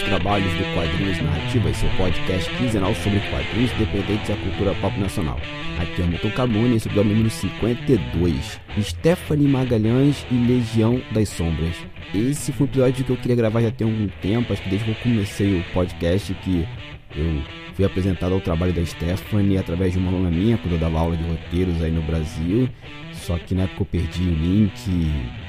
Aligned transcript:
os 0.00 0.02
trabalhos 0.02 0.52
do 0.54 0.74
Quadrinhos 0.74 1.20
Narrativas, 1.20 1.76
seu 1.76 1.88
podcast 1.90 2.50
quinzenal 2.56 2.94
sobre 2.94 3.20
quadrinhos 3.30 3.72
independentes 3.72 4.28
da 4.28 4.36
cultura 4.36 4.74
pop 4.80 4.98
nacional. 4.98 5.38
Aqui 5.78 6.00
é 6.00 6.04
o 6.04 6.08
Milton 6.08 6.28
esse 6.74 6.88
episódio 6.88 7.12
número 7.12 7.30
52. 7.30 8.60
Stephanie 8.80 9.48
Magalhães 9.48 10.26
e 10.30 10.34
Legião 10.34 11.00
das 11.12 11.28
Sombras. 11.28 11.76
Esse 12.14 12.52
foi 12.52 12.66
um 12.66 12.70
episódio 12.70 13.04
que 13.04 13.10
eu 13.10 13.16
queria 13.16 13.36
gravar 13.36 13.60
já 13.60 13.70
tem 13.70 13.86
algum 13.86 14.08
tempo, 14.22 14.52
acho 14.52 14.62
que 14.62 14.70
desde 14.70 14.86
que 14.86 14.90
eu 14.92 15.02
comecei 15.02 15.58
o 15.58 15.64
podcast 15.74 16.34
que 16.34 16.66
eu 17.14 17.42
fui 17.74 17.84
apresentado 17.84 18.32
ao 18.32 18.40
trabalho 18.40 18.72
da 18.72 18.84
Stephanie 18.84 19.58
através 19.58 19.92
de 19.92 19.98
uma 19.98 20.10
aluna 20.10 20.30
minha, 20.30 20.56
quando 20.58 20.74
eu 20.74 20.78
dava 20.78 20.98
aula 20.98 21.16
de 21.16 21.24
roteiros 21.24 21.82
aí 21.82 21.90
no 21.90 22.02
Brasil. 22.02 22.68
Só 23.12 23.36
que 23.36 23.54
na 23.54 23.64
época 23.64 23.82
eu 23.82 23.86
perdi 23.86 24.22
o 24.22 24.34
link, 24.34 24.72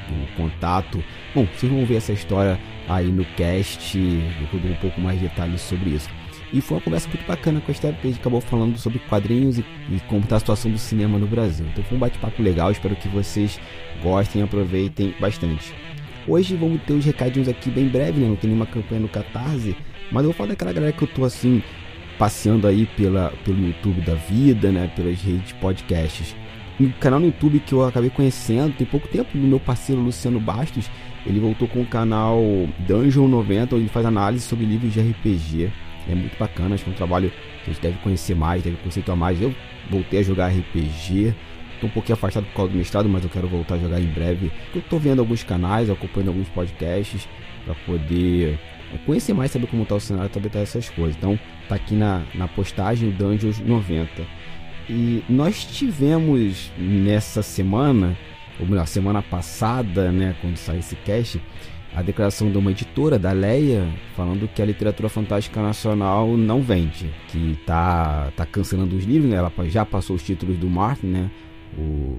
o 0.10 0.36
contato. 0.36 1.02
Bom, 1.34 1.46
vocês 1.46 1.72
vão 1.72 1.86
ver 1.86 1.96
essa 1.96 2.12
história 2.12 2.60
aí 2.88 3.08
no 3.12 3.26
cast, 3.36 3.98
eu 3.98 4.60
dou 4.60 4.72
um 4.72 4.76
pouco 4.76 5.00
mais 5.02 5.20
de 5.20 5.28
detalhes 5.28 5.62
sobre 5.62 5.92
isso. 5.92 6.10
E 6.54 6.60
foi 6.60 6.78
uma 6.78 6.84
conversa 6.84 7.08
muito 7.08 7.26
bacana 7.26 7.62
com 7.62 7.72
a 7.72 7.76
a 7.76 8.08
gente 8.08 8.20
acabou 8.20 8.42
falando 8.42 8.78
sobre 8.78 9.00
quadrinhos 9.00 9.58
e, 9.58 9.66
e 9.90 10.00
como 10.08 10.22
está 10.22 10.36
a 10.36 10.40
situação 10.40 10.70
do 10.70 10.78
cinema 10.78 11.18
no 11.18 11.26
Brasil. 11.26 11.66
Então 11.72 11.84
foi 11.84 11.98
um 11.98 12.00
bate-papo 12.00 12.42
legal, 12.42 12.72
espero 12.72 12.96
que 12.96 13.08
vocês 13.08 13.60
gostem 14.04 14.42
e 14.42 14.44
aproveitem 14.44 15.16
bastante. 15.20 15.74
Hoje 16.28 16.56
vamos 16.56 16.82
ter 16.84 16.94
os 16.94 17.06
recadinhos 17.06 17.48
aqui 17.48 17.70
bem 17.70 17.88
breve, 17.88 18.20
né? 18.20 18.28
Não 18.28 18.36
tem 18.36 18.50
nenhuma 18.50 18.66
campanha 18.66 19.02
no 19.02 19.08
Catarse, 19.08 19.76
mas 20.12 20.24
eu 20.24 20.30
vou 20.30 20.34
falar 20.34 20.50
daquela 20.50 20.74
galera 20.74 20.92
que 20.92 21.02
eu 21.02 21.08
tô 21.08 21.24
assim, 21.24 21.64
passeando 22.20 22.68
aí 22.68 22.86
pela, 22.98 23.32
pelo 23.46 23.66
YouTube 23.66 24.02
da 24.02 24.16
vida, 24.16 24.72
né? 24.72 24.92
Pelas 24.94 25.22
redes 25.22 25.48
de 25.48 25.54
podcasts 25.56 26.36
um 26.82 26.92
canal 26.94 27.20
no 27.20 27.28
YouTube 27.28 27.60
que 27.60 27.74
eu 27.74 27.86
acabei 27.86 28.10
conhecendo 28.10 28.76
tem 28.76 28.88
pouco 28.88 29.08
tempo, 29.08 29.38
do 29.38 29.46
meu 29.46 29.60
parceiro 29.60 30.02
Luciano 30.02 30.40
Bastos. 30.40 30.90
Ele 31.26 31.40
voltou 31.40 31.68
com 31.68 31.82
o 31.82 31.86
canal 31.86 32.42
Dungeon 32.80 33.28
90, 33.28 33.76
onde 33.76 33.84
ele 33.84 33.92
faz 33.92 34.06
análise 34.06 34.46
sobre 34.46 34.66
livros 34.66 34.94
de 34.94 35.00
RPG. 35.00 35.72
É 36.10 36.16
muito 36.16 36.38
bacana, 36.38 36.76
acho 36.76 36.84
que 36.84 36.90
é 36.90 36.94
um 36.94 36.96
trabalho 36.96 37.32
que 37.64 37.70
a 37.70 37.74
gente 37.74 37.82
deve 37.82 37.98
conhecer 38.00 38.36
mais, 38.36 38.64
deve 38.64 38.78
conceituar 38.78 39.16
mais. 39.16 39.40
Eu 39.42 39.54
voltei 39.90 40.20
a 40.20 40.24
jogar 40.24 40.48
RPG, 40.48 41.36
estou 41.74 41.90
um 41.90 41.94
pouquinho 41.94 42.16
afastado 42.16 42.46
por 42.46 42.54
causa 42.54 42.72
do 42.72 42.78
mestrado, 42.78 43.08
mas 43.08 43.24
eu 43.24 43.30
quero 43.30 43.48
voltar 43.48 43.76
a 43.76 43.80
jogar 43.80 44.00
em 44.00 44.08
breve. 44.08 44.52
Eu 44.74 44.80
estou 44.80 45.00
vendo 45.00 45.20
alguns 45.20 45.44
canais, 45.44 45.90
acompanhando 45.90 46.30
alguns 46.30 46.50
podcasts 46.50 47.28
para 47.66 47.76
poder 47.86 48.60
conhecer 49.06 49.34
mais, 49.34 49.52
saber 49.52 49.68
como 49.68 49.84
está 49.84 49.96
o 49.96 50.00
cenário, 50.00 50.34
saber 50.34 50.52
essas 50.56 50.90
coisas. 50.90 51.16
Então, 51.16 51.40
tá 51.68 51.76
aqui 51.76 51.96
na, 51.96 52.24
na 52.34 52.48
postagem 52.48 53.12
Dungeons 53.12 53.60
90. 53.60 54.26
E 54.90 55.24
nós 55.30 55.64
tivemos 55.64 56.72
nessa 56.78 57.42
semana, 57.42 58.18
ou 58.62 58.68
melhor, 58.68 58.86
semana 58.86 59.22
passada, 59.22 60.12
né, 60.12 60.36
quando 60.40 60.56
saiu 60.56 60.80
esse 60.80 60.96
cast, 60.98 61.42
a 61.94 62.02
declaração 62.02 62.50
de 62.50 62.58
uma 62.58 62.72
editora, 62.72 63.20
da 63.20 63.32
Leia, 63.32 63.86
falando 64.16 64.48
que 64.48 64.62
a 64.62 64.66
literatura 64.66 65.10
fantástica 65.10 65.62
nacional 65.62 66.38
não 66.38 66.62
vende, 66.62 67.14
que 67.28 67.58
tá, 67.66 68.32
tá 68.36 68.46
cancelando 68.46 68.96
os 68.96 69.04
livros, 69.04 69.30
né? 69.30 69.38
ela 69.38 69.52
já 69.66 69.86
passou 69.86 70.16
os 70.16 70.24
títulos 70.24 70.58
do 70.58 70.70
Martin, 70.70 71.08
né? 71.08 71.32
O 71.78 72.18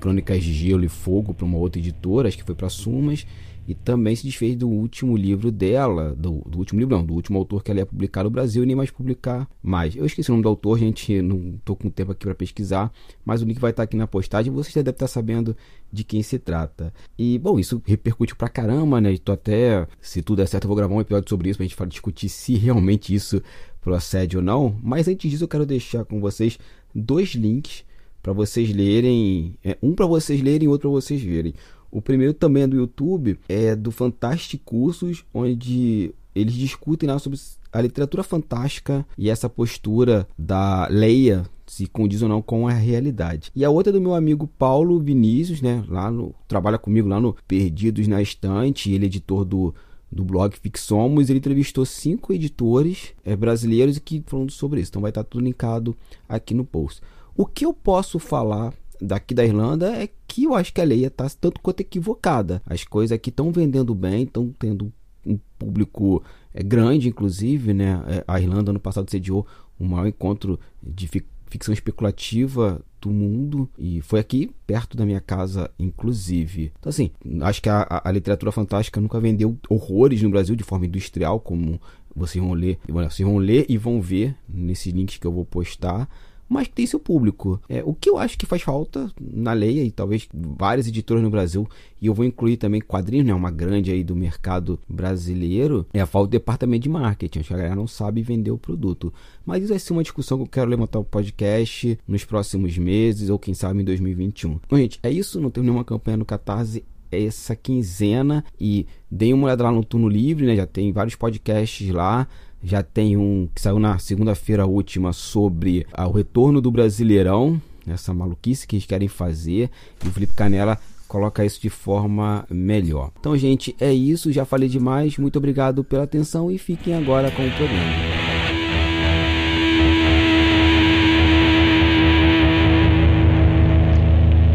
Crônicas 0.00 0.42
de 0.42 0.52
Gelo 0.52 0.84
e 0.84 0.88
Fogo 0.88 1.34
para 1.34 1.44
uma 1.44 1.58
outra 1.58 1.78
editora, 1.78 2.28
acho 2.28 2.38
que 2.38 2.44
foi 2.44 2.54
para 2.54 2.70
Sumas, 2.70 3.26
e 3.66 3.74
também 3.74 4.16
se 4.16 4.24
desfez 4.24 4.56
do 4.56 4.68
último 4.68 5.16
livro 5.16 5.50
dela, 5.50 6.14
do, 6.14 6.42
do, 6.46 6.58
último 6.58 6.80
livro 6.80 6.96
não, 6.96 7.04
do 7.04 7.14
último 7.14 7.38
autor 7.38 7.62
que 7.62 7.70
ela 7.70 7.80
ia 7.80 7.86
publicar 7.86 8.24
no 8.24 8.30
Brasil 8.30 8.62
e 8.62 8.66
nem 8.66 8.74
mais 8.74 8.90
publicar 8.90 9.48
mais. 9.62 9.94
Eu 9.94 10.04
esqueci 10.04 10.30
o 10.30 10.34
nome 10.34 10.42
do 10.42 10.48
autor, 10.48 10.78
gente, 10.78 11.22
não 11.22 11.54
estou 11.56 11.76
com 11.76 11.88
tempo 11.88 12.12
aqui 12.12 12.24
para 12.24 12.34
pesquisar, 12.34 12.92
mas 13.24 13.42
o 13.42 13.44
link 13.44 13.60
vai 13.60 13.70
estar 13.70 13.84
aqui 13.84 13.96
na 13.96 14.06
postagem, 14.06 14.52
você 14.52 14.70
já 14.70 14.82
deve 14.82 14.96
estar 14.96 15.06
sabendo 15.06 15.56
de 15.92 16.04
quem 16.04 16.22
se 16.22 16.38
trata. 16.38 16.92
E, 17.18 17.38
bom, 17.38 17.58
isso 17.58 17.80
repercutiu 17.84 18.36
pra 18.36 18.48
caramba, 18.48 19.00
né? 19.00 19.12
Estou 19.12 19.34
até, 19.34 19.86
se 20.00 20.22
tudo 20.22 20.38
der 20.38 20.48
certo, 20.48 20.64
eu 20.64 20.68
vou 20.68 20.76
gravar 20.76 20.94
um 20.94 21.00
episódio 21.00 21.28
sobre 21.28 21.50
isso 21.50 21.58
pra 21.58 21.64
gente 21.64 21.88
discutir 21.88 22.28
se 22.28 22.54
realmente 22.56 23.14
isso 23.14 23.42
procede 23.80 24.36
ou 24.36 24.42
não. 24.42 24.76
Mas 24.82 25.06
antes 25.06 25.30
disso, 25.30 25.44
eu 25.44 25.48
quero 25.48 25.66
deixar 25.66 26.04
com 26.04 26.20
vocês 26.20 26.58
dois 26.94 27.30
links 27.34 27.84
para 28.22 28.32
vocês 28.32 28.74
lerem, 28.74 29.56
é, 29.64 29.76
um 29.82 29.94
para 29.94 30.06
vocês 30.06 30.40
lerem 30.40 30.66
e 30.66 30.68
outro 30.68 30.88
para 30.88 31.00
vocês 31.00 31.20
verem. 31.20 31.52
O 31.92 32.00
primeiro 32.00 32.32
também 32.32 32.62
é 32.62 32.66
do 32.66 32.76
YouTube, 32.76 33.38
é 33.48 33.76
do 33.76 33.90
Fantastic 33.90 34.62
Cursos, 34.64 35.24
onde 35.32 36.14
eles 36.34 36.54
discutem 36.54 37.06
lá 37.06 37.18
sobre 37.18 37.38
a 37.70 37.80
literatura 37.82 38.22
fantástica 38.22 39.06
e 39.16 39.28
essa 39.28 39.48
postura 39.48 40.26
da 40.38 40.88
Leia 40.88 41.44
se 41.66 41.86
condiz 41.86 42.22
ou 42.22 42.28
não 42.28 42.40
com 42.40 42.66
a 42.66 42.72
realidade. 42.72 43.52
E 43.54 43.64
a 43.64 43.70
outra 43.70 43.90
é 43.90 43.92
do 43.92 44.00
meu 44.00 44.14
amigo 44.14 44.46
Paulo 44.46 44.98
Vinícius, 44.98 45.60
né, 45.60 45.84
lá 45.86 46.10
no 46.10 46.34
trabalha 46.48 46.78
comigo 46.78 47.08
lá 47.08 47.20
no 47.20 47.36
Perdidos 47.46 48.08
na 48.08 48.22
Estante, 48.22 48.90
ele 48.90 49.04
é 49.04 49.06
editor 49.06 49.44
do 49.44 49.74
do 50.12 50.24
blog 50.24 50.54
Fixomos, 50.54 51.30
ele 51.30 51.38
entrevistou 51.38 51.86
cinco 51.86 52.34
editores 52.34 53.14
é, 53.24 53.34
brasileiros 53.34 53.98
que 53.98 54.22
falando 54.26 54.50
sobre 54.50 54.80
isso. 54.82 54.90
Então 54.90 55.00
vai 55.00 55.10
estar 55.10 55.24
tudo 55.24 55.42
linkado 55.42 55.96
aqui 56.28 56.52
no 56.52 56.66
post. 56.66 57.00
O 57.34 57.46
que 57.46 57.64
eu 57.64 57.72
posso 57.72 58.18
falar 58.18 58.74
daqui 59.02 59.34
da 59.34 59.44
Irlanda 59.44 59.92
é 59.96 60.08
que 60.26 60.44
eu 60.44 60.54
acho 60.54 60.72
que 60.72 60.80
a 60.80 60.84
lei 60.84 61.04
está 61.04 61.28
tanto 61.28 61.60
quanto 61.60 61.80
equivocada. 61.80 62.62
As 62.64 62.84
coisas 62.84 63.12
aqui 63.12 63.30
estão 63.30 63.50
vendendo 63.50 63.94
bem, 63.94 64.22
estão 64.22 64.54
tendo 64.58 64.92
um 65.26 65.38
público 65.58 66.22
é, 66.54 66.62
grande, 66.62 67.08
inclusive, 67.08 67.74
né? 67.74 68.02
É, 68.06 68.24
a 68.26 68.40
Irlanda 68.40 68.72
no 68.72 68.80
passado 68.80 69.10
sediou 69.10 69.46
o 69.78 69.84
maior 69.84 70.06
encontro 70.06 70.58
de 70.82 71.08
ficção 71.48 71.72
especulativa 71.74 72.80
do 73.00 73.10
mundo 73.10 73.68
e 73.76 74.00
foi 74.00 74.20
aqui 74.20 74.50
perto 74.66 74.96
da 74.96 75.04
minha 75.04 75.20
casa, 75.20 75.70
inclusive. 75.78 76.72
Então, 76.78 76.90
assim, 76.90 77.10
acho 77.42 77.60
que 77.60 77.68
a, 77.68 78.02
a 78.04 78.12
literatura 78.12 78.52
fantástica 78.52 79.00
nunca 79.00 79.20
vendeu 79.20 79.58
horrores 79.68 80.22
no 80.22 80.30
Brasil 80.30 80.54
de 80.54 80.62
forma 80.62 80.86
industrial, 80.86 81.40
como 81.40 81.80
vocês 82.14 82.42
vão 82.42 82.52
ler, 82.52 82.78
vocês 82.88 83.26
vão 83.26 83.38
ler 83.38 83.66
e 83.68 83.76
vão 83.76 84.00
ver 84.00 84.36
nesses 84.48 84.92
links 84.92 85.18
que 85.18 85.26
eu 85.26 85.32
vou 85.32 85.44
postar 85.44 86.08
mas 86.52 86.68
tem 86.68 86.86
seu 86.86 87.00
público. 87.00 87.60
É, 87.68 87.82
o 87.84 87.94
que 87.94 88.08
eu 88.08 88.18
acho 88.18 88.38
que 88.38 88.46
faz 88.46 88.62
falta 88.62 89.10
na 89.20 89.52
lei, 89.52 89.84
e 89.84 89.90
talvez 89.90 90.28
várias 90.32 90.86
editoras 90.86 91.22
no 91.22 91.30
Brasil, 91.30 91.66
e 92.00 92.06
eu 92.06 92.14
vou 92.14 92.24
incluir 92.24 92.56
também 92.56 92.80
quadrinhos, 92.80 93.26
né, 93.26 93.34
uma 93.34 93.50
grande 93.50 93.90
aí 93.90 94.04
do 94.04 94.14
mercado 94.14 94.78
brasileiro, 94.88 95.86
é 95.92 96.00
a 96.00 96.06
falta 96.06 96.28
do 96.28 96.32
departamento 96.32 96.82
de 96.82 96.88
marketing. 96.88 97.40
Acho 97.40 97.48
que 97.48 97.54
a 97.54 97.58
galera 97.58 97.76
não 97.76 97.86
sabe 97.86 98.22
vender 98.22 98.50
o 98.50 98.58
produto. 98.58 99.12
Mas 99.44 99.62
isso 99.62 99.72
vai 99.72 99.78
ser 99.78 99.92
uma 99.92 100.02
discussão 100.02 100.38
que 100.38 100.44
eu 100.44 100.48
quero 100.48 100.70
levantar 100.70 100.98
o 100.98 101.04
podcast 101.04 101.98
nos 102.06 102.24
próximos 102.24 102.76
meses, 102.76 103.30
ou 103.30 103.38
quem 103.38 103.54
sabe 103.54 103.80
em 103.80 103.84
2021. 103.84 104.60
Bom, 104.68 104.76
gente, 104.76 104.98
é 105.02 105.10
isso. 105.10 105.40
Não 105.40 105.50
tem 105.50 105.62
nenhuma 105.62 105.84
campanha 105.84 106.16
no 106.16 106.24
Catarse 106.24 106.84
essa 107.10 107.54
quinzena 107.54 108.44
e 108.58 108.86
deem 109.10 109.34
uma 109.34 109.46
olhada 109.46 109.64
lá 109.64 109.70
no 109.70 109.84
Turno 109.84 110.08
Livre, 110.08 110.46
né? 110.46 110.56
Já 110.56 110.66
tem 110.66 110.92
vários 110.92 111.14
podcasts 111.14 111.88
lá. 111.90 112.26
Já 112.64 112.80
tem 112.80 113.16
um 113.16 113.48
que 113.52 113.60
saiu 113.60 113.80
na 113.80 113.98
segunda-feira 113.98 114.64
última 114.64 115.12
sobre 115.12 115.84
ah, 115.92 116.06
o 116.06 116.12
retorno 116.12 116.60
do 116.60 116.70
Brasileirão, 116.70 117.60
essa 117.84 118.14
maluquice 118.14 118.68
que 118.68 118.76
eles 118.76 118.86
querem 118.86 119.08
fazer. 119.08 119.68
E 120.04 120.06
o 120.06 120.12
Felipe 120.12 120.34
Canela 120.34 120.78
coloca 121.08 121.44
isso 121.44 121.60
de 121.60 121.68
forma 121.68 122.46
melhor. 122.48 123.10
Então, 123.18 123.36
gente, 123.36 123.74
é 123.80 123.92
isso. 123.92 124.30
Já 124.30 124.44
falei 124.44 124.68
demais. 124.68 125.18
Muito 125.18 125.38
obrigado 125.38 125.82
pela 125.82 126.04
atenção 126.04 126.52
e 126.52 126.56
fiquem 126.56 126.94
agora 126.94 127.32
com 127.32 127.44
o 127.44 127.50
programa. 127.50 127.92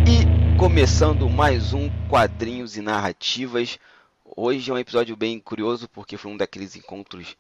E 0.07 0.57
começando 0.57 1.29
mais 1.29 1.73
um 1.73 1.89
Quadrinhos 2.07 2.77
e 2.77 2.81
Narrativas. 2.81 3.77
Hoje 4.33 4.71
é 4.71 4.73
um 4.73 4.77
episódio 4.77 5.17
bem 5.17 5.37
curioso 5.41 5.89
porque 5.89 6.15
foi 6.15 6.31
um 6.31 6.37
daqueles 6.37 6.73
encontros 6.77 7.35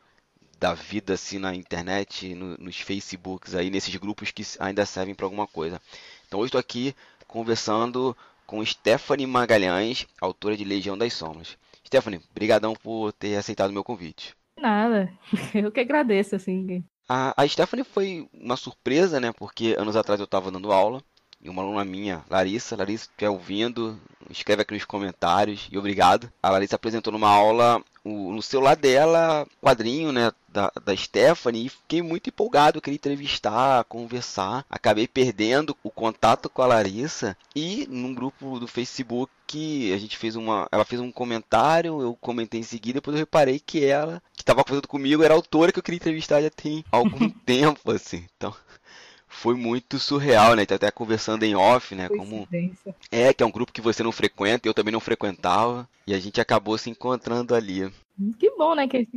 da 0.59 0.73
vida 0.73 1.13
assim 1.13 1.39
na 1.39 1.53
internet, 1.53 2.33
no, 2.33 2.57
nos 2.57 2.79
Facebooks 2.79 3.55
aí, 3.55 3.69
nesses 3.69 3.95
grupos 3.95 4.31
que 4.31 4.43
ainda 4.59 4.85
servem 4.85 5.15
para 5.15 5.25
alguma 5.25 5.47
coisa. 5.47 5.81
Então 6.27 6.39
hoje 6.39 6.47
estou 6.47 6.59
aqui 6.59 6.95
conversando 7.27 8.15
com 8.45 8.65
Stephanie 8.65 9.27
Magalhães, 9.27 10.07
autora 10.21 10.55
de 10.55 10.63
Legião 10.63 10.97
das 10.97 11.13
Sombras. 11.13 11.57
Stephanie, 11.85 12.21
brigadão 12.33 12.73
por 12.73 13.11
ter 13.13 13.35
aceitado 13.35 13.69
o 13.69 13.73
meu 13.73 13.83
convite. 13.83 14.35
Nada, 14.57 15.11
eu 15.53 15.71
que 15.71 15.79
agradeço, 15.79 16.35
assim. 16.35 16.83
A, 17.07 17.41
a 17.41 17.47
Stephanie 17.47 17.85
foi 17.85 18.27
uma 18.33 18.57
surpresa, 18.57 19.19
né? 19.19 19.31
Porque 19.31 19.75
anos 19.77 19.95
atrás 19.95 20.19
eu 20.19 20.25
estava 20.25 20.51
dando 20.51 20.71
aula 20.71 21.01
e 21.39 21.49
uma 21.49 21.61
aluna 21.61 21.85
minha, 21.85 22.23
Larissa, 22.29 22.75
Larissa, 22.75 23.05
que 23.05 23.11
estiver 23.11 23.29
ouvindo, 23.29 23.99
escreve 24.29 24.63
aqui 24.63 24.73
nos 24.73 24.85
comentários 24.85 25.69
e 25.71 25.77
obrigado. 25.77 26.31
A 26.41 26.49
Larissa 26.49 26.75
apresentou 26.75 27.13
numa 27.13 27.29
aula 27.29 27.81
o, 28.07 28.31
no 28.31 28.41
celular 28.41 28.75
dela, 28.75 29.45
quadrinho, 29.61 30.11
né, 30.11 30.31
da, 30.47 30.71
da 30.83 30.95
Stephanie, 30.95 31.65
e 31.65 31.69
fiquei 31.69 32.01
muito 32.01 32.29
empolgado, 32.29 32.81
queria 32.81 32.95
entrevistar, 32.95 33.83
conversar. 33.85 34.65
Acabei 34.69 35.07
perdendo 35.07 35.75
o 35.83 35.91
contato 35.91 36.49
com 36.49 36.61
a 36.61 36.67
Larissa 36.67 37.37
e 37.55 37.85
num 37.89 38.13
grupo 38.13 38.59
do 38.59 38.67
Facebook 38.67 39.31
que 39.45 39.93
a 39.93 39.97
gente 39.97 40.17
fez 40.17 40.35
uma, 40.35 40.67
ela 40.71 40.83
fez 40.83 40.99
um 40.99 41.11
comentário, 41.11 42.01
eu 42.01 42.17
comentei 42.19 42.59
em 42.59 42.63
seguida, 42.63 42.95
depois 42.95 43.15
eu 43.15 43.19
reparei 43.19 43.59
que 43.59 43.85
ela 43.85 44.21
que 44.35 44.41
estava 44.41 44.63
conversando 44.63 44.89
comigo 44.89 45.23
era 45.23 45.33
a 45.33 45.37
autora 45.37 45.71
que 45.71 45.79
eu 45.79 45.83
queria 45.83 45.97
entrevistar 45.97 46.41
já 46.41 46.49
tem 46.49 46.83
algum 46.91 47.29
tempo 47.45 47.91
assim. 47.91 48.25
Então, 48.35 48.53
foi 49.37 49.55
muito 49.55 49.99
surreal, 49.99 50.55
né? 50.55 50.65
Tá 50.65 50.75
até 50.75 50.89
conversando 50.89 51.43
em 51.43 51.55
off, 51.55 51.93
né? 51.93 52.09
Como 52.09 52.47
é 53.11 53.33
que 53.33 53.43
é 53.43 53.45
um 53.45 53.51
grupo 53.51 53.71
que 53.71 53.81
você 53.81 54.01
não 54.01 54.11
frequenta, 54.11 54.67
eu 54.67 54.73
também 54.73 54.91
não 54.91 54.99
frequentava, 54.99 55.87
e 56.05 56.13
a 56.13 56.19
gente 56.19 56.41
acabou 56.41 56.77
se 56.77 56.89
encontrando 56.89 57.53
ali. 57.53 57.91
Que 58.39 58.49
bom, 58.57 58.73
né? 58.73 58.87
Que 58.87 59.07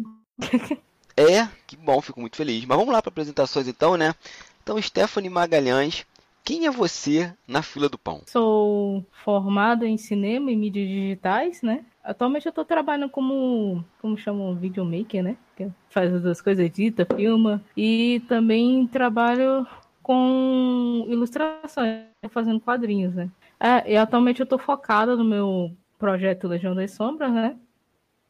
é, 1.17 1.49
que 1.67 1.77
bom, 1.77 2.01
fico 2.01 2.21
muito 2.21 2.37
feliz. 2.37 2.65
Mas 2.65 2.79
vamos 2.79 2.93
lá 2.93 3.01
para 3.01 3.09
apresentações 3.09 3.67
então, 3.67 3.97
né? 3.97 4.15
Então, 4.63 4.81
Stephanie 4.81 5.31
Magalhães, 5.31 6.07
quem 6.45 6.67
é 6.67 6.71
você 6.71 7.33
na 7.49 7.63
fila 7.63 7.89
do 7.89 7.99
pão? 7.99 8.23
Sou 8.27 9.05
formada 9.25 9.87
em 9.87 9.97
cinema 9.97 10.51
e 10.51 10.57
mídias 10.57 10.89
digitais, 10.89 11.63
né? 11.63 11.85
Atualmente 12.05 12.47
eu 12.47 12.53
tô 12.53 12.65
trabalhando 12.65 13.11
como, 13.11 13.85
como 14.01 14.17
chamam, 14.17 14.55
videomaker, 14.55 15.23
né? 15.23 15.37
Que 15.57 15.69
faz 15.91 16.13
as 16.13 16.23
duas 16.23 16.41
coisas, 16.41 16.65
edita, 16.65 17.07
filma. 17.15 17.63
E 17.77 18.23
também 18.29 18.87
trabalho 18.87 19.67
com 20.03 21.05
ilustrações, 21.09 22.05
fazendo 22.31 22.61
quadrinhos, 22.61 23.15
né? 23.15 23.31
É, 23.59 23.93
e 23.93 23.97
atualmente 23.97 24.41
eu 24.41 24.47
tô 24.47 24.59
focada 24.59 25.17
no 25.17 25.25
meu 25.25 25.73
projeto 25.99 26.49
Legião 26.49 26.75
das 26.75 26.93
Sombras, 26.93 27.33
né? 27.33 27.57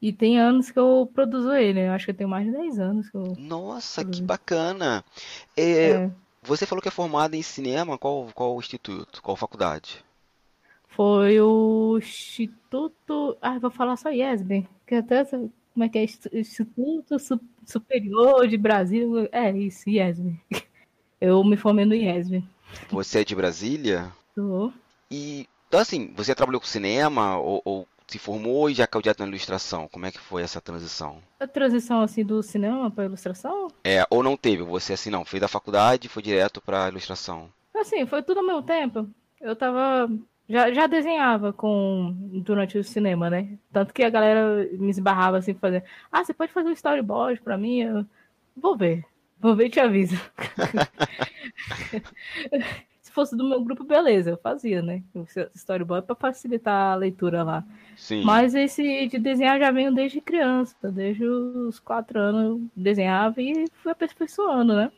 E 0.02 0.12
tem 0.12 0.40
anos 0.40 0.70
que 0.70 0.78
eu 0.78 1.10
produzo 1.14 1.52
ele. 1.52 1.80
Eu 1.80 1.92
acho 1.92 2.06
que 2.06 2.14
tem 2.14 2.26
mais 2.26 2.46
de 2.46 2.52
10 2.52 2.78
anos 2.78 3.10
que 3.10 3.16
eu. 3.16 3.36
Nossa, 3.38 4.00
produzo. 4.00 4.22
que 4.22 4.26
bacana! 4.26 5.04
É, 5.56 5.90
é. 5.90 6.10
Você 6.42 6.64
falou 6.64 6.80
que 6.80 6.88
é 6.88 6.92
formada 6.92 7.36
em 7.36 7.42
cinema. 7.42 7.98
Qual, 7.98 8.28
qual 8.34 8.58
instituto? 8.58 9.22
Qual 9.22 9.36
faculdade? 9.36 10.02
Foi 10.88 11.40
o 11.40 11.98
Instituto. 11.98 13.36
Ah, 13.40 13.58
vou 13.58 13.70
falar 13.70 13.96
só 13.96 14.10
IESB. 14.10 14.66
Que 14.86 14.96
até 14.96 15.24
como 15.24 15.84
é 15.84 15.88
que 15.88 15.98
é? 15.98 16.04
Instituto 16.32 17.16
Superior 17.64 18.48
de 18.48 18.56
Brasil. 18.56 19.28
É 19.30 19.50
isso, 19.52 19.88
IESB. 19.88 20.40
Eu 21.20 21.44
me 21.44 21.56
formei 21.56 21.84
no 21.84 21.94
IESB. 21.94 22.42
Você 22.90 23.20
é 23.20 23.24
de 23.24 23.34
Brasília? 23.34 24.10
Tô. 24.34 24.72
E, 25.10 25.46
então 25.68 25.80
assim, 25.80 26.12
você 26.16 26.34
trabalhou 26.34 26.60
com 26.60 26.66
cinema 26.66 27.36
ou, 27.38 27.60
ou 27.64 27.88
se 28.06 28.18
formou 28.18 28.70
e 28.70 28.74
já 28.74 28.86
caiu 28.86 29.02
direto 29.02 29.20
na 29.20 29.28
ilustração? 29.28 29.88
Como 29.88 30.06
é 30.06 30.10
que 30.10 30.18
foi 30.18 30.42
essa 30.42 30.60
transição? 30.60 31.18
A 31.38 31.46
transição, 31.46 32.00
assim, 32.00 32.24
do 32.24 32.42
cinema 32.42 32.90
para 32.90 33.04
ilustração? 33.04 33.68
É, 33.84 34.04
ou 34.10 34.22
não 34.22 34.36
teve? 34.36 34.62
Você, 34.62 34.94
assim, 34.94 35.10
não, 35.10 35.24
fez 35.24 35.40
da 35.40 35.48
faculdade 35.48 36.06
e 36.06 36.10
foi 36.10 36.22
direto 36.22 36.60
para 36.60 36.88
ilustração? 36.88 37.48
Assim, 37.74 38.06
foi 38.06 38.22
tudo 38.22 38.40
ao 38.40 38.46
mesmo 38.46 38.62
tempo. 38.62 39.08
Eu 39.40 39.54
tava 39.54 40.10
já, 40.48 40.72
já 40.72 40.86
desenhava 40.86 41.52
com 41.52 42.12
durante 42.42 42.76
o 42.76 42.82
cinema, 42.84 43.30
né? 43.30 43.56
Tanto 43.72 43.94
que 43.94 44.02
a 44.02 44.10
galera 44.10 44.68
me 44.72 44.90
esbarrava 44.90 45.38
assim 45.38 45.54
fazer. 45.54 45.84
Ah, 46.10 46.24
você 46.24 46.34
pode 46.34 46.52
fazer 46.52 46.68
um 46.68 46.72
storyboard 46.72 47.40
para 47.40 47.56
mim? 47.56 47.80
Eu, 47.82 48.04
Vou 48.56 48.76
ver. 48.76 49.04
Vou 49.40 49.56
ver 49.56 49.66
e 49.66 49.70
te 49.70 49.80
aviso. 49.80 50.16
Se 53.00 53.10
fosse 53.10 53.36
do 53.36 53.48
meu 53.48 53.60
grupo, 53.60 53.82
beleza, 53.82 54.30
eu 54.30 54.36
fazia, 54.36 54.80
né? 54.82 55.02
Storyboard 55.54 56.06
para 56.06 56.14
facilitar 56.14 56.92
a 56.92 56.94
leitura 56.94 57.42
lá. 57.42 57.64
Sim. 57.96 58.22
Mas 58.22 58.54
esse 58.54 59.08
de 59.08 59.18
desenhar 59.18 59.58
já 59.58 59.72
venho 59.72 59.92
desde 59.92 60.20
criança, 60.20 60.76
desde 60.92 61.24
os 61.24 61.80
quatro 61.80 62.20
anos 62.20 62.44
eu 62.44 62.60
desenhava 62.76 63.42
e 63.42 63.64
fui 63.82 63.90
aperfeiçoando, 63.90 64.76
né? 64.76 64.92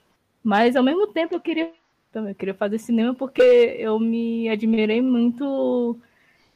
Mas 0.44 0.76
ao 0.76 0.82
mesmo 0.82 1.06
tempo 1.06 1.34
eu 1.34 1.40
queria 1.40 1.72
também 2.12 2.34
queria 2.34 2.54
fazer 2.54 2.78
cinema 2.78 3.14
porque 3.14 3.42
eu 3.78 3.98
me 3.98 4.48
admirei 4.50 5.00
muito 5.00 5.98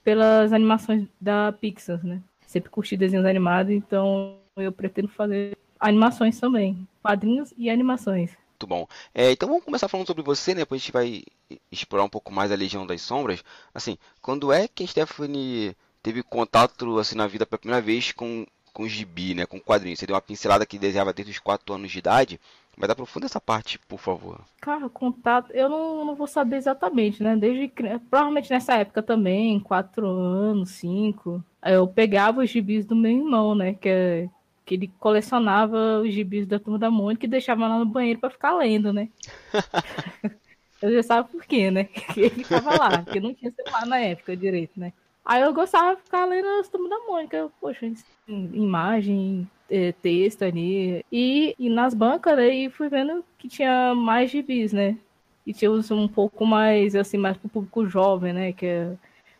pelas 0.05 0.53
animações 0.53 1.09
da 1.19 1.50
Pixar, 1.53 2.05
né? 2.05 2.21
Sempre 2.47 2.71
curti 2.71 2.97
desenhos 2.97 3.25
animados, 3.25 3.73
então 3.73 4.37
eu 4.56 4.71
pretendo 4.71 5.09
fazer 5.09 5.56
animações 5.81 6.38
também, 6.38 6.87
quadrinhos 7.02 7.52
e 7.56 7.70
animações. 7.70 8.31
Muito 8.50 8.67
bom. 8.67 8.87
É, 9.14 9.32
então 9.32 9.49
vamos 9.49 9.64
começar 9.64 9.88
falando 9.88 10.06
sobre 10.06 10.23
você, 10.23 10.55
né? 10.55 10.61
Depois 10.61 10.81
a 10.81 10.82
gente 10.82 10.93
vai 10.93 11.23
explorar 11.70 12.05
um 12.05 12.08
pouco 12.08 12.32
mais 12.32 12.50
a 12.50 12.56
Legião 12.56 12.87
das 12.87 13.02
Sombras. 13.02 13.44
Assim, 13.75 13.99
quando 14.23 14.50
é 14.50 14.67
que 14.67 14.84
a 14.84 14.87
Stephanie 14.87 15.76
teve 16.02 16.23
contato 16.23 16.99
assim 16.99 17.17
na 17.17 17.26
vida 17.26 17.44
pela 17.44 17.58
primeira 17.58 17.82
vez 17.82 18.12
com 18.12 18.46
com 18.76 18.87
gibi, 18.87 19.34
né? 19.34 19.46
Com 19.46 19.58
quadrinhos. 19.58 19.99
Você 19.99 20.06
deu 20.06 20.14
uma 20.14 20.20
pincelada 20.20 20.67
que 20.67 20.78
desenhava 20.78 21.11
desde 21.11 21.32
os 21.32 21.38
4 21.38 21.75
anos 21.75 21.90
de 21.90 21.99
idade. 21.99 22.38
Mas 22.76 22.90
aprofunda 22.90 23.25
essa 23.25 23.40
parte, 23.40 23.78
por 23.88 23.99
favor. 23.99 24.38
Cara, 24.61 24.87
contato, 24.90 25.50
eu 25.52 25.67
não, 25.67 26.05
não 26.05 26.14
vou 26.14 26.26
saber 26.26 26.56
exatamente, 26.56 27.23
né? 27.23 27.34
Desde 27.34 27.73
provavelmente 28.11 28.50
nessa 28.50 28.75
época 28.75 29.02
também, 29.02 29.58
quatro 29.58 30.06
anos, 30.06 30.73
cinco, 30.73 31.43
eu 31.64 31.88
pegava 31.88 32.43
os 32.43 32.50
gibis 32.50 32.84
do 32.84 32.94
meu 32.94 33.12
irmão, 33.12 33.55
né? 33.55 33.73
Que, 33.73 33.88
é, 33.88 34.28
que 34.66 34.74
ele 34.74 34.92
colecionava 34.98 36.00
os 36.00 36.12
gibis 36.12 36.44
da 36.44 36.58
turma 36.58 36.76
da 36.78 36.90
Mônica 36.90 37.24
e 37.24 37.28
deixava 37.28 37.68
lá 37.68 37.78
no 37.78 37.86
banheiro 37.86 38.18
para 38.18 38.30
ficar 38.30 38.52
lendo, 38.56 38.92
né? 38.92 39.08
eu 40.82 40.92
já 40.92 41.02
sabia 41.04 41.30
por 41.30 41.46
quê, 41.46 41.70
né? 41.70 41.84
Que 42.12 42.22
ele 42.22 42.44
ficava 42.44 42.76
lá, 42.76 43.02
porque 43.02 43.20
não 43.20 43.32
tinha 43.32 43.52
celular 43.52 43.86
na 43.86 43.98
época 44.00 44.36
direito, 44.36 44.78
né? 44.78 44.92
Aí 45.24 45.40
eu 45.42 45.54
gostava 45.54 45.94
de 45.94 46.02
ficar 46.02 46.24
lendo 46.24 46.48
as 46.60 46.68
turmas 46.68 46.90
da 46.90 46.98
Mônica. 47.06 47.48
Poxa, 47.60 47.90
imagem, 48.28 49.48
é, 49.70 49.92
texto 49.92 50.42
ali. 50.42 51.04
E, 51.12 51.54
e 51.58 51.68
nas 51.68 51.94
bancas, 51.94 52.36
aí 52.36 52.68
fui 52.68 52.88
vendo 52.88 53.24
que 53.38 53.48
tinha 53.48 53.94
mais 53.94 54.30
gibis, 54.30 54.72
né? 54.72 54.98
E 55.46 55.52
tinha 55.52 55.70
uns 55.70 55.90
um 55.92 56.08
pouco 56.08 56.44
mais, 56.44 56.96
assim, 56.96 57.18
mais 57.18 57.36
pro 57.36 57.48
público 57.48 57.86
jovem, 57.86 58.32
né? 58.32 58.52
Que 58.52 58.66
é, 58.66 58.92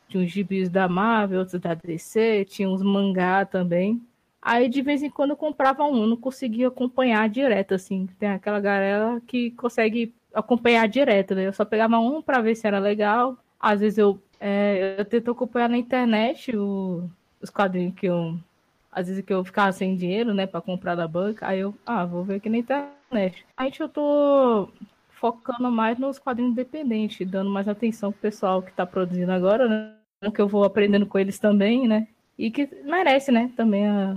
tinha 0.09 0.23
uns 0.23 0.31
gibis 0.31 0.69
da 0.69 0.89
Marvel, 0.89 1.41
outros 1.41 1.61
da 1.61 1.75
DC, 1.75 2.45
tinha 2.45 2.69
uns 2.69 2.83
mangá 2.83 3.45
também. 3.45 4.01
Aí 4.49 4.69
de 4.69 4.81
vez 4.81 5.03
em 5.03 5.11
quando 5.11 5.31
eu 5.31 5.37
comprava 5.37 5.83
um, 5.83 6.07
não 6.07 6.17
conseguia 6.17 6.69
acompanhar 6.69 7.29
direto, 7.29 7.75
assim. 7.75 8.07
Tem 8.17 8.29
aquela 8.29 8.61
galera 8.61 9.21
que 9.27 9.51
consegue 9.51 10.15
acompanhar 10.33 10.87
direto, 10.87 11.35
né? 11.35 11.49
Eu 11.49 11.53
só 11.53 11.65
pegava 11.65 11.99
um 11.99 12.23
para 12.23 12.41
ver 12.41 12.55
se 12.55 12.65
era 12.65 12.79
legal. 12.79 13.37
Às 13.59 13.81
vezes 13.81 13.99
eu, 13.99 14.23
é, 14.39 14.95
eu 15.01 15.05
tento 15.05 15.33
acompanhar 15.33 15.69
na 15.69 15.77
internet 15.77 16.57
o, 16.57 17.11
os 17.43 17.51
quadrinhos 17.51 17.97
que 17.97 18.07
eu 18.07 18.39
às 18.93 19.09
vezes 19.09 19.25
que 19.25 19.33
eu 19.33 19.45
ficava 19.45 19.73
sem 19.73 19.97
dinheiro, 19.97 20.33
né, 20.33 20.47
para 20.47 20.61
comprar 20.61 20.95
da 20.95 21.09
banca, 21.09 21.49
aí 21.49 21.61
eu, 21.61 21.75
ah, 21.85 22.05
vou 22.07 22.25
ver 22.25 22.37
aqui 22.37 22.49
na 22.49 22.59
internet. 22.59 23.45
Aí 23.57 23.73
eu 23.79 23.89
tô 23.89 24.71
focando 25.11 25.71
mais 25.73 25.99
nos 25.99 26.19
quadrinhos 26.21 26.53
independentes, 26.53 27.29
dando 27.29 27.51
mais 27.51 27.69
atenção 27.69 28.13
pro 28.13 28.23
pessoal 28.23 28.63
que 28.63 28.73
tá 28.73 28.87
produzindo 28.87 29.33
agora, 29.33 29.69
né, 29.69 30.31
que 30.33 30.41
eu 30.41 30.49
vou 30.49 30.65
aprendendo 30.65 31.05
com 31.05 31.19
eles 31.19 31.39
também, 31.39 31.89
né, 31.89 32.07
e 32.39 32.51
que 32.51 32.69
merece, 32.85 33.33
né, 33.33 33.53
também 33.57 33.87
a, 33.87 34.17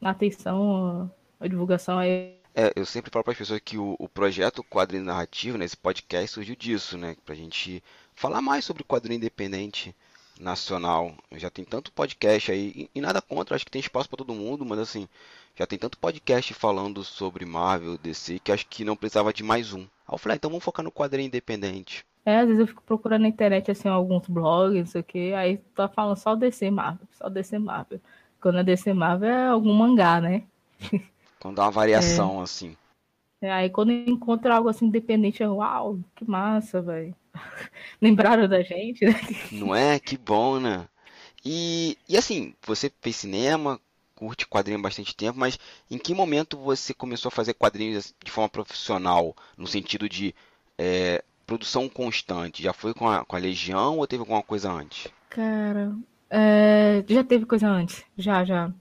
a 0.00 0.10
atenção, 0.10 1.10
a, 1.40 1.44
a 1.44 1.48
divulgação 1.48 1.98
aí. 1.98 2.38
É, 2.54 2.72
eu 2.74 2.84
sempre 2.84 3.10
falo 3.10 3.22
para 3.22 3.32
as 3.32 3.38
pessoas 3.38 3.60
que 3.60 3.78
o, 3.78 3.94
o 3.98 4.08
projeto 4.08 4.64
Quadrinho 4.64 5.04
Narrativo, 5.04 5.56
né, 5.56 5.64
esse 5.64 5.76
podcast 5.76 6.32
surgiu 6.32 6.56
disso, 6.56 6.98
né, 6.98 7.16
pra 7.24 7.34
gente 7.34 7.82
falar 8.14 8.40
mais 8.40 8.64
sobre 8.64 8.82
quadrinho 8.82 9.18
independente, 9.18 9.94
nacional. 10.40 11.14
Já 11.32 11.50
tem 11.50 11.64
tanto 11.64 11.92
podcast 11.92 12.50
aí, 12.50 12.88
e 12.94 13.00
nada 13.00 13.20
contra, 13.20 13.54
acho 13.54 13.64
que 13.64 13.70
tem 13.70 13.80
espaço 13.80 14.08
para 14.08 14.18
todo 14.18 14.34
mundo, 14.34 14.64
mas 14.64 14.78
assim, 14.78 15.08
já 15.56 15.66
tem 15.66 15.78
tanto 15.78 15.98
podcast 15.98 16.54
falando 16.54 17.04
sobre 17.04 17.44
Marvel, 17.44 17.98
DC, 17.98 18.38
que 18.40 18.52
acho 18.52 18.66
que 18.66 18.84
não 18.84 18.96
precisava 18.96 19.32
de 19.32 19.42
mais 19.42 19.72
um. 19.72 19.80
Aí 19.80 20.14
eu 20.14 20.18
falei, 20.18 20.34
ah, 20.34 20.36
então 20.36 20.50
vamos 20.50 20.64
focar 20.64 20.84
no 20.84 20.92
quadrinho 20.92 21.26
independente. 21.26 22.04
É, 22.24 22.38
às 22.38 22.46
vezes 22.46 22.60
eu 22.60 22.66
fico 22.66 22.82
procurando 22.82 23.22
na 23.22 23.28
internet, 23.28 23.70
assim, 23.70 23.88
alguns 23.88 24.26
blogs, 24.28 24.78
não 24.78 24.86
sei 24.86 25.00
o 25.00 25.04
que, 25.04 25.32
aí 25.32 25.56
tá 25.74 25.88
falando 25.88 26.16
só 26.16 26.34
DC 26.34 26.70
Marvel, 26.70 27.06
só 27.12 27.28
DC 27.28 27.58
Marvel. 27.58 28.00
Quando 28.40 28.58
é 28.58 28.64
DC 28.64 28.92
Marvel 28.92 29.28
é 29.28 29.48
algum 29.48 29.72
mangá, 29.72 30.20
né? 30.20 30.44
Quando 31.40 31.56
dá 31.56 31.64
uma 31.64 31.70
variação, 31.70 32.40
é. 32.40 32.42
assim. 32.44 32.76
É, 33.40 33.52
aí 33.52 33.70
quando 33.70 33.90
eu 33.90 34.06
encontro 34.06 34.52
algo 34.52 34.68
assim 34.68 34.86
independente, 34.86 35.42
eu, 35.42 35.56
uau, 35.56 35.98
que 36.14 36.28
massa, 36.28 36.82
velho. 36.82 37.14
Lembraram 38.02 38.48
da 38.48 38.62
gente, 38.62 39.04
né? 39.04 39.14
Não 39.52 39.74
é? 39.74 39.98
Que 39.98 40.16
bom, 40.16 40.58
né? 40.58 40.88
E, 41.44 41.96
e 42.08 42.16
assim, 42.16 42.54
você 42.66 42.90
fez 43.00 43.16
cinema, 43.16 43.80
curte 44.14 44.46
quadrinho 44.46 44.78
há 44.78 44.82
bastante 44.82 45.14
tempo, 45.14 45.38
mas 45.38 45.58
em 45.88 45.98
que 45.98 46.12
momento 46.12 46.58
você 46.58 46.92
começou 46.92 47.28
a 47.28 47.32
fazer 47.32 47.54
quadrinhos 47.54 48.12
de 48.24 48.30
forma 48.30 48.48
profissional, 48.48 49.36
no 49.56 49.66
sentido 49.66 50.08
de 50.08 50.34
é, 50.76 51.22
produção 51.46 51.88
constante? 51.88 52.62
Já 52.62 52.72
foi 52.72 52.92
com 52.92 53.08
a, 53.08 53.24
com 53.24 53.36
a 53.36 53.38
Legião 53.38 53.98
ou 53.98 54.06
teve 54.06 54.20
alguma 54.20 54.42
coisa 54.42 54.70
antes? 54.70 55.08
Cara, 55.30 55.94
é, 56.30 57.04
já 57.08 57.24
teve 57.24 57.46
coisa 57.46 57.68
antes, 57.68 58.04
já, 58.16 58.44
já. 58.44 58.72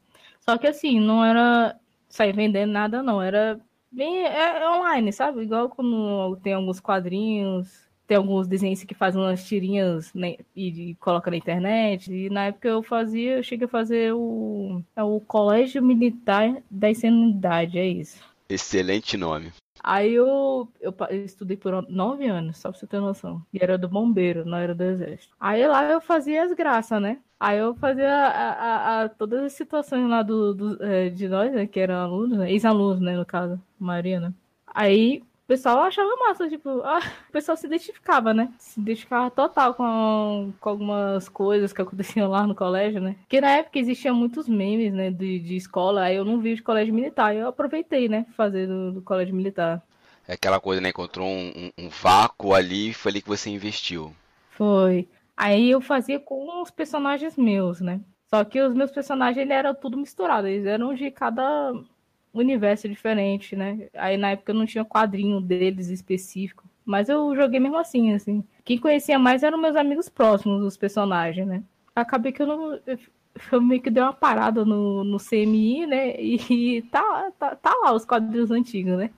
Só 0.42 0.58
que 0.58 0.68
assim, 0.68 1.00
não 1.00 1.24
era 1.24 1.76
sair 2.10 2.34
vendendo 2.34 2.72
nada, 2.72 3.04
não. 3.04 3.22
Era 3.22 3.60
bem 3.92 4.26
é, 4.26 4.60
é 4.62 4.70
online, 4.70 5.12
sabe? 5.12 5.42
Igual 5.42 5.70
quando 5.70 6.38
tem 6.44 6.54
alguns 6.54 6.80
quadrinhos 6.80 7.88
tem 8.08 8.16
alguns 8.16 8.48
desenhos 8.48 8.84
que 8.84 8.96
fazem 8.96 9.22
umas 9.22 9.46
tirinhas 9.46 10.14
né, 10.14 10.38
e, 10.56 10.92
e 10.92 10.96
coloca 10.96 11.30
na 11.30 11.36
internet. 11.36 12.12
E 12.12 12.30
na 12.30 12.46
época 12.46 12.70
eu 12.70 12.82
fazia, 12.82 13.38
eu 13.38 13.44
cheguei 13.44 13.66
a 13.66 13.70
fazer 13.70 14.14
o, 14.14 14.82
é 14.96 15.04
o 15.04 15.20
Colégio 15.20 15.84
Militar 15.84 16.56
da 16.72 16.90
Insanidade, 16.90 17.78
é 17.78 17.86
isso. 17.86 18.18
Excelente 18.48 19.18
nome. 19.18 19.52
Aí 19.84 20.14
eu, 20.14 20.68
eu, 20.80 20.94
estudei 21.24 21.58
por 21.58 21.86
nove 21.90 22.28
anos, 22.28 22.58
só 22.58 22.70
pra 22.70 22.80
você 22.80 22.88
ter 22.88 23.00
noção. 23.00 23.42
E 23.54 23.60
era 23.62 23.78
do 23.78 23.88
bombeiro, 23.88 24.46
não 24.46 24.58
era 24.58 24.74
do 24.74 24.84
exército. 24.84 25.36
Aí 25.40 25.66
lá 25.68 25.84
eu 25.92 26.02
fazia 26.02 26.44
as 26.44 26.54
graças, 26.54 27.02
né? 27.02 27.20
Aí 27.40 27.60
eu 27.60 27.76
fazia 27.76 28.10
a, 28.10 28.52
a, 28.52 29.04
a 29.04 29.10
todas 29.10 29.44
as 29.44 29.54
situações 29.54 30.10
lá 30.10 30.24
do, 30.24 30.54
do 30.54 30.84
é, 30.84 31.10
de 31.10 31.28
nós, 31.28 31.54
né, 31.54 31.68
que 31.68 31.80
eram 31.80 31.96
alunos, 31.96 32.38
né, 32.38 32.52
ex-alunos, 32.52 33.00
né, 33.00 33.16
no 33.16 33.26
caso, 33.26 33.62
a 33.80 33.84
maioria, 33.84 34.20
né? 34.20 34.34
Aí 34.66 35.24
pessoal 35.48 35.80
achava 35.80 36.14
massa, 36.18 36.50
tipo, 36.50 36.82
ah, 36.84 37.00
o 37.30 37.32
pessoal 37.32 37.56
se 37.56 37.66
identificava, 37.66 38.34
né? 38.34 38.52
Se 38.60 38.80
identificava 38.80 39.32
total 39.32 39.74
com, 39.74 40.54
com 40.60 40.70
algumas 40.70 41.30
coisas 41.30 41.72
que 41.72 41.82
aconteciam 41.82 42.30
lá 42.30 42.46
no 42.46 42.54
colégio, 42.54 43.00
né? 43.00 43.16
Porque 43.22 43.40
na 43.40 43.52
época 43.52 43.80
existiam 43.80 44.14
muitos 44.14 44.48
memes, 44.48 44.94
né, 44.94 45.10
de, 45.10 45.40
de 45.40 45.56
escola, 45.56 46.04
aí 46.04 46.18
eu 46.18 46.26
não 46.26 46.40
vi 46.40 46.56
de 46.56 46.62
colégio 46.62 46.94
militar, 46.94 47.34
eu 47.34 47.48
aproveitei, 47.48 48.10
né, 48.10 48.26
fazer 48.36 48.68
do, 48.68 48.92
do 48.92 49.02
colégio 49.02 49.34
militar. 49.34 49.82
É 50.28 50.34
aquela 50.34 50.60
coisa, 50.60 50.82
né? 50.82 50.90
Encontrou 50.90 51.26
um, 51.26 51.52
um, 51.56 51.86
um 51.86 51.90
vácuo 51.90 52.54
ali, 52.54 52.94
foi 52.94 53.12
ali 53.12 53.22
que 53.22 53.30
você 53.30 53.50
investiu. 53.50 54.14
Foi. 54.50 55.08
Aí 55.38 55.72
eu 55.72 55.80
fazia 55.80 56.20
com 56.20 56.62
os 56.62 56.70
personagens 56.70 57.38
meus, 57.38 57.80
né? 57.80 58.02
Só 58.30 58.44
que 58.44 58.60
os 58.60 58.74
meus 58.74 58.92
personagens 58.92 59.38
eles 59.38 59.52
eram 59.58 59.74
tudo 59.74 59.98
misturado, 59.98 60.48
eles 60.48 60.66
eram 60.66 60.94
de 60.94 61.10
cada 61.10 61.72
universo 62.34 62.88
diferente, 62.88 63.56
né? 63.56 63.88
Aí 63.94 64.18
na 64.18 64.32
época 64.32 64.52
eu 64.52 64.56
não 64.56 64.66
tinha 64.66 64.86
quadrinho 64.86 65.42
deles 65.42 65.90
específico, 65.90 66.64
mas 66.86 67.10
eu 67.10 67.36
joguei 67.36 67.60
mesmo 67.60 67.78
assim, 67.78 68.14
assim. 68.14 68.44
Quem 68.64 68.78
conhecia 68.78 69.18
mais 69.20 69.44
eram 69.44 69.58
meus 69.58 69.76
amigos 69.76 70.10
próximos, 70.10 70.64
os 70.64 70.78
personagens, 70.78 71.48
né? 71.48 71.64
Acabei 71.96 72.32
que 72.32 72.42
eu 72.42 72.48
não. 72.48 72.80
Eu 73.52 73.62
meio 73.62 73.80
que 73.80 73.92
dei 73.92 74.02
uma 74.02 74.14
parada 74.14 74.66
no, 74.66 75.04
no 75.04 75.18
CMI, 75.20 75.86
né? 75.86 76.20
E 76.20 76.82
tá, 76.92 77.32
tá, 77.38 77.56
tá 77.56 77.72
lá 77.84 77.94
os 77.94 78.04
quadrinhos 78.04 78.50
antigos, 78.50 78.98
né? 78.98 79.12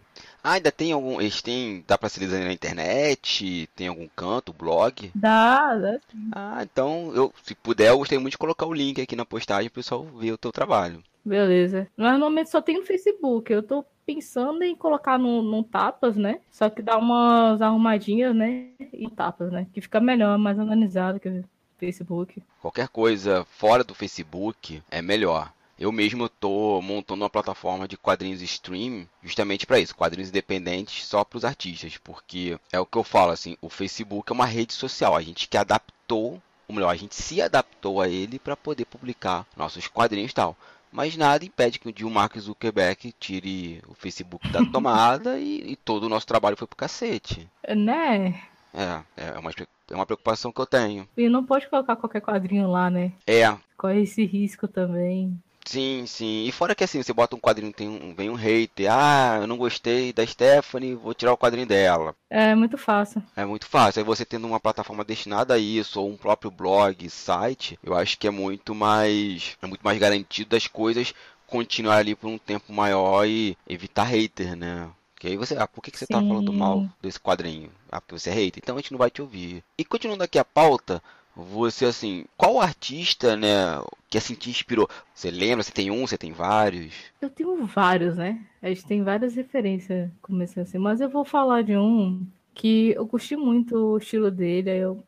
Ah, 0.44 0.54
ainda 0.54 0.72
tem 0.72 0.92
algum. 0.92 1.20
Eles 1.20 1.42
têm. 1.42 1.84
Dá 1.88 1.98
pra 1.98 2.10
se 2.10 2.25
ler 2.25 2.46
na 2.46 2.54
internet? 2.54 3.70
Tem 3.75 3.88
algum 3.88 4.08
canto, 4.16 4.54
blog? 4.54 5.12
Dá, 5.13 5.75
dá 5.75 6.00
sim. 6.12 6.30
Ah, 6.34 6.60
então, 6.63 7.12
eu, 7.13 7.34
se 7.44 7.56
puder, 7.56 7.89
eu 7.89 7.98
gostaria 7.98 8.20
muito 8.20 8.34
de 8.34 8.38
colocar 8.38 8.66
o 8.66 8.74
link 8.74 9.01
aqui 9.01 9.16
na 9.16 9.25
postagem 9.25 9.70
pro 9.70 9.82
pessoal 9.82 10.04
ver 10.04 10.32
o 10.32 10.38
teu 10.38 10.51
trabalho. 10.51 11.04
Beleza. 11.24 11.88
Mas 11.96 12.12
normalmente 12.12 12.50
só 12.50 12.62
tem 12.62 12.78
no 12.80 12.86
Facebook. 12.86 13.52
Eu 13.52 13.64
tô 13.64 13.86
pensando 14.06 14.64
em 14.64 14.76
colocar 14.76 15.20
no, 15.20 15.42
no 15.42 15.64
tapas, 15.64 16.16
né? 16.16 16.40
Só 16.50 16.70
que 16.70 16.82
dá 16.82 16.98
umas 16.98 17.62
arrumadinhas, 17.62 18.36
né? 18.36 18.70
E 18.94 19.08
tapas, 19.10 19.52
né? 19.52 19.68
Que 19.72 19.82
fica 19.82 20.00
melhor, 20.00 20.38
mais 20.38 20.58
organizado 20.58 21.20
que 21.20 21.30
o 21.30 21.44
Facebook. 21.78 22.42
Qualquer 22.62 22.88
coisa 22.88 23.46
fora 23.46 23.84
do 23.84 23.94
Facebook 23.94 24.82
é 24.90 25.02
melhor. 25.02 25.52
Eu 25.80 25.94
mesmo 25.94 26.26
estou 26.26 26.82
montando 26.82 27.24
uma 27.24 27.30
plataforma 27.30 27.88
de 27.88 27.96
quadrinhos 27.96 28.42
stream 28.42 29.08
justamente 29.24 29.66
para 29.66 29.80
isso, 29.80 29.96
quadrinhos 29.96 30.28
independentes 30.28 31.06
só 31.06 31.24
para 31.24 31.38
os 31.38 31.46
artistas, 31.46 31.96
porque 31.98 32.60
é 32.70 32.78
o 32.78 32.86
que 32.86 32.98
eu 32.98 33.04
falo 33.04 33.32
assim, 33.32 33.56
o 33.62 33.70
Facebook 33.70 34.30
é 34.30 34.36
uma 34.36 34.46
rede 34.46 34.74
social, 34.74 35.16
a 35.16 35.22
gente 35.22 35.48
que 35.48 35.56
adaptou, 35.56 36.42
ou 36.68 36.76
melhor, 36.76 36.90
a 36.90 36.98
gente 36.98 37.16
se 37.16 37.42
adaptou 37.42 38.02
a 38.02 38.10
ele 38.10 38.38
para 38.40 38.58
poder 38.58 38.84
publicar 38.86 39.48
nossos 39.56 39.88
quadrinhos 39.88 40.32
e 40.32 40.36
tal. 40.36 40.58
Mas 40.91 41.15
nada 41.15 41.46
impede 41.46 41.79
que 41.79 41.88
um 41.88 41.91
dia 41.91 42.08
o 42.08 42.12
Mark 42.12 42.38
Zuckerberg 42.38 43.13
tire 43.19 43.81
o 43.88 43.93
Facebook 43.93 44.50
da 44.50 44.65
tomada 44.72 45.39
e, 45.39 45.72
e 45.72 45.75
todo 45.75 46.03
o 46.03 46.10
nosso 46.10 46.25
trabalho 46.25 46.58
foi 46.58 46.67
pro 46.67 46.77
cacete. 46.77 47.48
Né? 47.67 48.41
É, 48.74 49.01
é 49.17 49.39
uma, 49.39 49.51
é 49.51 49.96
uma 49.96 50.05
preocupação 50.05 50.51
que 50.51 50.62
eu 50.62 50.65
tenho. 50.65 51.08
E 51.17 51.29
não 51.29 51.46
pode 51.46 51.67
colocar 51.67 51.96
qualquer 51.96 52.22
quadrinho 52.22 52.69
lá, 52.69 52.89
né? 52.89 53.12
É, 53.25 53.55
Corre 53.77 54.01
esse 54.01 54.25
risco 54.25 54.67
também. 54.67 55.41
Sim, 55.70 56.08
sim. 56.08 56.46
E 56.46 56.52
fora 56.52 56.74
que 56.74 56.84
assim, 56.84 57.04
você 57.04 57.14
bota 57.14 57.36
um 57.36 57.40
quadrinho, 57.40 57.72
tem 57.72 57.88
um, 57.88 58.16
vem 58.16 58.28
um 58.28 58.34
hater, 58.34 58.92
ah, 58.92 59.38
eu 59.40 59.46
não 59.46 59.56
gostei 59.56 60.12
da 60.12 60.26
Stephanie, 60.26 60.96
vou 60.96 61.14
tirar 61.14 61.32
o 61.32 61.38
quadrinho 61.38 61.68
dela. 61.68 62.16
É 62.28 62.56
muito 62.56 62.76
fácil. 62.76 63.22
É 63.36 63.46
muito 63.46 63.68
fácil. 63.68 64.00
Aí 64.00 64.04
você 64.04 64.26
tendo 64.26 64.48
uma 64.48 64.60
plataforma 64.60 65.04
destinada 65.06 65.54
a 65.54 65.60
isso, 65.60 66.02
ou 66.02 66.10
um 66.10 66.18
próprio 66.18 66.50
blog, 66.50 67.08
site, 67.08 67.78
eu 67.84 67.94
acho 67.94 68.18
que 68.18 68.26
é 68.26 68.32
muito 68.32 68.74
mais. 68.74 69.56
É 69.62 69.68
muito 69.68 69.82
mais 69.84 70.00
garantido 70.00 70.50
das 70.50 70.66
coisas 70.66 71.14
continuar 71.46 71.98
ali 71.98 72.16
por 72.16 72.30
um 72.30 72.38
tempo 72.40 72.74
maior 72.74 73.26
e 73.28 73.56
evitar 73.68 74.06
hater, 74.06 74.56
né? 74.56 74.90
Que 75.20 75.28
aí 75.28 75.38
você, 75.38 75.56
ah, 75.56 75.68
por 75.68 75.82
que, 75.84 75.92
que 75.92 76.00
você 76.00 76.08
tá 76.08 76.20
Sim. 76.20 76.30
falando 76.30 76.52
mal 76.52 76.88
desse 77.02 77.20
quadrinho? 77.20 77.70
Ah, 77.92 78.02
porque 78.02 78.18
você 78.18 78.32
é 78.32 78.34
hater, 78.34 78.62
então 78.64 78.76
a 78.76 78.80
gente 78.80 78.92
não 78.92 78.98
vai 78.98 79.12
te 79.12 79.22
ouvir. 79.22 79.64
E 79.78 79.86
continuando 79.86 80.24
aqui 80.24 80.40
a 80.40 80.46
pauta, 80.46 81.02
você 81.39 81.86
assim, 81.86 82.25
qual 82.36 82.60
artista, 82.60 83.36
né, 83.36 83.81
que 84.10 84.17
assim 84.17 84.34
te 84.34 84.50
inspirou? 84.50 84.88
Você 85.13 85.31
lembra? 85.31 85.63
Você 85.63 85.72
tem 85.72 85.91
um, 85.91 86.05
você 86.05 86.17
tem 86.17 86.31
vários? 86.31 86.93
Eu 87.22 87.29
tenho 87.29 87.65
vários, 87.65 88.17
né? 88.17 88.41
A 88.62 88.69
gente 88.69 88.86
tem 88.86 89.03
várias 89.03 89.36
referências, 89.36 90.10
comecei 90.22 90.63
assim, 90.63 90.77
mas 90.77 91.01
eu 91.01 91.10
vou 91.10 91.25
falar 91.25 91.62
de 91.62 91.75
um 91.77 92.25
que 92.53 92.91
eu 92.91 93.08
curti 93.08 93.36
muito 93.36 93.75
o 93.75 93.98
estilo 93.98 94.29
dele, 94.29 94.69
aí 94.69 94.79
eu 94.79 95.03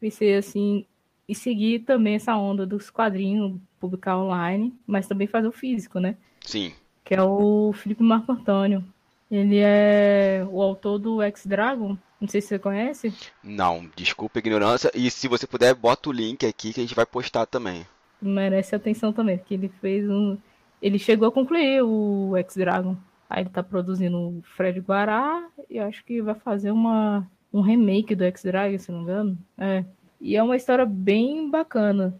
pensei 0.00 0.36
assim, 0.36 0.84
e 1.28 1.34
seguir 1.34 1.80
também 1.80 2.14
essa 2.14 2.36
onda 2.36 2.66
dos 2.66 2.90
quadrinhos, 2.90 3.58
publicar 3.78 4.18
online, 4.18 4.74
mas 4.86 5.06
também 5.06 5.26
fazer 5.26 5.48
o 5.48 5.52
físico, 5.52 5.98
né? 5.98 6.16
Sim. 6.40 6.72
Que 7.04 7.14
é 7.14 7.22
o 7.22 7.72
Felipe 7.72 8.02
Marco 8.02 8.32
Antônio. 8.32 8.84
Ele 9.30 9.58
é 9.58 10.46
o 10.50 10.62
autor 10.62 10.98
do 10.98 11.20
X-Dragon, 11.22 11.96
não 12.20 12.28
sei 12.28 12.40
se 12.40 12.48
você 12.48 12.58
conhece. 12.58 13.12
Não, 13.42 13.88
desculpa 13.94 14.38
a 14.38 14.40
ignorância. 14.40 14.90
E 14.94 15.10
se 15.10 15.28
você 15.28 15.46
puder, 15.46 15.74
bota 15.74 16.08
o 16.08 16.12
link 16.12 16.46
aqui 16.46 16.72
que 16.72 16.80
a 16.80 16.82
gente 16.82 16.94
vai 16.94 17.06
postar 17.06 17.46
também. 17.46 17.86
merece 18.20 18.74
atenção 18.74 19.12
também, 19.12 19.38
porque 19.38 19.54
ele 19.54 19.68
fez 19.80 20.08
um. 20.08 20.38
Ele 20.80 20.98
chegou 20.98 21.28
a 21.28 21.32
concluir 21.32 21.82
o 21.82 22.36
X-Dragon. 22.36 22.96
Aí 23.28 23.42
ele 23.42 23.50
tá 23.50 23.62
produzindo 23.62 24.16
o 24.16 24.42
Fred 24.56 24.80
Guará 24.80 25.46
e 25.68 25.78
acho 25.78 26.04
que 26.04 26.22
vai 26.22 26.34
fazer 26.34 26.70
uma, 26.70 27.28
um 27.52 27.60
remake 27.60 28.14
do 28.14 28.24
X-Dragon, 28.24 28.78
se 28.78 28.90
não 28.90 28.98
me 28.98 29.04
engano. 29.04 29.38
É. 29.58 29.84
E 30.20 30.36
é 30.36 30.42
uma 30.42 30.56
história 30.56 30.86
bem 30.86 31.50
bacana. 31.50 32.18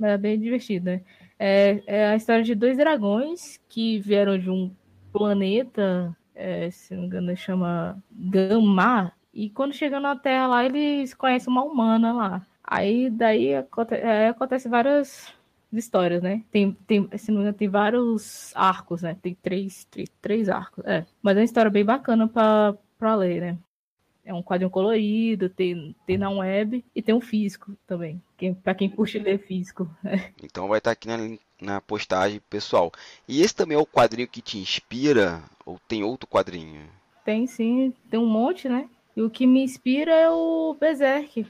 É 0.00 0.16
bem 0.16 0.38
divertida, 0.38 0.92
né? 0.92 1.02
É, 1.38 1.82
é 1.86 2.06
a 2.08 2.16
história 2.16 2.44
de 2.44 2.54
dois 2.54 2.76
dragões 2.76 3.60
que 3.68 3.98
vieram 3.98 4.38
de 4.38 4.50
um 4.50 4.70
planeta, 5.12 6.16
é, 6.38 6.70
se 6.70 6.94
não 6.94 7.02
me 7.02 7.06
engano, 7.08 7.36
chama 7.36 8.02
Gamma. 8.10 9.12
E 9.34 9.50
quando 9.50 9.74
chegam 9.74 10.00
na 10.00 10.16
Terra 10.16 10.46
lá, 10.46 10.64
eles 10.64 11.12
conhecem 11.12 11.52
uma 11.52 11.64
humana 11.64 12.12
lá. 12.12 12.46
Aí 12.62 13.10
daí 13.10 13.54
aconte 13.56 13.94
é, 13.94 14.28
acontece 14.28 14.68
várias 14.68 15.34
histórias, 15.72 16.22
né? 16.22 16.44
Tem, 16.50 16.72
tem, 16.86 17.08
se 17.18 17.30
não 17.30 17.38
me 17.38 17.42
engano, 17.42 17.58
tem 17.58 17.68
vários 17.68 18.52
arcos, 18.54 19.02
né? 19.02 19.16
Tem 19.20 19.34
três, 19.34 19.84
três, 19.86 20.08
três 20.22 20.48
arcos. 20.48 20.84
É. 20.86 21.04
Mas 21.20 21.36
é 21.36 21.40
uma 21.40 21.44
história 21.44 21.70
bem 21.70 21.84
bacana 21.84 22.28
pra, 22.28 22.74
pra 22.96 23.14
ler, 23.16 23.40
né? 23.40 23.58
É 24.24 24.32
um 24.32 24.42
quadrinho 24.42 24.70
colorido, 24.70 25.48
tem, 25.48 25.96
tem 26.06 26.18
na 26.18 26.30
web 26.30 26.84
e 26.94 27.02
tem 27.02 27.14
um 27.14 27.20
físico 27.20 27.76
também. 27.86 28.22
Quem, 28.36 28.54
pra 28.54 28.74
quem 28.74 28.90
curte 28.90 29.18
ler 29.18 29.38
físico. 29.38 29.90
Então 30.42 30.68
vai 30.68 30.78
estar 30.78 30.90
aqui 30.90 31.08
na, 31.08 31.16
na 31.60 31.80
postagem 31.80 32.40
pessoal. 32.48 32.92
E 33.26 33.42
esse 33.42 33.54
também 33.54 33.76
é 33.76 33.80
o 33.80 33.86
quadrinho 33.86 34.28
que 34.28 34.40
te 34.40 34.58
inspira? 34.58 35.42
Ou 35.66 35.78
tem 35.88 36.02
outro 36.02 36.28
quadrinho? 36.28 36.82
Tem 37.24 37.46
sim, 37.46 37.92
tem 38.10 38.18
um 38.18 38.26
monte, 38.26 38.68
né? 38.68 38.88
E 39.16 39.22
o 39.22 39.28
que 39.28 39.46
me 39.46 39.62
inspira 39.62 40.12
é 40.12 40.30
o 40.30 40.76
Berserk, 40.78 41.46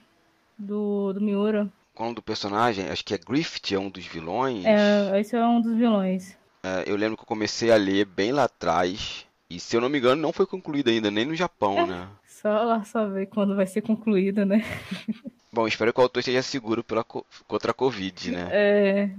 do, 0.59 1.13
do 1.13 1.21
Miura. 1.21 1.69
Qual 1.95 2.05
é 2.05 2.07
o 2.07 2.07
nome 2.07 2.15
do 2.17 2.23
personagem? 2.23 2.89
Acho 2.89 3.05
que 3.05 3.15
é 3.15 3.19
Griffith, 3.19 3.75
é 3.75 3.79
um 3.79 3.91
dos 3.91 4.07
vilões. 4.07 4.65
É, 4.65 5.21
esse 5.21 5.37
é 5.37 5.45
um 5.45 5.61
dos 5.61 5.77
vilões. 5.77 6.37
É, 6.63 6.85
eu 6.87 6.97
lembro 6.97 7.17
que 7.17 7.23
eu 7.23 7.27
comecei 7.27 7.71
a 7.71 7.77
ler 7.77 8.05
bem 8.07 8.33
lá 8.33 8.45
atrás. 8.45 9.27
E 9.51 9.59
se 9.61 9.77
eu 9.77 9.81
não 9.81 9.89
me 9.89 9.99
engano, 9.99 10.21
não 10.21 10.33
foi 10.33 10.47
concluído 10.47 10.89
ainda, 10.89 11.11
nem 11.11 11.25
no 11.25 11.35
Japão, 11.35 11.79
É. 11.79 11.87
né? 11.87 12.09
Só 12.27 12.49
lá 12.63 12.85
saber 12.85 13.27
quando 13.27 13.57
vai 13.57 13.67
ser 13.67 13.83
concluído, 13.83 14.45
né? 14.47 14.63
Bom, 15.59 15.67
espero 15.67 15.93
que 15.93 15.99
o 15.99 16.05
autor 16.05 16.21
esteja 16.21 16.41
seguro 16.41 16.85
pela, 16.85 17.03
co- 17.03 17.27
contra 17.49 17.73
a 17.73 17.75
Covid, 17.75 18.31
né? 18.31 18.49
É, 18.53 19.11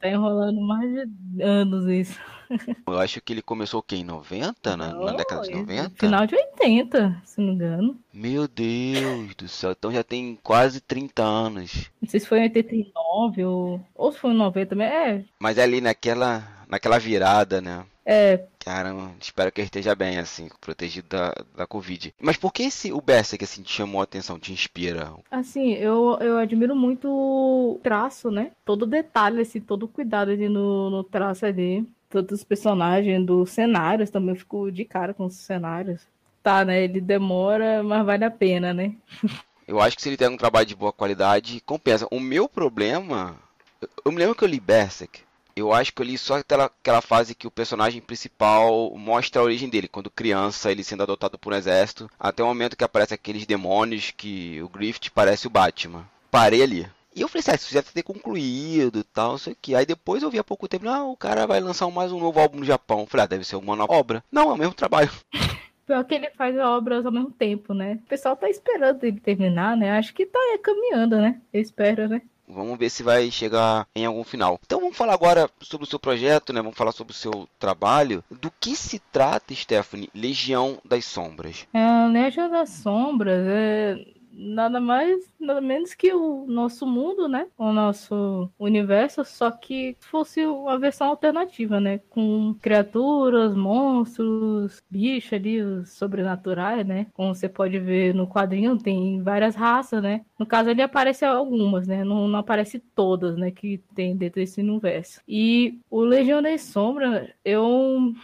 tá 0.00 0.08
enrolando 0.08 0.60
mais 0.60 0.90
de 1.08 1.40
anos 1.40 1.86
isso. 1.86 2.18
Eu 2.88 2.98
acho 2.98 3.20
que 3.20 3.32
ele 3.32 3.40
começou 3.40 3.78
o 3.78 3.82
quê? 3.82 3.94
Em 3.94 4.02
90? 4.04 4.76
Na, 4.76 4.92
na 4.92 5.12
década 5.12 5.42
de 5.42 5.52
Não, 5.52 5.60
90? 5.60 5.90
Final 5.94 6.26
de 6.26 6.34
80, 6.34 7.22
se 7.24 7.40
não 7.40 7.46
me 7.46 7.54
engano. 7.54 7.96
Meu 8.12 8.48
Deus 8.48 9.36
do 9.36 9.46
céu, 9.46 9.70
então 9.70 9.92
já 9.92 10.02
tem 10.02 10.36
quase 10.42 10.80
30 10.80 11.22
anos. 11.22 11.88
Não 12.02 12.08
sei 12.08 12.18
se 12.18 12.26
foi 12.26 12.40
em 12.40 12.42
89 12.42 13.44
ou, 13.44 13.80
ou 13.94 14.10
se 14.10 14.18
foi 14.18 14.32
em 14.32 14.36
90 14.36 14.70
também. 14.70 14.88
É, 14.88 15.24
Mas 15.38 15.58
é 15.58 15.62
ali 15.62 15.80
naquela, 15.80 16.42
naquela 16.68 16.98
virada, 16.98 17.60
né? 17.60 17.86
é, 18.04 18.44
Caramba, 18.64 19.12
espero 19.20 19.52
que 19.52 19.60
ele 19.60 19.66
esteja 19.68 19.94
bem, 19.94 20.18
assim, 20.18 20.48
protegido 20.60 21.08
da, 21.08 21.34
da 21.54 21.66
Covid. 21.66 22.14
Mas 22.20 22.36
por 22.38 22.52
que 22.52 22.62
esse, 22.62 22.90
o 22.92 23.00
Berserk, 23.00 23.44
assim, 23.44 23.62
te 23.62 23.70
chamou 23.72 24.00
a 24.00 24.04
atenção, 24.04 24.38
te 24.38 24.52
inspira? 24.52 25.12
assim, 25.30 25.72
eu, 25.74 26.16
eu 26.20 26.38
admiro 26.38 26.74
muito 26.74 27.08
o 27.10 27.78
traço, 27.82 28.30
né? 28.30 28.52
Todo 28.64 28.86
detalhe, 28.86 29.42
assim, 29.42 29.60
todo 29.60 29.82
o 29.82 29.88
cuidado 29.88 30.30
ali 30.30 30.48
no, 30.48 30.88
no 30.90 31.04
traço 31.04 31.44
ali. 31.44 31.86
Todos 32.08 32.38
os 32.40 32.44
personagens, 32.44 33.26
dos 33.26 33.50
cenários 33.50 34.08
também, 34.08 34.30
eu 34.30 34.36
fico 34.38 34.70
de 34.70 34.84
cara 34.84 35.12
com 35.12 35.26
os 35.26 35.34
cenários. 35.34 36.00
Tá, 36.42 36.64
né? 36.64 36.84
Ele 36.84 37.00
demora, 37.00 37.82
mas 37.82 38.06
vale 38.06 38.24
a 38.24 38.30
pena, 38.30 38.72
né? 38.72 38.94
Eu 39.66 39.80
acho 39.80 39.96
que 39.96 40.02
se 40.02 40.10
ele 40.10 40.16
der 40.18 40.28
um 40.28 40.36
trabalho 40.36 40.66
de 40.66 40.76
boa 40.76 40.92
qualidade, 40.92 41.58
compensa. 41.64 42.06
O 42.10 42.20
meu 42.20 42.46
problema. 42.46 43.34
eu- 43.80 43.88
Eu 44.04 44.12
me 44.12 44.18
lembro 44.18 44.34
que 44.34 44.44
eu 44.44 44.48
li 44.48 44.60
Berserk. 44.60 45.22
Eu 45.56 45.72
acho 45.72 45.92
que 45.92 46.02
eu 46.02 46.06
li 46.06 46.18
só 46.18 46.38
aquela, 46.38 46.64
aquela 46.64 47.00
fase 47.00 47.34
que 47.34 47.46
o 47.46 47.50
personagem 47.50 48.00
principal 48.00 48.92
mostra 48.96 49.40
a 49.40 49.44
origem 49.44 49.68
dele, 49.68 49.86
quando 49.86 50.10
criança, 50.10 50.72
ele 50.72 50.82
sendo 50.82 51.04
adotado 51.04 51.38
por 51.38 51.52
um 51.52 51.56
exército, 51.56 52.10
até 52.18 52.42
o 52.42 52.46
momento 52.46 52.76
que 52.76 52.82
aparece 52.82 53.14
aqueles 53.14 53.46
demônios 53.46 54.10
que 54.10 54.60
o 54.62 54.68
Griffith 54.68 55.10
parece 55.14 55.46
o 55.46 55.50
Batman. 55.50 56.08
Parei 56.30 56.62
ali. 56.62 56.90
E 57.14 57.20
eu 57.20 57.28
falei, 57.28 57.44
isso 57.54 57.72
já 57.72 57.80
ter 57.80 58.02
concluído 58.02 58.98
e 58.98 59.04
tal, 59.04 59.32
não 59.32 59.38
sei 59.38 59.52
o 59.52 59.56
que. 59.60 59.76
Aí 59.76 59.86
depois 59.86 60.24
eu 60.24 60.30
vi 60.30 60.40
há 60.40 60.44
pouco 60.44 60.66
tempo, 60.66 60.88
ah, 60.88 61.04
o 61.04 61.16
cara 61.16 61.46
vai 61.46 61.60
lançar 61.60 61.88
mais 61.88 62.10
um 62.10 62.18
novo 62.18 62.40
álbum 62.40 62.58
no 62.58 62.64
Japão. 62.64 63.00
Eu 63.00 63.06
falei, 63.06 63.24
ah, 63.24 63.28
deve 63.28 63.44
ser 63.44 63.54
uma 63.54 63.76
nova 63.76 63.92
obra. 63.92 64.24
Não, 64.32 64.50
é 64.50 64.54
o 64.54 64.58
mesmo 64.58 64.74
trabalho. 64.74 65.10
Pior 65.86 66.02
que 66.04 66.14
ele 66.14 66.30
faz 66.30 66.56
obras 66.58 67.06
ao 67.06 67.12
mesmo 67.12 67.30
tempo, 67.30 67.74
né? 67.74 68.00
O 68.04 68.08
pessoal 68.08 68.34
tá 68.34 68.48
esperando 68.48 69.04
ele 69.04 69.20
terminar, 69.20 69.76
né? 69.76 69.92
Acho 69.92 70.14
que 70.14 70.26
tá 70.26 70.40
caminhando, 70.62 71.18
né? 71.18 71.40
Eu 71.52 71.60
espero, 71.60 72.08
né? 72.08 72.22
Vamos 72.48 72.78
ver 72.78 72.90
se 72.90 73.02
vai 73.02 73.30
chegar 73.30 73.86
em 73.94 74.04
algum 74.04 74.24
final. 74.24 74.60
Então 74.64 74.80
vamos 74.80 74.96
falar 74.96 75.14
agora 75.14 75.48
sobre 75.60 75.86
o 75.86 75.90
seu 75.90 75.98
projeto, 75.98 76.52
né? 76.52 76.60
Vamos 76.60 76.76
falar 76.76 76.92
sobre 76.92 77.12
o 77.12 77.16
seu 77.16 77.48
trabalho. 77.58 78.22
Do 78.30 78.50
que 78.60 78.76
se 78.76 78.98
trata, 78.98 79.54
Stephanie, 79.54 80.10
Legião 80.14 80.78
das 80.84 81.04
Sombras? 81.04 81.66
É, 81.72 82.08
Legião 82.08 82.50
das 82.50 82.70
Sombras 82.70 83.46
é 83.46 84.13
nada 84.36 84.80
mais, 84.80 85.32
nada 85.38 85.60
menos 85.60 85.94
que 85.94 86.12
o 86.12 86.46
nosso 86.46 86.86
mundo, 86.86 87.28
né? 87.28 87.46
O 87.56 87.72
nosso 87.72 88.50
universo, 88.58 89.24
só 89.24 89.50
que 89.50 89.96
fosse 90.00 90.44
uma 90.44 90.78
versão 90.78 91.08
alternativa, 91.08 91.80
né? 91.80 91.98
Com 92.10 92.54
criaturas, 92.60 93.54
monstros, 93.54 94.82
bichos 94.90 95.32
ali, 95.32 95.60
os 95.60 95.90
sobrenaturais, 95.92 96.86
né? 96.86 97.06
Como 97.14 97.34
você 97.34 97.48
pode 97.48 97.78
ver 97.78 98.14
no 98.14 98.26
quadrinho, 98.26 98.78
tem 98.78 99.22
várias 99.22 99.54
raças, 99.54 100.02
né? 100.02 100.24
No 100.38 100.46
caso, 100.46 100.70
ele 100.70 100.82
aparece 100.82 101.24
algumas, 101.24 101.86
né? 101.86 102.04
Não, 102.04 102.28
não 102.28 102.38
aparece 102.38 102.78
todas, 102.78 103.36
né? 103.36 103.50
Que 103.50 103.78
tem 103.94 104.16
dentro 104.16 104.40
desse 104.40 104.60
universo. 104.60 105.20
E 105.28 105.78
o 105.90 106.00
Legião 106.00 106.42
das 106.42 106.62
Sombras, 106.62 107.28
eu 107.44 108.14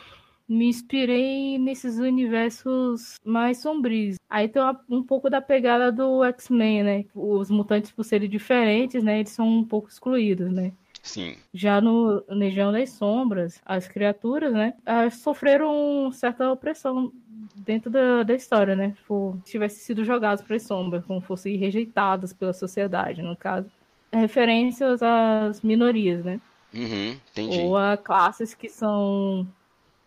me 0.51 0.67
inspirei 0.67 1.57
nesses 1.59 1.99
universos 1.99 3.15
mais 3.25 3.59
sombrios. 3.59 4.17
Aí 4.29 4.49
tem 4.49 4.61
um 4.89 5.03
pouco 5.03 5.31
da 5.31 5.41
pegada 5.41 5.93
do 5.93 6.25
X-Men, 6.25 6.83
né? 6.83 7.05
Os 7.15 7.51
mutantes, 7.51 7.93
por 7.93 8.05
serem 8.05 8.29
diferentes, 8.29 9.01
né? 9.03 9.21
Eles 9.21 9.31
são 9.31 9.47
um 9.49 9.65
pouco 9.65 9.89
excluídos, 9.89 10.51
né? 10.51 10.73
Sim. 11.03 11.37
Já 11.55 11.81
no 11.81 12.25
Legião 12.29 12.73
das 12.73 12.91
Sombras, 12.91 13.61
as 13.65 13.87
criaturas, 13.87 14.53
né? 14.53 14.75
Sofreram 15.13 16.11
certa 16.13 16.51
opressão 16.51 17.13
dentro 17.55 17.89
da, 17.89 18.25
da 18.25 18.35
história, 18.35 18.75
né? 18.75 18.95
Por 19.07 19.39
tivessem 19.45 19.79
sido 19.79 20.05
jogados 20.05 20.43
para 20.43 20.57
as 20.57 20.65
sombras, 20.65 21.05
como 21.05 21.21
fossem 21.21 21.57
rejeitados 21.57 22.33
pela 22.33 22.53
sociedade, 22.53 23.23
no 23.23 23.37
caso. 23.37 23.71
Referências 24.13 25.01
às 25.01 25.63
minorias, 25.63 26.25
né? 26.25 26.41
Uhum, 26.75 27.17
entendi. 27.31 27.61
Ou 27.61 27.77
a 27.77 27.97
classes 27.97 28.53
que 28.53 28.69
são 28.69 29.47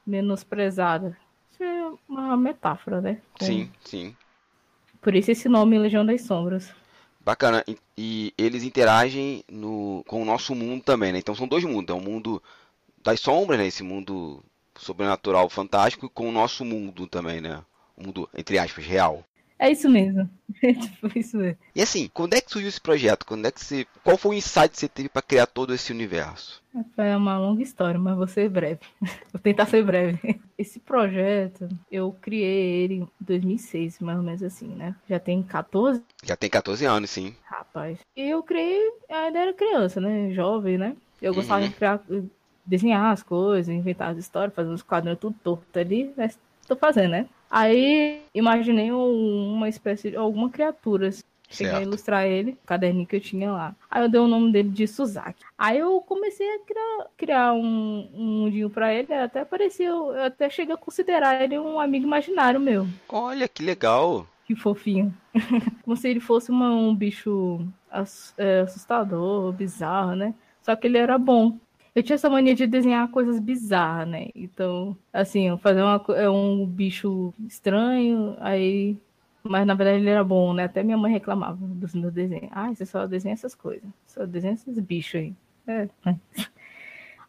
menosprezada. 0.05 1.17
Isso 1.51 1.63
é 1.63 1.91
uma 2.07 2.35
metáfora, 2.37 3.01
né? 3.01 3.21
Com... 3.37 3.45
Sim, 3.45 3.71
sim. 3.83 4.15
Por 5.01 5.15
isso 5.15 5.31
esse 5.31 5.49
nome 5.49 5.77
Legião 5.77 6.05
das 6.05 6.21
Sombras. 6.21 6.73
Bacana. 7.19 7.63
E, 7.67 7.77
e, 7.97 8.33
eles 8.37 8.63
interagem 8.63 9.43
no, 9.49 10.03
com 10.07 10.21
o 10.21 10.25
nosso 10.25 10.53
mundo 10.53 10.83
também, 10.83 11.11
né? 11.11 11.19
Então 11.19 11.35
são 11.35 11.47
dois 11.47 11.63
mundos. 11.63 11.93
É 11.93 11.97
o 11.97 12.01
mundo 12.01 12.41
das 13.03 13.19
sombras, 13.19 13.59
né? 13.59 13.67
Esse 13.67 13.83
mundo 13.83 14.43
sobrenatural 14.75 15.49
fantástico, 15.49 16.09
com 16.09 16.27
o 16.27 16.31
nosso 16.31 16.65
mundo 16.65 17.07
também, 17.07 17.39
né? 17.39 17.61
O 17.95 18.03
mundo, 18.03 18.29
entre 18.35 18.57
aspas, 18.57 18.85
real. 18.85 19.23
É 19.63 19.71
isso 19.71 19.89
mesmo. 19.89 20.29
Tipo 20.59 21.17
isso 21.17 21.37
mesmo. 21.37 21.57
E 21.73 21.81
assim, 21.81 22.09
quando 22.13 22.33
é 22.33 22.41
que 22.41 22.51
surgiu 22.51 22.67
esse 22.67 22.81
projeto? 22.81 23.25
Quando 23.25 23.45
é 23.45 23.51
que 23.51 23.63
você... 23.63 23.87
Qual 24.03 24.17
foi 24.17 24.31
o 24.31 24.37
insight 24.37 24.73
que 24.73 24.77
você 24.77 24.89
teve 24.89 25.07
para 25.07 25.21
criar 25.21 25.45
todo 25.45 25.73
esse 25.73 25.89
universo? 25.89 26.61
É 26.97 27.15
uma 27.15 27.39
longa 27.39 27.63
história, 27.63 27.97
mas 27.97 28.17
vou 28.17 28.27
ser 28.27 28.49
breve. 28.49 28.81
Vou 29.31 29.39
tentar 29.41 29.65
ser 29.67 29.85
breve. 29.85 30.41
Esse 30.57 30.81
projeto, 30.81 31.69
eu 31.89 32.13
criei 32.21 32.83
ele 32.83 32.93
em 32.95 33.07
2006, 33.21 33.99
mais 33.99 34.17
ou 34.17 34.23
menos 34.23 34.43
assim, 34.43 34.67
né? 34.67 34.95
Já 35.07 35.17
tem 35.17 35.41
14? 35.41 36.03
Já 36.23 36.35
tem 36.35 36.49
14 36.49 36.83
anos, 36.85 37.09
sim. 37.09 37.33
Rapaz. 37.43 37.99
E 38.17 38.21
eu 38.21 38.43
criei, 38.43 38.81
ainda 39.09 39.39
era 39.39 39.53
criança, 39.53 40.01
né? 40.01 40.31
Jovem, 40.33 40.77
né? 40.77 40.93
Eu 41.21 41.33
gostava 41.33 41.61
uhum. 41.61 41.69
de 41.69 41.75
criar, 41.75 42.01
desenhar 42.65 43.13
as 43.13 43.23
coisas, 43.23 43.73
inventar 43.73 44.11
as 44.11 44.17
histórias, 44.17 44.53
fazer 44.53 44.69
uns 44.69 44.83
quadrinhos 44.83 45.19
tudo 45.19 45.37
torto 45.41 45.79
ali, 45.79 46.11
mas 46.17 46.37
tô 46.67 46.75
fazendo, 46.75 47.11
né? 47.11 47.29
Aí 47.53 48.23
imaginei 48.33 48.91
uma 48.91 49.69
espécie 49.69 50.09
de 50.09 50.17
alguma 50.17 50.49
criatura. 50.49 51.09
Assim. 51.09 51.21
Cheguei 51.47 51.71
certo. 51.71 51.83
a 51.83 51.85
ilustrar 51.85 52.25
ele, 52.25 52.57
o 52.63 52.65
caderninho 52.65 53.05
que 53.05 53.15
eu 53.15 53.21
tinha 53.21 53.51
lá. 53.51 53.75
Aí 53.91 54.01
eu 54.01 54.09
dei 54.09 54.19
o 54.19 54.27
nome 54.27 54.51
dele 54.51 54.69
de 54.69 54.87
Suzaki. 54.87 55.45
Aí 55.55 55.77
eu 55.77 56.01
comecei 56.01 56.49
a 56.49 56.59
criar, 56.65 57.07
criar 57.15 57.53
um, 57.53 58.09
um 58.11 58.23
mundinho 58.41 58.71
pra 58.71 58.91
ele, 58.91 59.13
até 59.13 59.41
apareceu, 59.41 60.15
eu 60.15 60.23
até 60.23 60.49
cheguei 60.49 60.73
a 60.73 60.77
considerar 60.77 61.43
ele 61.43 61.59
um 61.59 61.79
amigo 61.79 62.07
imaginário 62.07 62.59
meu. 62.59 62.87
Olha, 63.07 63.47
que 63.47 63.61
legal. 63.61 64.27
Que 64.47 64.55
fofinho. 64.55 65.13
Como 65.85 65.95
se 65.95 66.07
ele 66.07 66.19
fosse 66.19 66.49
uma, 66.49 66.71
um 66.71 66.95
bicho 66.95 67.63
é, 68.35 68.61
assustador, 68.61 69.53
bizarro, 69.53 70.15
né? 70.15 70.33
Só 70.63 70.75
que 70.75 70.87
ele 70.87 70.97
era 70.97 71.19
bom. 71.19 71.55
Eu 71.95 72.01
tinha 72.01 72.15
essa 72.15 72.29
mania 72.29 72.55
de 72.55 72.65
desenhar 72.65 73.07
coisas 73.11 73.39
bizarras, 73.39 74.07
né? 74.07 74.29
Então, 74.33 74.97
assim, 75.11 75.55
fazer 75.59 75.81
uma, 75.83 76.03
é 76.15 76.29
um 76.29 76.65
bicho 76.65 77.33
estranho, 77.47 78.35
aí. 78.39 78.97
Mas 79.43 79.67
na 79.67 79.75
verdade 79.75 79.99
ele 79.99 80.09
era 80.09 80.23
bom, 80.23 80.53
né? 80.53 80.63
Até 80.63 80.81
minha 80.83 80.97
mãe 80.97 81.11
reclamava 81.11 81.57
dos 81.57 81.93
meus 81.93 82.13
desenhos. 82.13 82.49
Ah, 82.51 82.73
você 82.73 82.85
só 82.85 83.05
desenha 83.05 83.33
essas 83.33 83.53
coisas. 83.53 83.87
Só 84.07 84.25
desenha 84.25 84.53
esses 84.53 84.79
bichos 84.79 85.15
aí. 85.21 85.33
É. 85.67 85.87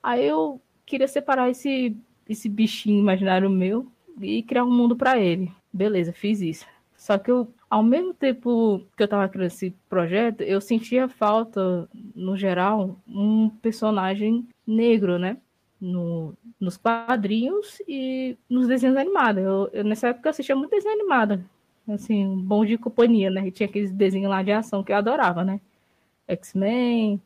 Aí 0.03 0.27
eu 0.27 0.61
queria 0.85 1.09
separar 1.09 1.49
esse, 1.49 1.97
esse 2.29 2.47
bichinho 2.47 3.01
imaginário 3.01 3.49
meu 3.49 3.87
e 4.21 4.43
criar 4.43 4.65
um 4.65 4.71
mundo 4.71 4.95
para 4.95 5.19
ele. 5.19 5.51
Beleza, 5.73 6.13
fiz 6.13 6.43
isso. 6.43 6.67
Só 6.95 7.17
que 7.17 7.31
eu, 7.31 7.49
ao 7.75 7.83
mesmo 7.83 8.15
tempo 8.15 8.87
que 8.97 9.03
eu 9.03 9.09
tava 9.09 9.29
criando 9.29 9.49
esse 9.49 9.75
projeto, 9.89 10.43
eu 10.43 10.61
sentia 10.61 11.09
falta, 11.09 11.89
no 12.15 12.37
geral, 12.37 12.97
um 13.05 13.51
personagem 13.51 14.47
negro, 14.65 15.19
né? 15.19 15.39
No, 15.81 16.37
nos 16.61 16.77
quadrinhos 16.77 17.83
e 17.89 18.39
nos 18.49 18.69
desenhos 18.69 18.97
animados. 18.97 19.43
Eu, 19.43 19.71
eu, 19.73 19.83
nessa 19.83 20.07
época 20.07 20.29
eu 20.29 20.31
assistia 20.31 20.55
muito 20.55 20.71
desenho 20.71 20.95
animado. 20.95 21.45
Assim, 21.89 22.25
um 22.25 22.41
bom 22.41 22.65
de 22.65 22.79
companhia, 22.79 23.29
né? 23.29 23.49
E 23.49 23.51
tinha 23.51 23.69
aqueles 23.69 23.91
desenhos 23.91 24.31
lá 24.31 24.41
de 24.41 24.53
ação 24.53 24.85
que 24.85 24.93
eu 24.93 24.97
adorava, 24.97 25.43
né? 25.43 25.61
X-Men, 26.29 27.21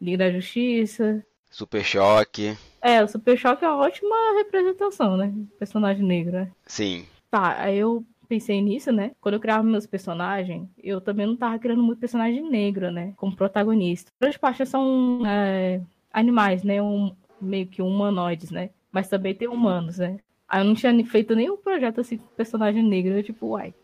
Liga 0.00 0.16
da 0.16 0.30
Justiça. 0.30 1.22
Super 1.50 1.84
Choque. 1.84 2.56
É, 2.80 3.04
o 3.04 3.06
Super 3.06 3.36
Choque 3.36 3.66
é 3.66 3.68
uma 3.68 3.84
ótima 3.84 4.16
representação, 4.38 5.18
né? 5.18 5.30
Personagem 5.58 6.06
negro, 6.06 6.32
né? 6.32 6.50
Sim. 6.66 7.04
Tá, 7.30 7.60
aí 7.60 7.76
eu 7.76 8.02
pensei 8.30 8.62
nisso, 8.62 8.92
né? 8.92 9.10
Quando 9.20 9.34
eu 9.34 9.40
criava 9.40 9.64
meus 9.64 9.86
personagens, 9.86 10.68
eu 10.78 11.00
também 11.00 11.26
não 11.26 11.36
tava 11.36 11.58
criando 11.58 11.82
muito 11.82 11.98
personagem 11.98 12.48
negro, 12.48 12.92
né? 12.92 13.12
Como 13.16 13.34
protagonista. 13.34 14.12
Grande 14.20 14.38
parte 14.38 14.64
são 14.64 15.26
é, 15.26 15.80
animais, 16.12 16.62
né? 16.62 16.80
Um, 16.80 17.12
meio 17.40 17.66
que 17.66 17.82
humanoides, 17.82 18.52
né? 18.52 18.70
Mas 18.92 19.08
também 19.08 19.34
tem 19.34 19.48
humanos, 19.48 19.98
né? 19.98 20.18
Aí 20.48 20.60
eu 20.60 20.64
não 20.64 20.74
tinha 20.74 20.92
feito 21.04 21.34
nenhum 21.34 21.56
projeto 21.56 22.00
assim 22.00 22.18
com 22.18 22.26
personagem 22.36 22.84
negro. 22.84 23.14
Eu, 23.14 23.22
tipo, 23.24 23.48
uai, 23.48 23.74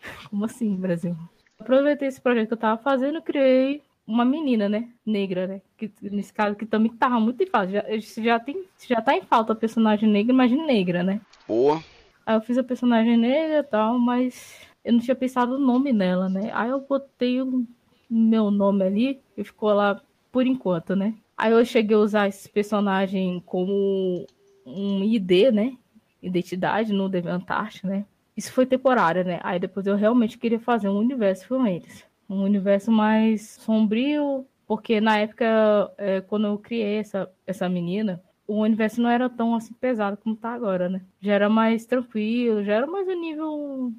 como 0.30 0.46
assim, 0.46 0.74
Brasil? 0.76 1.14
Aproveitei 1.58 2.08
esse 2.08 2.22
projeto 2.22 2.48
que 2.48 2.54
eu 2.54 2.58
tava 2.58 2.82
fazendo, 2.82 3.20
criei 3.20 3.82
uma 4.06 4.24
menina, 4.24 4.66
né? 4.66 4.88
Negra, 5.04 5.46
né? 5.46 5.60
Que, 5.76 5.92
nesse 6.00 6.32
caso, 6.32 6.56
que 6.56 6.64
também 6.64 6.90
tava 6.90 7.20
muito 7.20 7.42
em 7.42 7.46
falta. 7.46 7.70
Já, 7.70 7.84
já, 8.22 8.40
tem, 8.40 8.64
já 8.88 9.02
tá 9.02 9.14
em 9.14 9.22
falta 9.22 9.54
personagem 9.54 10.08
negra, 10.08 10.32
imagina 10.32 10.64
negra, 10.64 11.02
né? 11.02 11.20
Boa. 11.46 11.82
Aí 12.30 12.36
eu 12.36 12.40
fiz 12.40 12.56
a 12.56 12.62
personagem 12.62 13.16
negra 13.16 13.58
e 13.58 13.62
tal, 13.64 13.98
mas 13.98 14.60
eu 14.84 14.92
não 14.92 15.00
tinha 15.00 15.16
pensado 15.16 15.56
o 15.56 15.58
nome 15.58 15.92
nela, 15.92 16.28
né? 16.28 16.52
Aí 16.54 16.70
eu 16.70 16.80
botei 16.80 17.42
o 17.42 17.66
meu 18.08 18.52
nome 18.52 18.84
ali 18.84 19.20
e 19.36 19.42
ficou 19.42 19.72
lá 19.72 20.00
por 20.30 20.46
enquanto, 20.46 20.94
né? 20.94 21.16
Aí 21.36 21.50
eu 21.50 21.64
cheguei 21.64 21.96
a 21.96 21.98
usar 21.98 22.28
esse 22.28 22.48
personagem 22.48 23.42
como 23.44 24.24
um 24.64 25.02
ID, 25.02 25.50
né? 25.52 25.76
Identidade 26.22 26.92
no 26.92 27.08
Devantart, 27.08 27.82
né? 27.82 28.06
Isso 28.36 28.52
foi 28.52 28.64
temporário, 28.64 29.24
né? 29.24 29.40
Aí 29.42 29.58
depois 29.58 29.88
eu 29.88 29.96
realmente 29.96 30.38
queria 30.38 30.60
fazer 30.60 30.88
um 30.88 30.98
universo 30.98 31.48
com 31.48 31.66
eles. 31.66 32.04
Um 32.28 32.44
universo 32.44 32.92
mais 32.92 33.56
sombrio, 33.58 34.46
porque 34.68 35.00
na 35.00 35.18
época, 35.18 35.92
é, 35.98 36.20
quando 36.20 36.46
eu 36.46 36.56
criei 36.58 36.98
essa, 36.98 37.28
essa 37.44 37.68
menina, 37.68 38.22
o 38.50 38.62
universo 38.62 39.00
não 39.00 39.08
era 39.08 39.30
tão 39.30 39.54
assim 39.54 39.72
pesado 39.74 40.16
como 40.16 40.34
tá 40.34 40.50
agora, 40.52 40.88
né? 40.88 41.02
Já 41.20 41.34
era 41.34 41.48
mais 41.48 41.86
tranquilo, 41.86 42.64
já 42.64 42.74
era 42.74 42.86
mais 42.86 43.06
o 43.06 43.12
nível. 43.12 43.92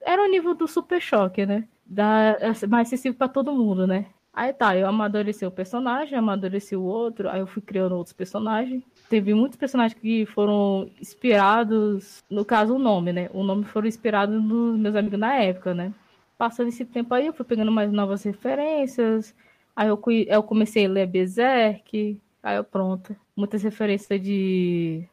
Era 0.00 0.22
o 0.22 0.28
nível 0.28 0.54
do 0.54 0.68
super 0.68 1.02
choque, 1.02 1.44
né? 1.44 1.66
Da, 1.84 2.36
mais 2.68 2.86
acessível 2.86 3.18
para 3.18 3.26
todo 3.26 3.52
mundo, 3.52 3.88
né? 3.88 4.06
Aí 4.32 4.52
tá, 4.52 4.76
eu 4.76 4.86
amadureci 4.86 5.44
o 5.44 5.50
personagem, 5.50 6.16
amadureci 6.16 6.76
o 6.76 6.82
outro, 6.82 7.28
aí 7.28 7.40
eu 7.40 7.46
fui 7.48 7.60
criando 7.60 7.96
outros 7.96 8.12
personagens. 8.12 8.84
Teve 9.10 9.34
muitos 9.34 9.58
personagens 9.58 10.00
que 10.00 10.24
foram 10.26 10.88
inspirados, 11.00 12.22
no 12.30 12.44
caso 12.44 12.76
o 12.76 12.78
nome, 12.78 13.12
né? 13.12 13.28
O 13.34 13.42
nome 13.42 13.64
foram 13.64 13.88
inspirados 13.88 14.40
nos 14.40 14.78
meus 14.78 14.94
amigos 14.94 15.18
na 15.18 15.34
época, 15.34 15.74
né? 15.74 15.92
Passando 16.36 16.68
esse 16.68 16.84
tempo 16.84 17.12
aí, 17.14 17.26
eu 17.26 17.32
fui 17.32 17.44
pegando 17.44 17.72
mais 17.72 17.90
novas 17.90 18.22
referências. 18.22 19.34
Aí 19.74 19.88
eu, 19.88 20.00
eu 20.28 20.42
comecei 20.44 20.86
a 20.86 20.88
ler 20.88 21.06
Berserk, 21.08 22.20
Aí 22.48 22.56
eu 22.56 22.64
pronto. 22.64 23.14
Muitas 23.36 23.62
referências 23.62 24.18
de, 24.22 25.06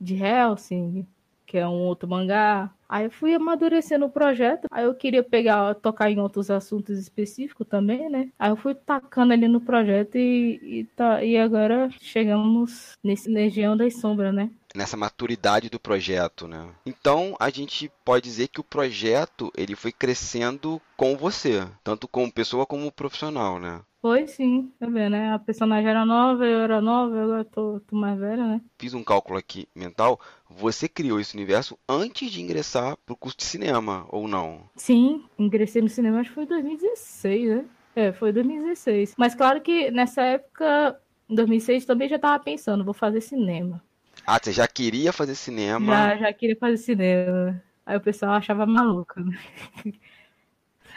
de 0.00 0.16
Helsing, 0.16 1.06
que 1.46 1.56
é 1.56 1.68
um 1.68 1.82
outro 1.82 2.08
mangá. 2.08 2.68
Aí 2.88 3.04
eu 3.04 3.12
fui 3.12 3.32
amadurecendo 3.32 4.06
o 4.06 4.10
projeto. 4.10 4.66
Aí 4.72 4.82
eu 4.86 4.92
queria 4.92 5.22
pegar, 5.22 5.76
tocar 5.76 6.10
em 6.10 6.18
outros 6.18 6.50
assuntos 6.50 6.98
específicos 6.98 7.64
também, 7.68 8.10
né? 8.10 8.28
Aí 8.36 8.50
eu 8.50 8.56
fui 8.56 8.74
tacando 8.74 9.32
ali 9.32 9.46
no 9.46 9.60
projeto 9.60 10.16
e, 10.16 10.80
e, 10.80 10.84
tá, 10.96 11.22
e 11.22 11.38
agora 11.38 11.88
chegamos 12.00 12.94
nesse 13.04 13.30
Legião 13.30 13.76
das 13.76 13.94
Sombras, 14.00 14.34
né? 14.34 14.50
nessa 14.74 14.96
maturidade 14.96 15.68
do 15.68 15.80
projeto, 15.80 16.46
né? 16.46 16.68
Então 16.86 17.36
a 17.38 17.50
gente 17.50 17.90
pode 18.04 18.24
dizer 18.24 18.48
que 18.48 18.60
o 18.60 18.64
projeto 18.64 19.52
ele 19.56 19.74
foi 19.74 19.92
crescendo 19.92 20.80
com 20.96 21.16
você, 21.16 21.66
tanto 21.82 22.06
como 22.06 22.32
pessoa 22.32 22.66
como 22.66 22.92
profissional, 22.92 23.58
né? 23.58 23.80
Foi 24.00 24.26
sim, 24.26 24.72
tá 24.78 24.86
vendo, 24.86 25.10
né? 25.10 25.32
A 25.34 25.38
personagem 25.38 25.90
era 25.90 26.06
nova, 26.06 26.46
eu 26.46 26.60
era 26.60 26.80
nova, 26.80 27.22
agora 27.22 27.44
tô, 27.44 27.80
tô 27.80 27.96
mais 27.96 28.18
velha, 28.18 28.46
né? 28.46 28.60
Fiz 28.78 28.94
um 28.94 29.04
cálculo 29.04 29.38
aqui 29.38 29.68
mental. 29.74 30.18
Você 30.48 30.88
criou 30.88 31.20
esse 31.20 31.34
universo 31.36 31.78
antes 31.86 32.30
de 32.30 32.40
ingressar 32.40 32.96
pro 33.04 33.14
curso 33.14 33.36
de 33.36 33.44
cinema, 33.44 34.06
ou 34.08 34.26
não? 34.26 34.62
Sim, 34.74 35.24
ingressei 35.38 35.82
no 35.82 35.88
cinema 35.88 36.20
acho 36.20 36.30
que 36.30 36.34
foi 36.34 36.44
em 36.44 36.48
2016, 36.48 37.48
né? 37.50 37.64
É, 37.94 38.12
foi 38.12 38.32
2016. 38.32 39.14
Mas 39.18 39.34
claro 39.34 39.60
que 39.60 39.90
nessa 39.90 40.22
época, 40.22 40.98
em 41.28 41.34
2006, 41.34 41.84
também 41.84 42.08
já 42.08 42.18
tava 42.18 42.42
pensando, 42.42 42.84
vou 42.84 42.94
fazer 42.94 43.20
cinema. 43.20 43.82
Ah, 44.26 44.38
você 44.42 44.52
já 44.52 44.66
queria 44.66 45.12
fazer 45.12 45.34
cinema? 45.34 45.86
Já, 45.86 46.16
já 46.16 46.32
queria 46.32 46.56
fazer 46.56 46.76
cinema. 46.78 47.62
Aí 47.84 47.96
o 47.96 48.00
pessoal 48.00 48.32
achava 48.32 48.64
maluca. 48.64 49.20
Né? 49.20 49.36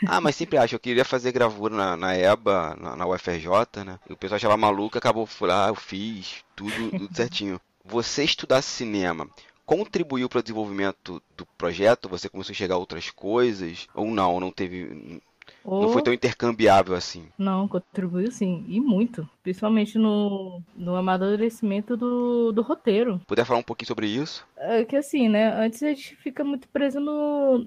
Ah, 0.07 0.21
mas 0.21 0.35
sempre 0.35 0.57
acho, 0.57 0.75
eu 0.75 0.79
queria 0.79 1.05
fazer 1.05 1.31
gravura 1.31 1.75
na, 1.75 1.97
na 1.97 2.15
EBA, 2.15 2.75
na, 2.79 2.95
na, 2.95 3.07
UFRJ, 3.07 3.83
né? 3.85 3.99
E 4.09 4.13
o 4.13 4.17
pessoal 4.17 4.37
achava 4.37 4.57
maluco, 4.57 4.97
acabou, 4.97 5.27
ah, 5.49 5.67
eu 5.69 5.75
fiz 5.75 6.43
tudo, 6.55 6.91
tudo 6.91 7.09
certinho. 7.15 7.59
Você 7.85 8.23
estudar 8.23 8.61
cinema 8.61 9.27
contribuiu 9.65 10.29
para 10.29 10.39
o 10.39 10.43
desenvolvimento 10.43 11.21
do 11.37 11.45
projeto? 11.57 12.09
Você 12.09 12.29
começou 12.29 12.51
a 12.51 12.53
enxergar 12.53 12.77
outras 12.77 13.09
coisas? 13.09 13.87
Ou 13.93 14.07
não? 14.07 14.39
Não 14.39 14.51
teve. 14.51 15.21
Não 15.65 15.89
foi 15.89 16.01
tão 16.01 16.13
intercambiável 16.13 16.95
assim? 16.95 17.25
Não, 17.37 17.67
contribuiu 17.67 18.31
sim, 18.31 18.65
e 18.67 18.79
muito. 18.79 19.27
Principalmente 19.41 19.97
no, 19.97 20.61
no 20.75 20.95
amadurecimento 20.95 21.95
do, 21.95 22.51
do 22.51 22.61
roteiro. 22.61 23.21
Puder 23.27 23.45
falar 23.45 23.59
um 23.59 23.63
pouquinho 23.63 23.87
sobre 23.87 24.07
isso? 24.07 24.45
É 24.57 24.83
que 24.83 24.95
assim, 24.95 25.29
né? 25.29 25.53
Antes 25.53 25.81
a 25.83 25.87
gente 25.87 26.15
fica 26.17 26.43
muito 26.43 26.67
preso 26.67 26.99
no, 26.99 27.65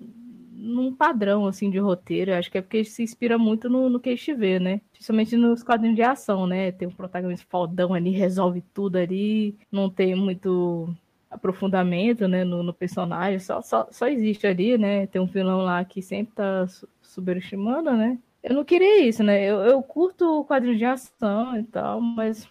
num 0.67 0.95
padrão 0.95 1.47
assim 1.47 1.71
de 1.71 1.79
roteiro. 1.79 2.35
Acho 2.35 2.51
que 2.51 2.59
é 2.59 2.63
porque 2.63 2.85
se 2.85 3.03
inspira 3.03 3.39
muito 3.39 3.69
no, 3.71 3.89
no 3.89 4.01
que 4.01 4.11
a 4.11 4.17
gente 4.17 4.35
vê, 4.35 4.59
né? 4.59 4.81
Principalmente 4.93 5.37
nos 5.37 5.63
quadrinhos 5.63 5.97
de 5.97 6.03
ação, 6.03 6.47
né? 6.47 6.73
Tem 6.73 6.89
um 6.89 6.93
protagonista 6.93 7.47
faldão 7.49 7.95
ali, 7.95 8.11
resolve 8.11 8.63
tudo 8.75 8.97
ali, 8.97 9.57
não 9.71 9.89
tem 9.89 10.15
muito 10.15 10.95
aprofundamento 11.31 12.29
né, 12.29 12.45
no, 12.45 12.63
no 12.63 12.73
personagem, 12.73 13.39
só, 13.39 13.61
só, 13.61 13.89
só 13.91 14.09
existe 14.09 14.47
ali, 14.47 14.79
né? 14.79 15.07
Tem 15.07 15.21
um 15.21 15.27
vilão 15.27 15.59
lá 15.59 15.85
que 15.85 16.03
sempre 16.03 16.35
tá 16.35 16.67
superestimando, 17.03 17.93
né? 17.93 18.19
Eu 18.43 18.55
não 18.55 18.65
queria 18.65 19.05
isso, 19.05 19.23
né? 19.23 19.45
Eu, 19.45 19.59
eu 19.61 19.83
curto 19.83 20.41
o 20.41 20.45
quadrinho 20.45 20.79
de 20.79 20.85
ação 20.85 21.59
e 21.59 21.65
tal, 21.65 22.01
mas 22.01 22.49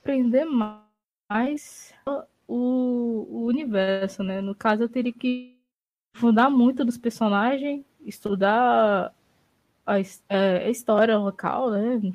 aprender 0.00 0.44
mais 1.30 1.94
o, 2.46 3.26
o 3.28 3.46
universo, 3.46 4.22
né? 4.22 4.40
No 4.40 4.54
caso, 4.54 4.82
eu 4.82 4.88
teria 4.88 5.12
que 5.12 5.57
fundar 6.18 6.50
muito 6.50 6.84
dos 6.84 6.98
personagens, 6.98 7.84
estudar 8.04 9.14
a, 9.86 10.00
é, 10.28 10.66
a, 10.66 10.70
história 10.70 11.16
local, 11.16 11.70
né? 11.70 12.12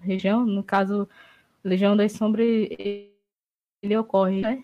Região, 0.00 0.44
no 0.46 0.62
caso, 0.62 1.08
Legião 1.64 1.96
das 1.96 2.12
Sombras, 2.12 2.46
ele 3.82 3.96
ocorre, 3.96 4.40
né? 4.40 4.62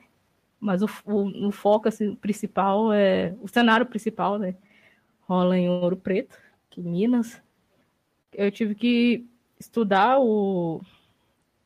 mas 0.61 0.81
o, 0.83 0.87
o, 1.05 1.48
o 1.48 1.50
foco 1.50 1.88
assim, 1.88 2.14
principal 2.14 2.92
é 2.92 3.35
o 3.40 3.48
cenário 3.48 3.85
principal, 3.85 4.38
né? 4.38 4.55
Rola 5.22 5.59
em 5.59 5.68
Ouro 5.68 5.96
Preto, 5.96 6.38
que 6.70 6.81
Minas. 6.81 7.42
Eu 8.33 8.50
tive 8.50 8.74
que 8.74 9.26
estudar 9.59 10.20
o 10.20 10.81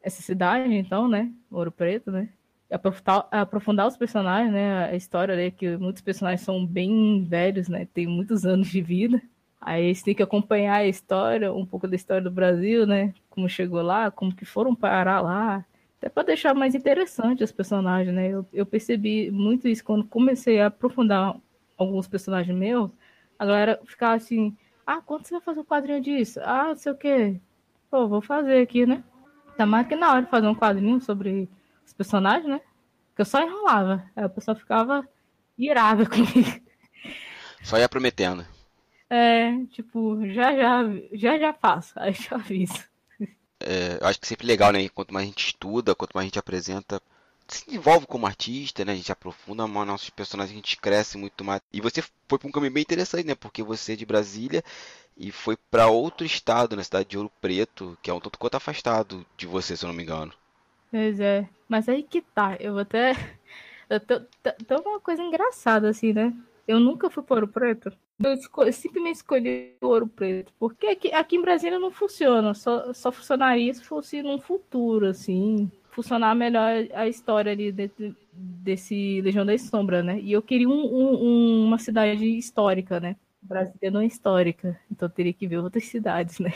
essa 0.01 0.23
cidade, 0.23 0.73
então, 0.73 1.09
né? 1.09 1.31
Ouro 1.51 1.71
Preto, 1.71 2.11
né? 2.11 2.31
Aprofundar, 2.71 3.29
aprofundar 3.31 3.87
os 3.87 3.97
personagens, 3.97 4.53
né? 4.53 4.87
A 4.87 4.97
história, 4.97 5.37
né? 5.37 5.51
Que 5.51 5.77
muitos 5.77 6.03
personagens 6.03 6.41
são 6.41 6.65
bem 6.67 7.25
velhos, 7.25 7.69
né? 7.69 7.87
Tem 7.93 8.07
muitos 8.07 8.45
anos 8.45 8.69
de 8.69 8.81
vida. 8.81 9.23
Aí 9.61 9.95
você 9.95 10.05
tem 10.05 10.15
que 10.15 10.23
acompanhar 10.23 10.77
a 10.77 10.87
história, 10.87 11.53
um 11.53 11.67
pouco 11.67 11.89
da 11.89 11.97
história 11.97 12.23
do 12.23 12.31
Brasil, 12.31 12.87
né? 12.87 13.15
Como 13.31 13.49
chegou 13.49 13.83
lá, 13.83 14.11
como 14.11 14.35
que 14.35 14.45
foram 14.45 14.75
parar 14.75 15.21
lá, 15.21 15.65
até 15.99 16.09
para 16.09 16.25
deixar 16.25 16.55
mais 16.55 16.75
interessante 16.75 17.43
os 17.43 17.53
personagens, 17.53 18.15
né? 18.15 18.29
Eu, 18.29 18.47
eu 18.53 18.67
percebi 18.67 19.31
muito 19.31 19.67
isso 19.67 19.85
quando 19.85 20.05
comecei 20.05 20.61
a 20.61 20.67
aprofundar 20.67 21.37
alguns 21.77 22.07
personagens 22.07 22.57
meus. 22.57 22.91
A 23.39 23.47
galera 23.47 23.81
ficava 23.87 24.15
assim: 24.15 24.57
ah, 24.87 25.01
quando 25.01 25.27
você 25.27 25.35
vai 25.35 25.41
fazer 25.41 25.61
um 25.61 25.65
quadrinho 25.65 26.01
disso? 26.01 26.41
Ah, 26.45 26.69
não 26.69 26.77
sei 26.77 26.93
o 26.93 26.97
quê. 26.97 27.41
Pô, 27.91 28.07
vou 28.09 28.21
fazer 28.21 28.63
aqui, 28.63 28.87
né? 28.87 29.03
Tá 29.57 29.67
mais 29.67 29.87
que 29.89 29.97
na 29.97 30.13
hora 30.13 30.27
fazer 30.27 30.47
um 30.47 30.55
quadrinho 30.55 31.01
sobre 31.01 31.49
os 31.87 31.93
personagens, 31.93 32.49
né? 32.49 32.61
Que 33.15 33.23
eu 33.23 33.27
só 33.27 33.41
enrolava. 33.41 34.05
Aí 34.15 34.25
a 34.25 34.29
pessoa 34.29 34.55
ficava 34.55 35.09
irada 35.57 36.05
comigo. 36.09 36.61
Só 37.63 37.79
ia 37.79 37.89
prometendo. 37.89 38.47
É, 39.09 39.53
tipo, 39.71 40.19
já 40.29 40.55
já, 40.55 40.83
já 41.13 41.39
já 41.39 41.53
faço. 41.55 41.93
Aí 41.97 42.13
já 42.13 42.37
aviso 42.37 42.85
é, 43.61 43.99
eu 44.01 44.07
acho 44.07 44.21
que 44.21 44.27
é 44.27 44.29
sempre 44.29 44.47
legal, 44.47 44.73
né? 44.73 44.89
Quanto 44.89 45.13
mais 45.13 45.25
a 45.25 45.27
gente 45.29 45.47
estuda, 45.47 45.95
quanto 45.95 46.13
mais 46.15 46.25
a 46.25 46.29
gente 46.29 46.39
apresenta, 46.39 47.01
se 47.49 47.65
envolve 47.75 48.07
como 48.07 48.27
artista, 48.27 48.85
né? 48.85 48.93
A 48.93 48.97
gente 48.97 49.13
aprofunda 49.13 49.67
mais 49.67 49.87
nossos 49.87 50.11
personagens, 50.11 50.53
a 50.53 50.57
gente 50.57 50.77
cresce 50.77 51.17
muito 51.19 51.45
mais. 51.45 51.61
E 51.73 51.81
você 51.81 52.03
foi 52.29 52.39
para 52.39 52.49
um 52.49 52.53
caminho 52.53 52.73
bem 52.73 52.83
interessante, 52.83 53.27
né? 53.27 53.35
Porque 53.35 53.63
você 53.63 53.95
é 53.95 53.97
de 53.97 54.07
Brasília 54.07 54.63
e 55.17 55.33
foi 55.33 55.57
para 55.71 55.89
outro 55.89 56.27
estado, 56.27 56.77
na 56.77 56.85
cidade 56.85 57.09
de 57.09 57.19
Ouro 57.19 57.33
Preto, 57.41 57.97
que 58.03 58.11
é 58.11 58.15
um 58.15 58.21
tanto 58.21 58.39
quanto 58.39 58.57
afastado 58.57 59.25
de 59.37 59.47
você, 59.47 59.77
se 59.77 59.85
eu 59.85 59.89
não 59.89 59.95
me 59.95 60.03
engano. 60.03 60.33
Pois 60.91 61.21
é. 61.21 61.49
Mas 61.69 61.89
aí 61.89 62.03
que 62.03 62.21
tá, 62.23 62.57
eu 62.61 62.73
vou 62.73 62.83
até. 62.83 63.13
Eu 63.89 64.01
tô, 64.01 64.19
tô 64.67 64.83
uma 64.91 64.99
coisa 64.99 65.23
engraçada, 65.23 65.89
assim, 65.89 66.13
né? 66.13 66.37
Eu 66.67 66.81
nunca 66.81 67.09
fui 67.09 67.23
para 67.23 67.37
Ouro 67.37 67.47
Preto. 67.47 67.93
Eu, 68.19 68.73
simplesmente 68.73 69.17
escolhi 69.17 69.77
o 69.83 69.89
ouro 69.89 70.07
preto, 70.09 70.51
porque 70.59 70.87
aqui, 70.87 71.13
aqui 71.13 71.37
em 71.37 71.43
Brasília 71.43 71.79
não 71.79 71.91
funciona, 71.91 72.55
só, 72.55 72.93
só 72.95 73.13
funcionaria 73.13 73.73
se 73.75 73.85
fosse 73.85 74.23
num 74.23 74.39
futuro, 74.41 75.07
assim, 75.07 75.71
funcionar 75.91 76.35
melhor 76.35 76.73
a 76.95 77.07
história 77.07 77.53
ali 77.53 77.71
de, 77.71 77.91
desse 78.33 79.21
Legião 79.21 79.45
da 79.45 79.57
Sombra, 79.59 80.03
né? 80.03 80.19
E 80.19 80.33
eu 80.33 80.41
queria 80.41 80.67
um, 80.69 80.73
um, 80.73 81.65
uma 81.67 81.79
cidade 81.79 82.25
histórica, 82.39 82.99
né? 82.99 83.17
Brasília 83.43 83.91
não 83.91 84.01
é 84.01 84.07
histórica, 84.07 84.81
então 84.91 85.11
teria 85.11 85.33
que 85.35 85.47
ver 85.47 85.59
outras 85.59 85.85
cidades, 85.87 86.39
né? 86.39 86.53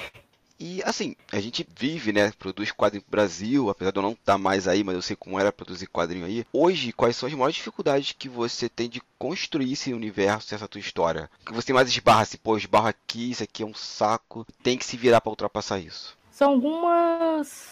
E 0.60 0.82
assim, 0.84 1.16
a 1.32 1.40
gente 1.40 1.66
vive, 1.74 2.12
né? 2.12 2.30
Produz 2.38 2.70
quadrinho 2.70 3.02
no 3.06 3.10
Brasil, 3.10 3.70
apesar 3.70 3.90
de 3.90 3.98
eu 3.98 4.02
não 4.02 4.12
estar 4.12 4.36
mais 4.36 4.68
aí, 4.68 4.84
mas 4.84 4.94
eu 4.94 5.00
sei 5.00 5.16
como 5.16 5.40
era 5.40 5.50
produzir 5.50 5.86
quadrinho 5.86 6.26
aí. 6.26 6.44
Hoje, 6.52 6.92
quais 6.92 7.16
são 7.16 7.26
as 7.26 7.34
maiores 7.34 7.56
dificuldades 7.56 8.12
que 8.12 8.28
você 8.28 8.68
tem 8.68 8.86
de 8.86 9.00
construir 9.18 9.72
esse 9.72 9.94
universo, 9.94 10.54
essa 10.54 10.68
tua 10.68 10.78
história? 10.78 11.30
Que 11.46 11.54
você 11.54 11.72
mais 11.72 11.88
esbarra, 11.88 12.22
assim, 12.22 12.36
pô, 12.36 12.58
esbarra 12.58 12.90
aqui, 12.90 13.30
isso 13.30 13.42
aqui 13.42 13.62
é 13.62 13.66
um 13.66 13.72
saco, 13.72 14.46
tem 14.62 14.76
que 14.76 14.84
se 14.84 14.98
virar 14.98 15.22
para 15.22 15.30
ultrapassar 15.30 15.78
isso. 15.78 16.14
São 16.30 16.50
algumas 16.50 17.70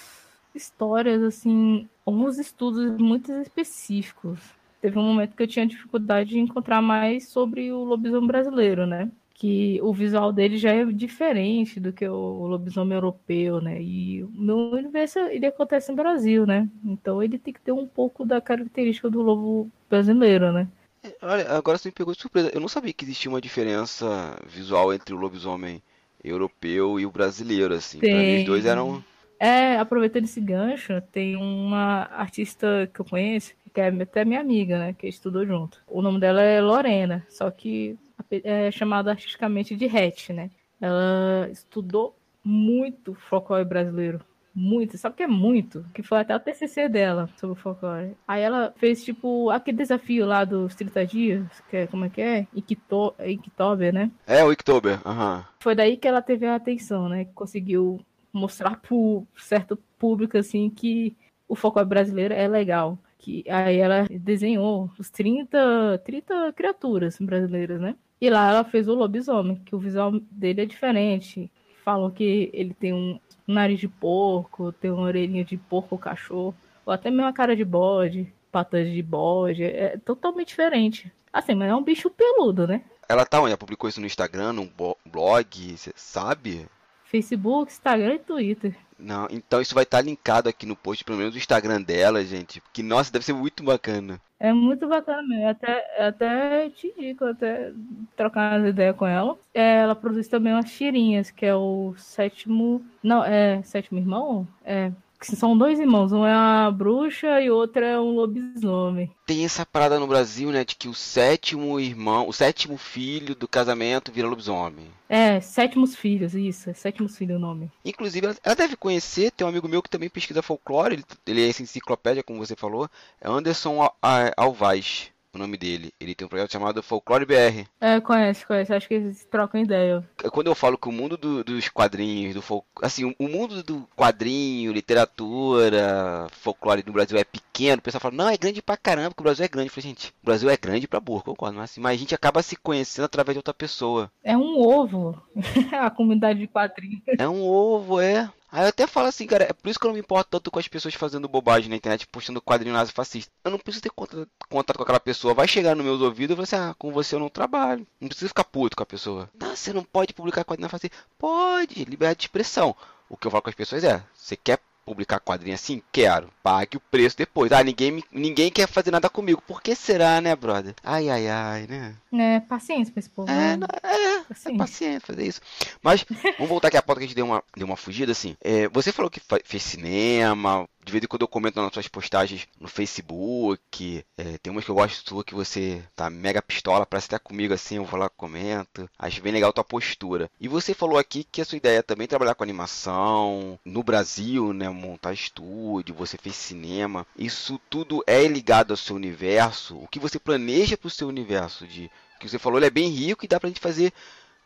histórias, 0.54 1.22
assim, 1.22 1.86
alguns 2.06 2.38
estudos 2.38 2.98
muito 2.98 3.30
específicos. 3.32 4.38
Teve 4.80 4.98
um 4.98 5.02
momento 5.02 5.36
que 5.36 5.42
eu 5.42 5.48
tinha 5.48 5.66
dificuldade 5.66 6.30
de 6.30 6.38
encontrar 6.38 6.80
mais 6.80 7.28
sobre 7.28 7.70
o 7.70 7.84
lobisomem 7.84 8.26
brasileiro, 8.26 8.86
né? 8.86 9.10
Que 9.38 9.80
o 9.82 9.92
visual 9.92 10.32
dele 10.32 10.58
já 10.58 10.72
é 10.72 10.84
diferente 10.84 11.78
do 11.78 11.92
que 11.92 12.06
o 12.08 12.44
lobisomem 12.46 12.96
europeu, 12.96 13.60
né? 13.60 13.80
E 13.80 14.24
o 14.24 14.30
meu 14.34 14.56
universo 14.72 15.20
ele 15.20 15.46
acontece 15.46 15.90
no 15.90 15.96
Brasil, 15.96 16.44
né? 16.44 16.68
Então 16.84 17.22
ele 17.22 17.38
tem 17.38 17.54
que 17.54 17.60
ter 17.60 17.70
um 17.70 17.86
pouco 17.86 18.26
da 18.26 18.40
característica 18.40 19.08
do 19.08 19.22
lobo 19.22 19.70
brasileiro, 19.88 20.52
né? 20.52 20.66
É, 21.04 21.14
olha, 21.22 21.52
agora 21.52 21.78
você 21.78 21.88
me 21.88 21.92
pegou 21.92 22.12
de 22.12 22.20
surpresa. 22.20 22.50
Eu 22.52 22.60
não 22.60 22.66
sabia 22.66 22.92
que 22.92 23.04
existia 23.04 23.30
uma 23.30 23.40
diferença 23.40 24.36
visual 24.44 24.92
entre 24.92 25.14
o 25.14 25.18
lobisomem 25.18 25.80
europeu 26.22 26.98
e 26.98 27.06
o 27.06 27.10
brasileiro, 27.12 27.72
assim. 27.74 28.00
Tem... 28.00 28.10
Pra 28.10 28.20
mim, 28.20 28.38
os 28.40 28.44
dois 28.44 28.66
eram. 28.66 29.04
É, 29.38 29.76
aproveitando 29.76 30.24
esse 30.24 30.40
gancho, 30.40 31.00
tem 31.12 31.36
uma 31.36 32.08
artista 32.10 32.90
que 32.92 33.00
eu 33.00 33.04
conheço, 33.04 33.54
que 33.72 33.80
é 33.80 33.86
até 33.86 34.24
minha 34.24 34.40
amiga, 34.40 34.80
né? 34.80 34.96
Que 34.98 35.06
estudou 35.06 35.46
junto. 35.46 35.80
O 35.86 36.02
nome 36.02 36.18
dela 36.18 36.42
é 36.42 36.60
Lorena, 36.60 37.24
só 37.30 37.48
que 37.52 37.96
é 38.30 38.70
chamada 38.70 39.10
artisticamente 39.10 39.76
de 39.76 39.86
Hatch, 39.86 40.30
né? 40.30 40.50
Ela 40.80 41.48
estudou 41.50 42.16
muito 42.44 43.14
folclore 43.14 43.64
brasileiro. 43.64 44.20
Muito, 44.54 44.98
sabe 44.98 45.12
o 45.12 45.16
que 45.16 45.22
é 45.22 45.26
muito? 45.28 45.84
Que 45.94 46.02
foi 46.02 46.18
até 46.18 46.34
o 46.34 46.40
TCC 46.40 46.88
dela 46.88 47.28
sobre 47.36 47.60
folclore. 47.60 48.16
Aí 48.26 48.42
ela 48.42 48.74
fez, 48.76 49.04
tipo, 49.04 49.50
aquele 49.50 49.76
desafio 49.76 50.26
lá 50.26 50.44
dos 50.44 50.74
30 50.74 51.06
dias, 51.06 51.46
que 51.70 51.76
é, 51.76 51.86
como 51.86 52.06
é 52.06 52.08
que 52.08 52.20
é? 52.20 52.46
Inkto 52.52 53.14
Inktober, 53.24 53.92
né? 53.94 54.10
É, 54.26 54.44
o 54.44 54.50
Inktober, 54.50 55.00
aham. 55.06 55.36
Uhum. 55.36 55.44
Foi 55.60 55.74
daí 55.76 55.96
que 55.96 56.08
ela 56.08 56.20
teve 56.20 56.44
a 56.44 56.56
atenção, 56.56 57.08
né? 57.08 57.26
Conseguiu 57.36 58.00
mostrar 58.32 58.80
pro 58.80 59.24
certo 59.36 59.78
público, 59.96 60.36
assim, 60.36 60.68
que 60.68 61.16
o 61.46 61.54
folclore 61.54 61.88
brasileiro 61.88 62.34
é 62.34 62.48
legal. 62.48 62.98
Que 63.16 63.44
aí 63.48 63.76
ela 63.76 64.06
desenhou 64.10 64.90
os 64.98 65.08
30, 65.08 66.02
30 66.04 66.52
criaturas 66.52 67.16
brasileiras, 67.20 67.80
né? 67.80 67.94
E 68.20 68.28
lá 68.28 68.50
ela 68.50 68.64
fez 68.64 68.88
o 68.88 68.94
lobisomem, 68.94 69.56
que 69.64 69.74
o 69.74 69.78
visual 69.78 70.12
dele 70.30 70.62
é 70.62 70.66
diferente. 70.66 71.50
Falam 71.84 72.10
que 72.10 72.50
ele 72.52 72.74
tem 72.74 72.92
um 72.92 73.18
nariz 73.46 73.80
de 73.80 73.88
porco, 73.88 74.72
tem 74.72 74.90
uma 74.90 75.02
orelhinha 75.02 75.44
de 75.44 75.56
porco 75.56 75.96
cachorro, 75.96 76.54
ou 76.84 76.92
até 76.92 77.10
mesmo 77.10 77.26
a 77.26 77.32
cara 77.32 77.56
de 77.56 77.64
bode. 77.64 78.32
patas 78.50 78.90
de 78.90 79.02
bode, 79.02 79.62
é 79.62 79.96
totalmente 79.98 80.48
diferente. 80.48 81.12
Assim, 81.32 81.54
mas 81.54 81.70
é 81.70 81.74
um 81.74 81.82
bicho 81.82 82.10
peludo, 82.10 82.66
né? 82.66 82.82
Ela 83.08 83.24
tá 83.24 83.40
onde? 83.40 83.50
Ela 83.50 83.58
publicou 83.58 83.88
isso 83.88 84.00
no 84.00 84.06
Instagram, 84.06 84.52
num 84.52 84.70
blog, 85.06 85.76
você 85.76 85.92
sabe? 85.94 86.66
Facebook, 87.10 87.72
Instagram 87.72 88.14
e 88.14 88.18
Twitter. 88.18 88.76
Não, 88.98 89.28
então 89.30 89.60
isso 89.60 89.74
vai 89.74 89.84
estar 89.84 90.00
linkado 90.00 90.48
aqui 90.48 90.66
no 90.66 90.74
post, 90.74 91.04
pelo 91.04 91.18
menos 91.18 91.34
o 91.34 91.38
Instagram 91.38 91.80
dela, 91.80 92.24
gente. 92.24 92.60
Que 92.72 92.82
nossa, 92.82 93.12
deve 93.12 93.24
ser 93.24 93.32
muito 93.32 93.62
bacana. 93.62 94.20
É 94.40 94.52
muito 94.52 94.86
bacana 94.88 95.22
mesmo. 95.22 95.48
Até, 95.48 96.06
até 96.06 96.70
te 96.70 96.92
digo, 96.98 97.24
até 97.24 97.72
trocar 98.16 98.58
umas 98.58 98.68
ideias 98.68 98.96
com 98.96 99.06
ela. 99.06 99.38
É, 99.54 99.76
ela 99.76 99.94
produz 99.94 100.28
também 100.28 100.52
umas 100.52 100.70
tirinhas, 100.70 101.30
que 101.30 101.46
é 101.46 101.54
o 101.54 101.94
sétimo. 101.96 102.84
Não, 103.02 103.24
é 103.24 103.62
sétimo 103.62 103.98
irmão? 103.98 104.46
É 104.64 104.92
são 105.26 105.56
dois 105.56 105.78
irmãos, 105.80 106.12
um 106.12 106.24
é 106.24 106.32
a 106.32 106.70
bruxa 106.70 107.40
e 107.40 107.50
o 107.50 107.54
outro 107.54 107.84
é 107.84 107.98
um 107.98 108.10
lobisomem. 108.10 109.10
Tem 109.26 109.44
essa 109.44 109.66
parada 109.66 109.98
no 109.98 110.06
Brasil, 110.06 110.50
né, 110.50 110.64
de 110.64 110.76
que 110.76 110.88
o 110.88 110.94
sétimo 110.94 111.78
irmão, 111.80 112.28
o 112.28 112.32
sétimo 112.32 112.76
filho 112.76 113.34
do 113.34 113.48
casamento 113.48 114.12
vira 114.12 114.28
lobisomem. 114.28 114.86
É, 115.08 115.40
sétimos 115.40 115.96
filhos, 115.96 116.34
isso, 116.34 116.70
é 116.70 116.74
sétimos 116.74 117.16
filhos 117.16 117.36
o 117.36 117.40
nome. 117.40 117.70
Inclusive, 117.84 118.34
ela 118.42 118.54
deve 118.54 118.76
conhecer, 118.76 119.30
tem 119.30 119.46
um 119.46 119.50
amigo 119.50 119.68
meu 119.68 119.82
que 119.82 119.90
também 119.90 120.08
pesquisa 120.08 120.42
folclore, 120.42 120.94
ele, 120.94 121.04
ele 121.26 121.44
é 121.44 121.48
essa 121.48 121.62
enciclopédia, 121.62 122.22
como 122.22 122.44
você 122.44 122.54
falou, 122.54 122.88
é 123.20 123.28
Anderson 123.28 123.90
Alvaz 124.36 125.10
o 125.34 125.38
nome 125.38 125.56
dele. 125.56 125.92
Ele 126.00 126.14
tem 126.14 126.26
um 126.26 126.28
projeto 126.28 126.52
chamado 126.52 126.82
Folklore 126.82 127.26
BR. 127.26 127.66
É, 127.80 128.00
conhece, 128.00 128.46
conhece. 128.46 128.72
Acho 128.72 128.88
que 128.88 128.94
eles 128.94 129.24
trocam 129.24 129.60
ideia. 129.60 130.08
Quando 130.32 130.46
eu 130.46 130.54
falo 130.54 130.78
que 130.78 130.88
o 130.88 130.92
mundo 130.92 131.16
do, 131.16 131.44
dos 131.44 131.68
quadrinhos, 131.68 132.34
do 132.34 132.42
folk... 132.42 132.66
assim, 132.82 133.14
o 133.18 133.28
mundo 133.28 133.62
do 133.62 133.88
quadrinho, 133.96 134.72
literatura, 134.72 136.26
folclore 136.32 136.84
no 136.86 136.92
Brasil 136.92 137.18
é 137.18 137.24
pequeno, 137.24 137.78
o 137.78 137.82
pessoal 137.82 138.00
fala, 138.00 138.14
não, 138.14 138.28
é 138.28 138.36
grande 138.36 138.62
pra 138.62 138.76
caramba, 138.76 139.10
porque 139.10 139.22
o 139.22 139.24
Brasil 139.24 139.44
é 139.44 139.48
grande. 139.48 139.68
Eu 139.68 139.72
falei, 139.72 139.90
gente, 139.90 140.10
o 140.22 140.26
Brasil 140.26 140.48
é 140.50 140.56
grande 140.56 140.88
pra 140.88 141.00
burro, 141.00 141.22
concordo, 141.22 141.56
mas, 141.56 141.70
assim, 141.70 141.80
mas 141.80 141.94
a 141.94 141.98
gente 141.98 142.14
acaba 142.14 142.42
se 142.42 142.56
conhecendo 142.56 143.04
através 143.04 143.34
de 143.34 143.38
outra 143.38 143.54
pessoa. 143.54 144.10
É 144.22 144.36
um 144.36 144.58
ovo, 144.58 145.20
a 145.72 145.90
comunidade 145.90 146.38
de 146.38 146.46
quadrinhos. 146.46 147.02
É 147.18 147.28
um 147.28 147.42
ovo, 147.42 148.00
é. 148.00 148.30
Aí 148.50 148.62
eu 148.62 148.68
até 148.68 148.86
falo 148.86 149.08
assim, 149.08 149.26
cara, 149.26 149.44
é 149.44 149.52
por 149.52 149.68
isso 149.68 149.78
que 149.78 149.84
eu 149.84 149.88
não 149.88 149.94
me 149.94 150.00
importo 150.00 150.30
tanto 150.30 150.50
com 150.50 150.58
as 150.58 150.66
pessoas 150.66 150.94
fazendo 150.94 151.28
bobagem 151.28 151.68
na 151.68 151.76
internet, 151.76 152.06
postando 152.06 152.40
quadrinho 152.40 152.74
nazi 152.74 152.92
fascista. 152.92 153.30
Eu 153.44 153.50
não 153.50 153.58
preciso 153.58 153.82
ter 153.82 153.90
contato, 153.90 154.28
contato 154.48 154.76
com 154.76 154.82
aquela 154.82 155.00
pessoa. 155.00 155.34
Vai 155.34 155.46
chegar 155.46 155.76
nos 155.76 155.84
meus 155.84 156.00
ouvidos 156.00 156.34
e 156.34 156.36
vai 156.36 156.44
assim, 156.44 156.56
ah, 156.56 156.74
com 156.78 156.90
você 156.90 157.14
eu 157.14 157.20
não 157.20 157.28
trabalho. 157.28 157.86
Não 158.00 158.08
precisa 158.08 158.28
ficar 158.28 158.44
puto 158.44 158.76
com 158.76 158.82
a 158.82 158.86
pessoa. 158.86 159.30
Não, 159.38 159.54
você 159.54 159.72
não 159.72 159.84
pode 159.84 160.14
publicar 160.14 160.44
quadrinho 160.44 160.70
fascista. 160.70 160.96
Pode, 161.18 161.84
liberdade 161.84 162.20
de 162.20 162.24
expressão. 162.24 162.74
O 163.08 163.16
que 163.16 163.26
eu 163.26 163.30
falo 163.30 163.42
com 163.42 163.50
as 163.50 163.54
pessoas 163.54 163.84
é, 163.84 164.02
você 164.14 164.36
quer 164.36 164.58
publicar 164.88 165.20
quadrinho 165.20 165.54
assim? 165.54 165.82
Quero. 165.92 166.30
Pague 166.42 166.76
o 166.76 166.80
preço 166.80 167.16
depois. 167.16 167.52
Ah, 167.52 167.62
ninguém, 167.62 168.02
ninguém 168.12 168.50
quer 168.50 168.68
fazer 168.68 168.90
nada 168.90 169.08
comigo. 169.08 169.42
Por 169.46 169.62
que 169.62 169.74
será, 169.74 170.20
né, 170.20 170.34
brother? 170.34 170.74
Ai, 170.82 171.08
ai, 171.08 171.28
ai, 171.28 171.66
né? 171.66 171.94
É, 172.12 172.40
paciência 172.40 172.92
pra 172.92 173.00
esse 173.00 173.10
povo. 173.10 173.30
É, 173.30 173.56
né? 173.56 173.66
é, 173.82 174.20
paciência. 174.24 174.54
é 174.54 174.58
paciência 174.58 175.00
fazer 175.00 175.26
isso. 175.26 175.40
Mas, 175.82 176.04
vamos 176.38 176.48
voltar 176.48 176.68
aqui 176.68 176.76
a 176.76 176.82
pauta 176.82 177.00
que 177.00 177.04
a 177.04 177.08
gente 177.08 177.16
deu 177.16 177.26
uma, 177.26 177.42
deu 177.56 177.66
uma 177.66 177.76
fugida, 177.76 178.12
assim. 178.12 178.36
É, 178.40 178.68
você 178.68 178.92
falou 178.92 179.10
que 179.10 179.20
fez 179.44 179.62
cinema, 179.62 180.68
de 180.88 180.92
vez 180.92 181.04
em 181.04 181.06
quando 181.06 181.22
eu 181.22 181.28
comento 181.28 181.60
nas 181.60 181.72
suas 181.72 181.86
postagens 181.86 182.48
no 182.58 182.66
Facebook. 182.66 184.04
É, 184.16 184.38
tem 184.38 184.50
umas 184.50 184.64
que 184.64 184.70
eu 184.70 184.74
gosto 184.74 185.06
sua 185.08 185.22
que 185.22 185.34
você 185.34 185.84
tá 185.94 186.08
mega 186.08 186.40
pistola, 186.40 186.86
parece 186.86 187.06
até 187.06 187.18
comigo 187.18 187.52
assim, 187.52 187.76
eu 187.76 187.84
vou 187.84 188.00
lá 188.00 188.08
comento. 188.08 188.88
Acho 188.98 189.22
bem 189.22 189.32
legal 189.32 189.50
a 189.50 189.52
tua 189.52 189.64
postura. 189.64 190.30
E 190.40 190.48
você 190.48 190.72
falou 190.72 190.98
aqui 190.98 191.24
que 191.30 191.42
a 191.42 191.44
sua 191.44 191.56
ideia 191.56 191.78
é 191.78 191.82
também 191.82 192.06
trabalhar 192.06 192.34
com 192.34 192.42
animação 192.42 193.58
no 193.64 193.82
Brasil, 193.82 194.54
né? 194.54 194.68
Montar 194.70 195.12
estúdio, 195.12 195.94
você 195.94 196.16
fez 196.16 196.34
cinema. 196.34 197.06
Isso 197.16 197.60
tudo 197.68 198.02
é 198.06 198.26
ligado 198.26 198.70
ao 198.70 198.76
seu 198.76 198.96
universo. 198.96 199.76
O 199.76 199.88
que 199.88 200.00
você 200.00 200.18
planeja 200.18 200.76
para 200.76 200.88
o 200.88 200.90
seu 200.90 201.06
universo 201.06 201.66
de 201.66 201.90
que 202.18 202.28
você 202.28 202.38
falou, 202.38 202.58
ele 202.58 202.66
é 202.66 202.70
bem 202.70 202.88
rico 202.88 203.24
e 203.24 203.28
dá 203.28 203.38
pra 203.38 203.48
gente 203.48 203.60
fazer 203.60 203.92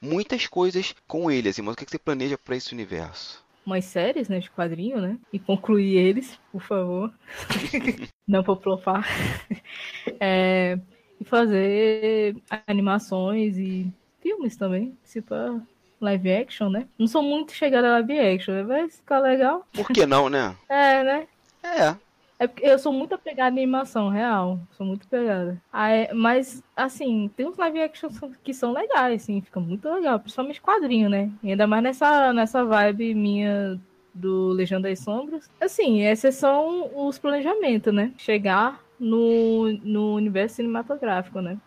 muitas 0.00 0.46
coisas 0.46 0.94
com 1.06 1.30
ele, 1.30 1.48
assim, 1.48 1.62
mas 1.62 1.74
o 1.74 1.76
que 1.76 1.88
você 1.88 1.98
planeja 1.98 2.36
para 2.36 2.56
esse 2.56 2.74
universo? 2.74 3.41
Umas 3.64 3.84
séries, 3.84 4.28
né, 4.28 4.38
de 4.38 4.50
quadrinho, 4.50 5.00
né? 5.00 5.18
E 5.32 5.38
concluir 5.38 5.96
eles, 5.96 6.38
por 6.50 6.62
favor. 6.62 7.12
Não 8.26 8.42
vou 8.42 8.56
flopar. 8.56 9.06
É, 10.18 10.78
e 11.20 11.24
fazer 11.24 12.36
animações 12.66 13.56
e 13.56 13.92
filmes 14.20 14.56
também, 14.56 14.96
tipo 15.04 15.34
live 16.00 16.32
action, 16.32 16.68
né? 16.68 16.88
Não 16.98 17.06
sou 17.06 17.22
muito 17.22 17.52
chegada 17.52 17.88
a 17.88 17.92
live 17.92 18.18
action, 18.18 18.54
né? 18.54 18.62
vai 18.64 18.88
ficar 18.88 19.20
legal. 19.20 19.66
Por 19.72 19.86
que 19.88 20.04
não, 20.04 20.28
né? 20.28 20.56
É, 20.68 21.02
né? 21.04 21.26
É. 21.62 21.96
É 22.38 22.46
porque 22.46 22.66
eu 22.66 22.78
sou 22.78 22.92
muito 22.92 23.14
apegada 23.14 23.48
à 23.48 23.52
animação 23.52 24.08
real. 24.08 24.58
Sou 24.72 24.86
muito 24.86 25.06
pegada. 25.06 25.60
Aí, 25.72 26.12
mas, 26.12 26.62
assim, 26.76 27.30
tem 27.36 27.46
uns 27.46 27.56
live 27.56 27.80
actions 27.80 28.18
que 28.42 28.52
são 28.52 28.72
legais, 28.72 29.22
assim, 29.22 29.40
fica 29.40 29.60
muito 29.60 29.88
legal. 29.88 30.18
Principalmente 30.18 30.60
quadrinho, 30.60 31.08
né? 31.08 31.30
E 31.42 31.50
ainda 31.50 31.66
mais 31.66 31.82
nessa, 31.82 32.32
nessa 32.32 32.64
vibe 32.64 33.14
minha 33.14 33.80
do 34.14 34.48
Legião 34.48 34.80
das 34.80 34.98
Sombras. 34.98 35.50
Assim, 35.60 36.02
esses 36.02 36.34
são 36.34 36.90
os 36.94 37.18
planejamentos, 37.18 37.94
né? 37.94 38.12
Chegar 38.18 38.80
no, 38.98 39.72
no 39.82 40.14
universo 40.14 40.56
cinematográfico, 40.56 41.40
né? 41.40 41.58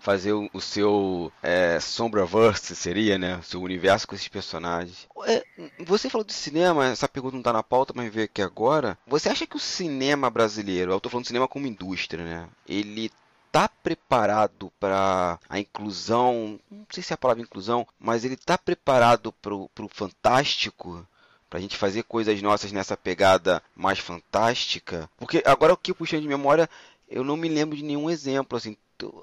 Fazer 0.00 0.32
o, 0.32 0.48
o 0.52 0.60
seu 0.60 1.32
é, 1.42 1.78
Sombraverse, 1.80 2.74
seria, 2.74 3.18
né? 3.18 3.36
O 3.36 3.42
seu 3.42 3.62
universo 3.62 4.06
com 4.06 4.14
esses 4.14 4.28
personagens. 4.28 5.06
É, 5.26 5.44
você 5.84 6.08
falou 6.08 6.24
de 6.24 6.32
cinema, 6.32 6.86
essa 6.86 7.08
pergunta 7.08 7.36
não 7.36 7.42
tá 7.42 7.52
na 7.52 7.62
pauta, 7.62 7.92
mas 7.94 8.12
veio 8.12 8.24
aqui 8.26 8.42
agora. 8.42 8.98
Você 9.06 9.28
acha 9.28 9.46
que 9.46 9.56
o 9.56 9.60
cinema 9.60 10.30
brasileiro, 10.30 10.92
eu 10.92 11.00
tô 11.00 11.08
falando 11.08 11.24
de 11.24 11.28
cinema 11.28 11.48
como 11.48 11.66
indústria, 11.66 12.24
né? 12.24 12.48
Ele 12.66 13.10
tá 13.50 13.68
preparado 13.68 14.70
para 14.78 15.38
a 15.48 15.58
inclusão, 15.58 16.60
não 16.70 16.86
sei 16.90 17.02
se 17.02 17.12
é 17.12 17.14
a 17.14 17.18
palavra 17.18 17.42
inclusão, 17.42 17.86
mas 17.98 18.24
ele 18.24 18.36
tá 18.36 18.58
preparado 18.58 19.32
pro, 19.32 19.68
pro 19.70 19.88
fantástico? 19.88 21.06
Pra 21.48 21.60
gente 21.60 21.78
fazer 21.78 22.02
coisas 22.02 22.42
nossas 22.42 22.72
nessa 22.72 22.94
pegada 22.94 23.62
mais 23.74 23.98
fantástica? 23.98 25.08
Porque 25.16 25.42
agora 25.46 25.72
o 25.72 25.78
que 25.78 25.94
puxei 25.94 26.20
de 26.20 26.28
memória, 26.28 26.68
eu 27.08 27.24
não 27.24 27.38
me 27.38 27.48
lembro 27.48 27.74
de 27.74 27.82
nenhum 27.82 28.10
exemplo, 28.10 28.56
assim, 28.58 28.76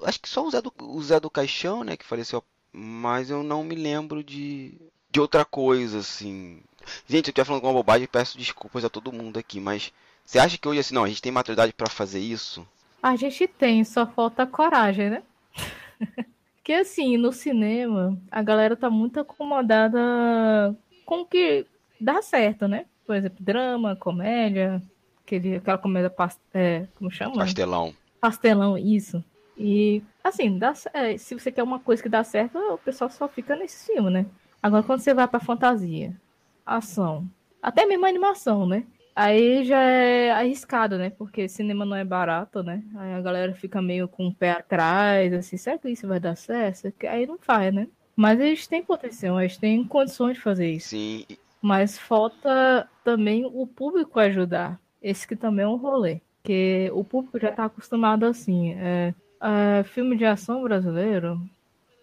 Acho 0.04 0.20
que 0.20 0.28
só 0.28 0.44
o 0.44 0.50
Zé 0.50 0.60
do, 0.60 0.72
o 0.80 1.02
Zé 1.02 1.20
do 1.20 1.30
Caixão, 1.30 1.84
né, 1.84 1.96
que 1.96 2.04
faleceu. 2.04 2.42
Mas 2.72 3.30
eu 3.30 3.42
não 3.42 3.64
me 3.64 3.74
lembro 3.74 4.22
de, 4.22 4.74
de 5.10 5.20
outra 5.20 5.44
coisa, 5.44 5.98
assim. 5.98 6.60
Gente, 7.06 7.28
eu 7.28 7.30
estiver 7.30 7.44
falando 7.44 7.62
com 7.62 7.68
uma 7.68 7.74
bobagem, 7.74 8.06
peço 8.06 8.38
desculpas 8.38 8.84
a 8.84 8.90
todo 8.90 9.12
mundo 9.12 9.38
aqui, 9.38 9.60
mas 9.60 9.92
você 10.24 10.38
acha 10.38 10.58
que 10.58 10.68
hoje, 10.68 10.80
assim, 10.80 10.94
não, 10.94 11.04
a 11.04 11.08
gente 11.08 11.22
tem 11.22 11.32
maturidade 11.32 11.72
para 11.72 11.88
fazer 11.88 12.18
isso? 12.18 12.66
A 13.02 13.14
gente 13.14 13.46
tem, 13.46 13.84
só 13.84 14.06
falta 14.06 14.46
coragem, 14.46 15.10
né? 15.10 15.22
Porque, 16.56 16.72
assim, 16.72 17.16
no 17.16 17.32
cinema, 17.32 18.18
a 18.30 18.42
galera 18.42 18.76
tá 18.76 18.90
muito 18.90 19.20
acomodada 19.20 20.76
com 21.04 21.20
o 21.20 21.26
que 21.26 21.64
dá 22.00 22.20
certo, 22.20 22.66
né? 22.66 22.86
Por 23.06 23.14
exemplo, 23.14 23.38
drama, 23.40 23.94
comédia, 23.94 24.82
aquele, 25.24 25.56
aquela 25.56 25.78
comédia, 25.78 26.12
é, 26.52 26.86
como 26.96 27.08
chama? 27.08 27.36
Pastelão. 27.36 27.94
Pastelão, 28.20 28.76
isso. 28.76 29.24
E, 29.56 30.02
assim, 30.22 30.58
dá, 30.58 30.74
é, 30.92 31.16
se 31.16 31.34
você 31.34 31.50
quer 31.50 31.62
uma 31.62 31.80
coisa 31.80 32.02
que 32.02 32.08
dá 32.08 32.22
certo, 32.22 32.58
o 32.58 32.78
pessoal 32.78 33.08
só 33.10 33.26
fica 33.26 33.56
nesse 33.56 33.92
filme, 33.92 34.10
né? 34.10 34.26
Agora, 34.62 34.82
quando 34.82 35.00
você 35.00 35.14
vai 35.14 35.26
pra 35.26 35.40
fantasia, 35.40 36.14
ação, 36.64 37.26
até 37.62 37.86
mesmo 37.86 38.06
animação, 38.06 38.66
né? 38.66 38.84
Aí 39.14 39.64
já 39.64 39.80
é 39.80 40.30
arriscado, 40.30 40.98
né? 40.98 41.08
Porque 41.08 41.48
cinema 41.48 41.86
não 41.86 41.96
é 41.96 42.04
barato, 42.04 42.62
né? 42.62 42.82
Aí 42.96 43.14
a 43.14 43.20
galera 43.22 43.54
fica 43.54 43.80
meio 43.80 44.06
com 44.06 44.28
o 44.28 44.34
pé 44.34 44.50
atrás, 44.50 45.32
assim, 45.32 45.56
será 45.56 45.78
que 45.78 45.88
isso 45.88 46.06
vai 46.06 46.20
dar 46.20 46.36
certo? 46.36 46.92
Aí 47.08 47.26
não 47.26 47.38
faz, 47.38 47.72
né? 47.72 47.88
Mas 48.14 48.38
eles 48.40 48.66
têm 48.66 48.82
potencial, 48.82 49.40
eles 49.40 49.56
têm 49.56 49.84
condições 49.84 50.36
de 50.36 50.42
fazer 50.42 50.70
isso. 50.70 50.90
Sim. 50.90 51.24
Mas 51.62 51.98
falta 51.98 52.88
também 53.02 53.44
o 53.46 53.66
público 53.66 54.20
ajudar. 54.20 54.78
Esse 55.02 55.26
que 55.26 55.36
também 55.36 55.64
é 55.64 55.68
um 55.68 55.76
rolê. 55.76 56.20
Porque 56.42 56.90
o 56.94 57.02
público 57.02 57.38
já 57.38 57.52
tá 57.52 57.64
acostumado 57.64 58.24
assim. 58.24 58.74
É, 58.74 59.14
é, 59.40 59.84
filme 59.84 60.16
de 60.16 60.24
ação 60.24 60.62
brasileiro, 60.62 61.40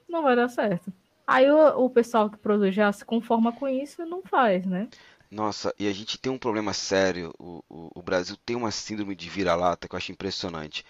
não 0.08 0.22
vai 0.24 0.36
dar 0.36 0.50
certo. 0.50 0.91
Aí 1.26 1.50
o, 1.50 1.86
o 1.86 1.89
pessoal 1.89 2.30
que 2.30 2.38
produz 2.38 2.76
já 2.76 2.91
se 2.91 3.06
conforma 3.06 3.52
com 3.54 3.67
isso 3.67 4.02
e 4.02 4.06
não 4.06 4.22
faz, 4.22 4.65
né? 4.65 4.88
Nossa, 5.32 5.74
e 5.80 5.88
a 5.88 5.93
gente 5.93 6.17
tem 6.19 6.32
um 6.32 6.38
problema 6.38 6.74
sério. 6.74 7.34
O, 7.39 7.63
o, 7.67 7.91
o 7.96 8.02
Brasil 8.04 8.38
tem 8.46 8.56
uma 8.56 8.69
síndrome 8.69 9.15
de 9.15 9.30
vira-lata 9.30 9.88
que 9.88 9.96
eu 9.96 9.98
acho 9.98 10.12
impressionante. 10.12 10.86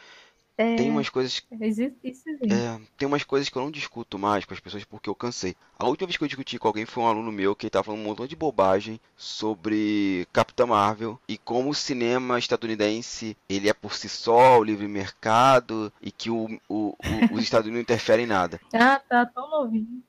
É, 0.58 0.76
tem 0.76 0.90
umas 0.90 1.10
coisas. 1.10 1.42
Existe, 1.60 1.98
isso 2.04 2.30
é, 2.30 2.80
tem 2.96 3.08
umas 3.08 3.24
coisas 3.24 3.50
que 3.50 3.58
eu 3.58 3.62
não 3.62 3.72
discuto 3.72 4.20
mais 4.20 4.46
com 4.46 4.54
as 4.54 4.60
pessoas 4.60 4.84
porque 4.84 5.10
eu 5.10 5.16
cansei. 5.16 5.56
A 5.80 5.88
última 5.88 6.08
vez 6.08 6.18
que 6.18 6.24
eu 6.24 6.28
discuti 6.28 6.60
com 6.60 6.68
alguém 6.68 6.86
foi 6.86 7.04
um 7.04 7.08
aluno 7.08 7.32
meu 7.32 7.56
que 7.56 7.68
estava 7.68 7.86
falando 7.86 8.02
um 8.02 8.04
montão 8.04 8.28
de 8.28 8.36
bobagem 8.36 9.00
sobre 9.18 10.28
Capitã 10.32 10.68
Marvel 10.68 11.20
e 11.28 11.38
como 11.38 11.72
o 11.72 11.76
cinema 11.76 12.38
estadunidense 12.38 13.36
ele 13.50 13.68
é 13.68 13.74
por 13.74 13.96
si 13.96 14.08
só 14.08 14.60
o 14.60 14.64
livre 14.64 14.88
mercado 14.88 15.92
e 16.02 16.12
que 16.12 16.30
o, 16.30 16.60
o, 16.70 16.96
o 17.00 17.34
os 17.34 17.42
Estados 17.44 17.66
Unidos 17.68 17.74
não 17.74 17.82
interferem 17.82 18.26
em 18.26 18.30
nada. 18.30 18.62
Ah, 18.74 19.00
tá 19.00 19.26
tão 19.26 19.50
novinho. 19.50 20.04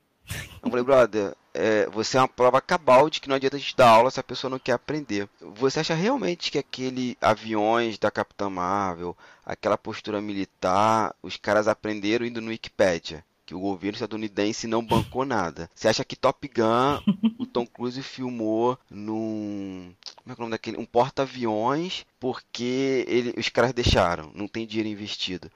Eu 0.62 0.70
falei, 0.70 0.84
brother, 0.84 1.34
é, 1.54 1.88
você 1.88 2.16
é 2.16 2.20
uma 2.20 2.28
prova 2.28 2.60
cabal 2.60 3.08
de 3.08 3.20
que 3.20 3.28
não 3.28 3.36
adianta 3.36 3.56
a 3.56 3.58
gente 3.58 3.76
dar 3.76 3.88
aula 3.88 4.10
se 4.10 4.18
a 4.18 4.24
pessoa 4.24 4.50
não 4.50 4.58
quer 4.58 4.72
aprender. 4.72 5.28
Você 5.40 5.80
acha 5.80 5.94
realmente 5.94 6.50
que 6.50 6.58
aquele 6.58 7.16
aviões 7.20 7.96
da 7.96 8.10
Capitã 8.10 8.50
Marvel, 8.50 9.16
aquela 9.46 9.78
postura 9.78 10.20
militar, 10.20 11.14
os 11.22 11.36
caras 11.36 11.68
aprenderam 11.68 12.26
indo 12.26 12.40
no 12.40 12.48
Wikipedia? 12.48 13.24
que 13.46 13.54
o 13.54 13.60
governo 13.60 13.96
estadunidense 13.96 14.66
não 14.66 14.82
bancou 14.82 15.24
nada. 15.24 15.68
Você 15.74 15.86
acha 15.86 16.04
que 16.04 16.16
Top 16.16 16.48
Gun, 16.48 17.18
o 17.38 17.44
Tom 17.44 17.66
Cruise 17.66 18.02
filmou 18.02 18.78
num. 18.90 19.92
Como 20.16 20.28
é 20.28 20.32
é 20.32 20.34
o 20.34 20.40
nome 20.40 20.50
daquele? 20.52 20.78
Um 20.78 20.86
porta-aviões, 20.86 22.06
porque 22.18 23.04
ele, 23.06 23.34
os 23.36 23.50
caras 23.50 23.74
deixaram, 23.74 24.30
não 24.34 24.48
tem 24.48 24.66
dinheiro 24.66 24.88
investido. 24.88 25.50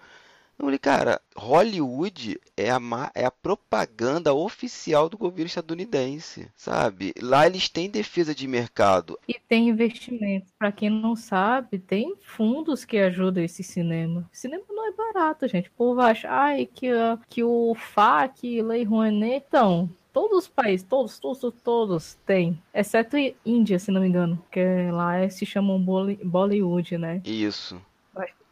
Eu 0.58 0.64
falei, 0.64 0.78
cara, 0.78 1.20
Hollywood 1.36 2.40
é 2.56 2.68
a, 2.68 2.80
é 3.14 3.24
a 3.24 3.30
propaganda 3.30 4.34
oficial 4.34 5.08
do 5.08 5.16
governo 5.16 5.46
estadunidense, 5.46 6.50
sabe? 6.56 7.14
Lá 7.22 7.46
eles 7.46 7.68
têm 7.68 7.88
defesa 7.88 8.34
de 8.34 8.48
mercado. 8.48 9.16
E 9.28 9.34
tem 9.34 9.68
investimentos. 9.68 10.50
Para 10.58 10.72
quem 10.72 10.90
não 10.90 11.14
sabe, 11.14 11.78
tem 11.78 12.16
fundos 12.20 12.84
que 12.84 12.98
ajudam 12.98 13.44
esse 13.44 13.62
cinema. 13.62 14.28
cinema 14.32 14.64
não 14.68 14.88
é 14.88 14.92
barato, 14.92 15.46
gente. 15.46 15.68
O 15.68 15.72
povo 15.72 16.00
acha, 16.00 16.28
ai, 16.28 16.66
que, 16.66 16.90
que 17.28 17.44
o 17.44 17.76
FAC, 17.76 18.60
Lei 18.60 18.82
Rouanet, 18.82 19.44
então, 19.46 19.88
todos 20.12 20.38
os 20.38 20.48
países, 20.48 20.84
todos, 20.84 21.20
todos, 21.20 21.54
todos 21.62 22.18
têm, 22.26 22.60
exceto 22.74 23.16
Índia, 23.46 23.78
se 23.78 23.92
não 23.92 24.00
me 24.00 24.08
engano, 24.08 24.42
que 24.50 24.90
lá 24.90 25.28
se 25.30 25.46
chamam 25.46 25.80
Bollywood, 25.80 26.98
né? 26.98 27.22
Isso 27.24 27.80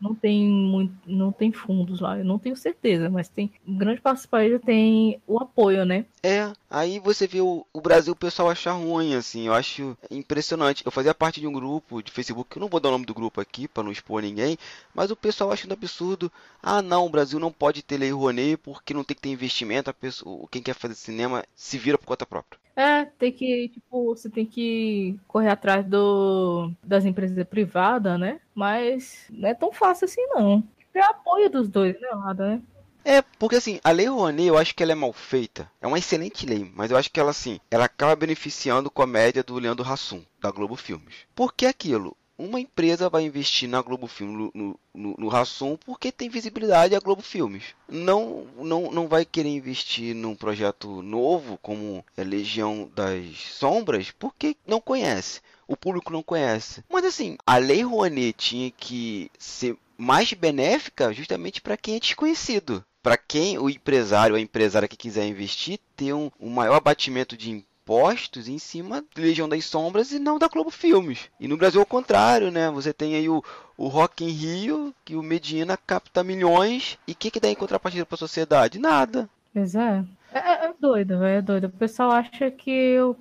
não 0.01 0.15
tem 0.15 0.47
muito, 0.47 0.95
não 1.07 1.33
tem 1.33 1.53
fundos 1.53 2.01
lá, 2.01 2.19
eu 2.19 2.25
não 2.25 2.39
tenho 2.39 2.57
certeza, 2.57 3.09
mas 3.09 3.29
tem 3.29 3.51
grande 3.67 4.01
parte 4.01 4.19
dos 4.19 4.27
países 4.27 4.61
tem 4.61 5.21
o 5.27 5.39
apoio, 5.39 5.85
né? 5.85 6.05
É, 6.23 6.53
aí 6.69 6.99
você 6.99 7.27
vê 7.27 7.41
o, 7.41 7.67
o 7.73 7.81
Brasil 7.81 8.13
o 8.13 8.17
pessoal 8.17 8.51
achar 8.51 8.73
ruim, 8.73 9.15
assim, 9.15 9.47
eu 9.47 9.55
acho 9.55 9.97
impressionante. 10.11 10.85
Eu 10.85 10.93
fazia 10.93 11.15
parte 11.15 11.41
de 11.41 11.47
um 11.47 11.53
grupo 11.53 12.03
de 12.03 12.11
Facebook, 12.13 12.57
eu 12.57 12.61
não 12.61 12.69
vou 12.69 12.81
dar 12.81 12.89
o 12.89 12.93
nome 12.93 13.07
do 13.07 13.15
grupo 13.15 13.41
aqui 13.41 13.67
para 13.67 13.83
não 13.83 13.93
expor 13.93 14.23
ninguém, 14.23 14.59
mas 14.95 15.11
o 15.11 15.17
pessoal 15.17 15.53
achando 15.53 15.73
absurdo. 15.73 16.31
Ah, 16.63 16.83
não, 16.83 17.07
o 17.07 17.11
Brasil 17.11 17.39
não 17.39 17.53
pode 17.53 17.83
ter 17.83 17.97
lei 17.97 18.11
Rouanet 18.11 18.57
porque 18.59 18.93
não 18.93 19.05
tem 19.05 19.15
que 19.15 19.23
ter 19.23 19.29
investimento, 19.31 19.91
a 19.91 19.95
pessoa, 19.95 20.47
quem 20.51 20.63
quer 20.63 20.75
fazer 20.75 20.95
cinema 20.95 21.45
se 21.55 21.79
vira 21.79 21.97
por 21.97 22.07
conta 22.07 22.27
própria. 22.27 22.66
É, 22.77 23.07
tem 23.07 23.33
que, 23.33 23.71
tipo, 23.71 24.15
você 24.15 24.29
tem 24.29 24.45
que 24.45 25.19
correr 25.27 25.49
atrás 25.49 25.85
do, 25.87 26.71
das 26.85 27.07
empresas 27.07 27.43
privadas, 27.49 28.21
né? 28.21 28.39
Mas 28.55 29.25
não 29.31 29.49
é 29.49 29.55
tão 29.55 29.73
fácil 29.73 30.05
assim, 30.05 30.25
não. 30.27 30.63
Tem 30.93 31.03
apoio 31.03 31.49
dos 31.49 31.71
dois, 31.71 31.99
né, 31.99 32.09
lado, 32.11 32.43
né? 32.43 32.61
É, 33.03 33.23
porque 33.39 33.57
assim, 33.57 33.79
a 33.85 33.93
Lei 33.93 34.07
Rouanet 34.07 34.49
eu 34.49 34.59
acho 34.59 34.75
que 34.75 34.83
ela 34.83 34.93
é 34.93 34.95
mal 34.95 35.13
feita. 35.13 35.71
É 35.81 35.87
uma 35.87 35.99
excelente 35.99 36.45
lei, 36.45 36.71
mas 36.75 36.91
eu 36.91 36.97
acho 36.97 37.11
que 37.11 37.21
ela 37.21 37.31
assim, 37.31 37.61
ela 37.71 37.85
acaba 37.85 38.17
beneficiando 38.17 38.91
comédia 38.91 39.45
do 39.45 39.59
Leandro 39.59 39.89
Hassum, 39.89 40.23
da 40.41 40.51
Globo 40.51 40.75
Filmes. 40.75 41.15
Por 41.35 41.55
que 41.55 41.67
aquilo? 41.67 42.17
Uma 42.39 42.61
empresa 42.61 43.09
vai 43.09 43.25
investir 43.25 43.69
na 43.69 43.81
Globo 43.81 44.07
Filmes 44.07 44.51
no, 44.55 44.79
no, 44.95 45.15
no 45.19 45.29
Rassum 45.29 45.77
porque 45.85 46.13
tem 46.13 46.29
visibilidade 46.29 46.95
a 46.95 47.01
Globo 47.01 47.23
Filmes. 47.23 47.65
Não, 47.89 48.47
não, 48.57 48.91
não 48.91 49.09
vai 49.09 49.25
querer 49.25 49.49
investir 49.49 50.15
num 50.15 50.35
projeto 50.35 51.03
novo 51.03 51.59
como 51.63 52.05
a 52.17 52.23
Legião 52.23 52.91
das 52.95 53.37
Sombras 53.53 54.11
porque 54.11 54.57
não 54.67 54.81
conhece. 54.81 55.41
O 55.67 55.77
público 55.77 56.13
não 56.13 56.23
conhece. 56.23 56.85
Mas 56.89 57.05
assim, 57.05 57.37
a 57.47 57.57
Lei 57.57 57.83
Rouanet 57.83 58.35
tinha 58.35 58.71
que 58.71 59.31
ser 59.39 59.77
mais 59.99 60.33
benéfica 60.33 61.13
justamente 61.13 61.61
para 61.61 61.77
quem 61.77 61.97
é 61.97 62.01
desconhecido. 62.01 62.85
Para 63.03 63.17
quem 63.17 63.59
o 63.59 63.71
empresário 63.71 64.35
ou 64.35 64.39
a 64.39 64.43
empresária 64.43 64.89
que 64.89 64.97
quiser 64.97 65.27
investir 65.27 65.79
ter 65.97 66.13
um, 66.13 66.31
um 66.41 66.51
maior 66.51 66.75
abatimento 66.75 67.37
de 67.37 67.65
postos 67.87 68.49
em 68.49 68.59
cima 68.59 69.03
de 69.15 69.23
Legião 69.23 69.49
das 69.49 69.65
Sombras 69.65 70.11
e 70.11 70.19
não 70.19 70.39
da 70.39 70.49
Globo 70.49 70.71
Filmes. 70.71 71.31
E 71.39 71.47
no 71.47 71.57
Brasil 71.57 71.81
é 71.81 71.85
o 71.85 71.87
contrário, 71.87 72.51
né? 72.51 72.69
Você 72.73 72.93
tem 72.93 73.15
aí 73.15 73.29
o, 73.29 73.43
o 73.79 73.87
Rock 73.87 74.25
in 74.25 74.31
Rio, 74.31 74.93
que 75.05 75.15
o 75.15 75.23
Medina 75.23 75.77
capta 75.77 76.25
milhões, 76.25 76.99
e 77.07 77.13
o 77.13 77.15
que, 77.15 77.31
que 77.31 77.39
dá 77.39 77.49
em 77.49 77.55
contrapartida 77.55 78.05
para 78.05 78.17
a 78.17 78.19
sociedade? 78.19 78.81
Nada. 78.81 79.31
Pois 79.55 79.77
é. 79.77 80.05
É, 80.33 80.39
é, 80.39 80.67
é 80.67 80.75
doido, 80.79 81.25
é 81.25 81.41
doido. 81.41 81.69
O 81.69 81.71
pessoal 81.71 82.11
acha 82.11 82.51
que, 82.51 82.99
o, 83.01 83.17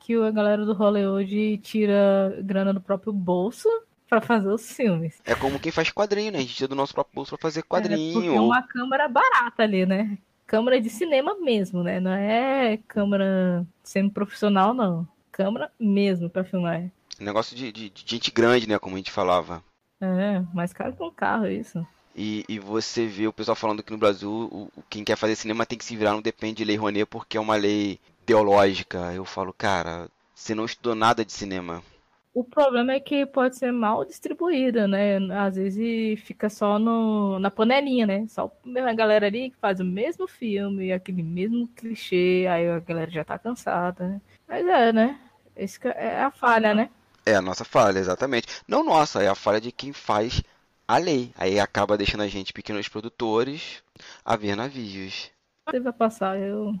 que 0.00 0.14
a 0.14 0.30
galera 0.30 0.64
do 0.64 0.72
Hollywood 0.72 1.58
tira 1.58 2.34
grana 2.42 2.72
do 2.72 2.80
próprio 2.80 3.12
bolso 3.12 3.68
para 4.08 4.22
fazer 4.22 4.48
os 4.48 4.72
filmes. 4.72 5.20
É 5.24 5.34
como 5.34 5.60
quem 5.60 5.70
faz 5.70 5.90
quadrinho, 5.90 6.32
né? 6.32 6.38
A 6.38 6.40
gente 6.40 6.54
tira 6.54 6.68
do 6.68 6.74
nosso 6.74 6.94
próprio 6.94 7.14
bolso 7.14 7.30
para 7.36 7.42
fazer 7.42 7.62
quadrinho. 7.62 8.10
É 8.10 8.12
porque 8.14 8.28
é 8.36 8.40
uma 8.40 8.62
câmera 8.62 9.06
barata 9.08 9.62
ali, 9.62 9.84
né? 9.84 10.18
Câmera 10.50 10.80
de 10.80 10.90
cinema 10.90 11.36
mesmo, 11.38 11.84
né? 11.84 12.00
Não 12.00 12.10
é 12.10 12.76
câmera 12.88 13.64
semi-profissional, 13.84 14.74
não. 14.74 15.06
Câmera 15.30 15.70
mesmo 15.78 16.28
para 16.28 16.42
filmar. 16.42 16.90
Negócio 17.20 17.56
de, 17.56 17.70
de, 17.70 17.88
de, 17.88 18.04
gente 18.04 18.32
grande, 18.32 18.68
né? 18.68 18.76
Como 18.76 18.96
a 18.96 18.98
gente 18.98 19.12
falava. 19.12 19.62
É, 20.00 20.40
mais 20.52 20.72
caro 20.72 20.92
que 20.92 21.02
um 21.04 21.10
carro, 21.12 21.46
isso. 21.46 21.86
E, 22.16 22.44
e 22.48 22.58
você 22.58 23.06
vê 23.06 23.28
o 23.28 23.32
pessoal 23.32 23.54
falando 23.54 23.80
que 23.80 23.92
no 23.92 23.98
Brasil 23.98 24.28
o, 24.28 24.68
quem 24.90 25.04
quer 25.04 25.14
fazer 25.14 25.36
cinema 25.36 25.64
tem 25.64 25.78
que 25.78 25.84
se 25.84 25.94
virar, 25.94 26.10
não 26.10 26.20
depende 26.20 26.56
de 26.56 26.64
lei 26.64 26.74
Rouanet 26.74 27.06
porque 27.06 27.36
é 27.36 27.40
uma 27.40 27.54
lei 27.54 28.00
teológica. 28.26 29.12
Eu 29.14 29.24
falo, 29.24 29.52
cara, 29.52 30.08
você 30.34 30.52
não 30.52 30.64
estudou 30.64 30.96
nada 30.96 31.24
de 31.24 31.32
cinema. 31.32 31.80
O 32.32 32.44
problema 32.44 32.92
é 32.92 33.00
que 33.00 33.26
pode 33.26 33.56
ser 33.56 33.72
mal 33.72 34.04
distribuída, 34.04 34.86
né? 34.86 35.18
Às 35.36 35.56
vezes 35.56 36.20
fica 36.20 36.48
só 36.48 36.78
no, 36.78 37.40
na 37.40 37.50
panelinha, 37.50 38.06
né? 38.06 38.26
Só 38.28 38.52
a 38.64 38.92
galera 38.94 39.26
ali 39.26 39.50
que 39.50 39.56
faz 39.56 39.80
o 39.80 39.84
mesmo 39.84 40.28
filme, 40.28 40.92
aquele 40.92 41.24
mesmo 41.24 41.66
clichê, 41.68 42.46
aí 42.48 42.68
a 42.68 42.78
galera 42.78 43.10
já 43.10 43.24
tá 43.24 43.36
cansada, 43.36 44.06
né? 44.06 44.20
Mas 44.46 44.64
é, 44.64 44.92
né? 44.92 45.20
Esse 45.56 45.80
é 45.88 46.22
a 46.22 46.30
falha, 46.30 46.72
né? 46.72 46.88
É 47.26 47.34
a 47.34 47.42
nossa 47.42 47.64
falha, 47.64 47.98
exatamente. 47.98 48.46
Não 48.66 48.84
nossa, 48.84 49.22
é 49.22 49.28
a 49.28 49.34
falha 49.34 49.60
de 49.60 49.72
quem 49.72 49.92
faz 49.92 50.40
a 50.86 50.98
lei. 50.98 51.32
Aí 51.36 51.58
acaba 51.58 51.98
deixando 51.98 52.22
a 52.22 52.28
gente, 52.28 52.52
pequenos 52.52 52.88
produtores, 52.88 53.82
a 54.24 54.36
ver 54.36 54.56
navios. 54.56 55.30
Você 55.68 55.80
vai 55.80 55.92
passar, 55.92 56.38
eu 56.38 56.74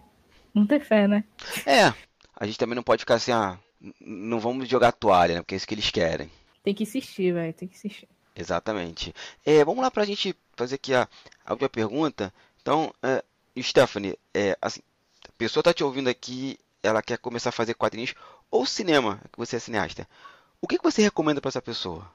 não 0.54 0.64
tenho 0.64 0.84
fé, 0.84 1.08
né? 1.08 1.24
É, 1.66 1.92
a 2.36 2.46
gente 2.46 2.58
também 2.58 2.76
não 2.76 2.82
pode 2.84 3.00
ficar 3.00 3.14
assim, 3.14 3.32
ah, 3.32 3.58
não 4.00 4.38
vamos 4.38 4.68
jogar 4.68 4.92
toalha, 4.92 5.34
né? 5.34 5.40
Porque 5.40 5.54
é 5.54 5.56
isso 5.56 5.66
que 5.66 5.74
eles 5.74 5.90
querem. 5.90 6.30
Tem 6.62 6.74
que 6.74 6.82
insistir, 6.82 7.32
velho. 7.32 7.52
Tem 7.52 7.68
que 7.68 7.74
insistir. 7.74 8.08
Exatamente. 8.36 9.14
É, 9.44 9.64
vamos 9.64 9.82
lá 9.82 9.90
pra 9.90 10.04
gente 10.04 10.34
fazer 10.56 10.76
aqui 10.76 10.94
a, 10.94 11.08
a 11.44 11.52
última 11.52 11.68
pergunta. 11.68 12.32
Então, 12.60 12.92
é, 13.02 13.24
Stephanie, 13.60 14.16
é, 14.34 14.56
assim, 14.60 14.80
a 15.28 15.32
pessoa 15.36 15.62
tá 15.62 15.72
te 15.72 15.82
ouvindo 15.82 16.08
aqui, 16.08 16.58
ela 16.82 17.02
quer 17.02 17.18
começar 17.18 17.48
a 17.50 17.52
fazer 17.52 17.74
quadrinhos 17.74 18.14
ou 18.50 18.66
cinema, 18.66 19.20
que 19.32 19.38
você 19.38 19.56
é 19.56 19.58
cineasta. 19.58 20.08
O 20.60 20.66
que, 20.66 20.76
que 20.76 20.84
você 20.84 21.02
recomenda 21.02 21.40
para 21.40 21.48
essa 21.48 21.62
pessoa? 21.62 22.10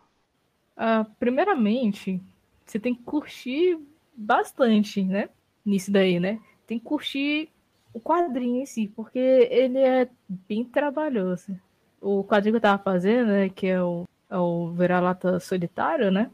Ah, 0.78 1.06
primeiramente, 1.20 2.22
você 2.66 2.80
tem 2.80 2.94
que 2.94 3.04
curtir 3.04 3.80
bastante, 4.16 5.04
né? 5.04 5.30
Nisso 5.66 5.92
daí, 5.92 6.20
né? 6.20 6.40
Tem 6.68 6.78
que 6.78 6.86
curtir 6.86 7.50
o 7.96 8.00
quadrinho 8.02 8.62
em 8.62 8.66
si, 8.66 8.92
porque 8.94 9.18
ele 9.18 9.80
é 9.80 10.10
bem 10.28 10.66
trabalhoso. 10.66 11.58
O 12.02 12.26
quadrinho 12.26 12.54
que 12.54 12.58
eu 12.58 12.62
tava 12.62 12.84
fazendo, 12.84 13.28
né, 13.28 13.48
que 13.48 13.68
é 13.68 13.82
o, 13.82 14.04
é 14.30 14.38
o 14.38 14.74
Vira-Lata 14.74 15.40
Solitário, 15.40 16.12
né? 16.12 16.30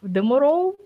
Demorou, 0.00 0.78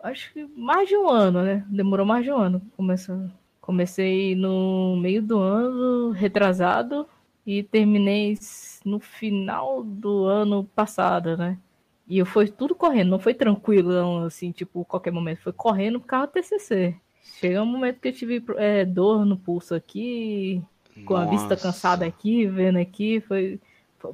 acho 0.00 0.32
que 0.32 0.46
mais 0.56 0.88
de 0.88 0.96
um 0.96 1.08
ano, 1.08 1.42
né? 1.42 1.66
Demorou 1.68 2.06
mais 2.06 2.24
de 2.24 2.30
um 2.30 2.36
ano. 2.36 2.62
Começou, 2.76 3.28
comecei 3.60 4.36
no 4.36 4.96
meio 4.96 5.20
do 5.20 5.40
ano, 5.40 6.12
retrasado, 6.12 7.04
e 7.44 7.64
terminei 7.64 8.38
no 8.84 9.00
final 9.00 9.82
do 9.82 10.24
ano 10.24 10.64
passado, 10.66 11.36
né? 11.36 11.58
E 12.06 12.18
eu 12.18 12.26
foi 12.26 12.46
tudo 12.48 12.76
correndo, 12.76 13.10
não 13.10 13.18
foi 13.18 13.34
tranquilo, 13.34 14.24
assim, 14.24 14.52
tipo, 14.52 14.84
qualquer 14.84 15.10
momento. 15.10 15.42
Foi 15.42 15.52
correndo 15.52 15.98
por 15.98 16.06
causa 16.06 16.28
do 16.28 16.32
TCC. 16.32 16.96
Chega 17.22 17.62
um 17.62 17.66
momento 17.66 18.00
que 18.00 18.08
eu 18.08 18.12
tive 18.12 18.44
é, 18.56 18.84
dor 18.84 19.24
no 19.24 19.36
pulso 19.36 19.74
aqui, 19.74 20.62
com 21.04 21.14
Nossa. 21.14 21.26
a 21.26 21.30
vista 21.30 21.56
cansada 21.56 22.04
aqui, 22.04 22.46
vendo 22.46 22.78
aqui, 22.78 23.20
foi, 23.20 23.60
foi, 23.98 24.12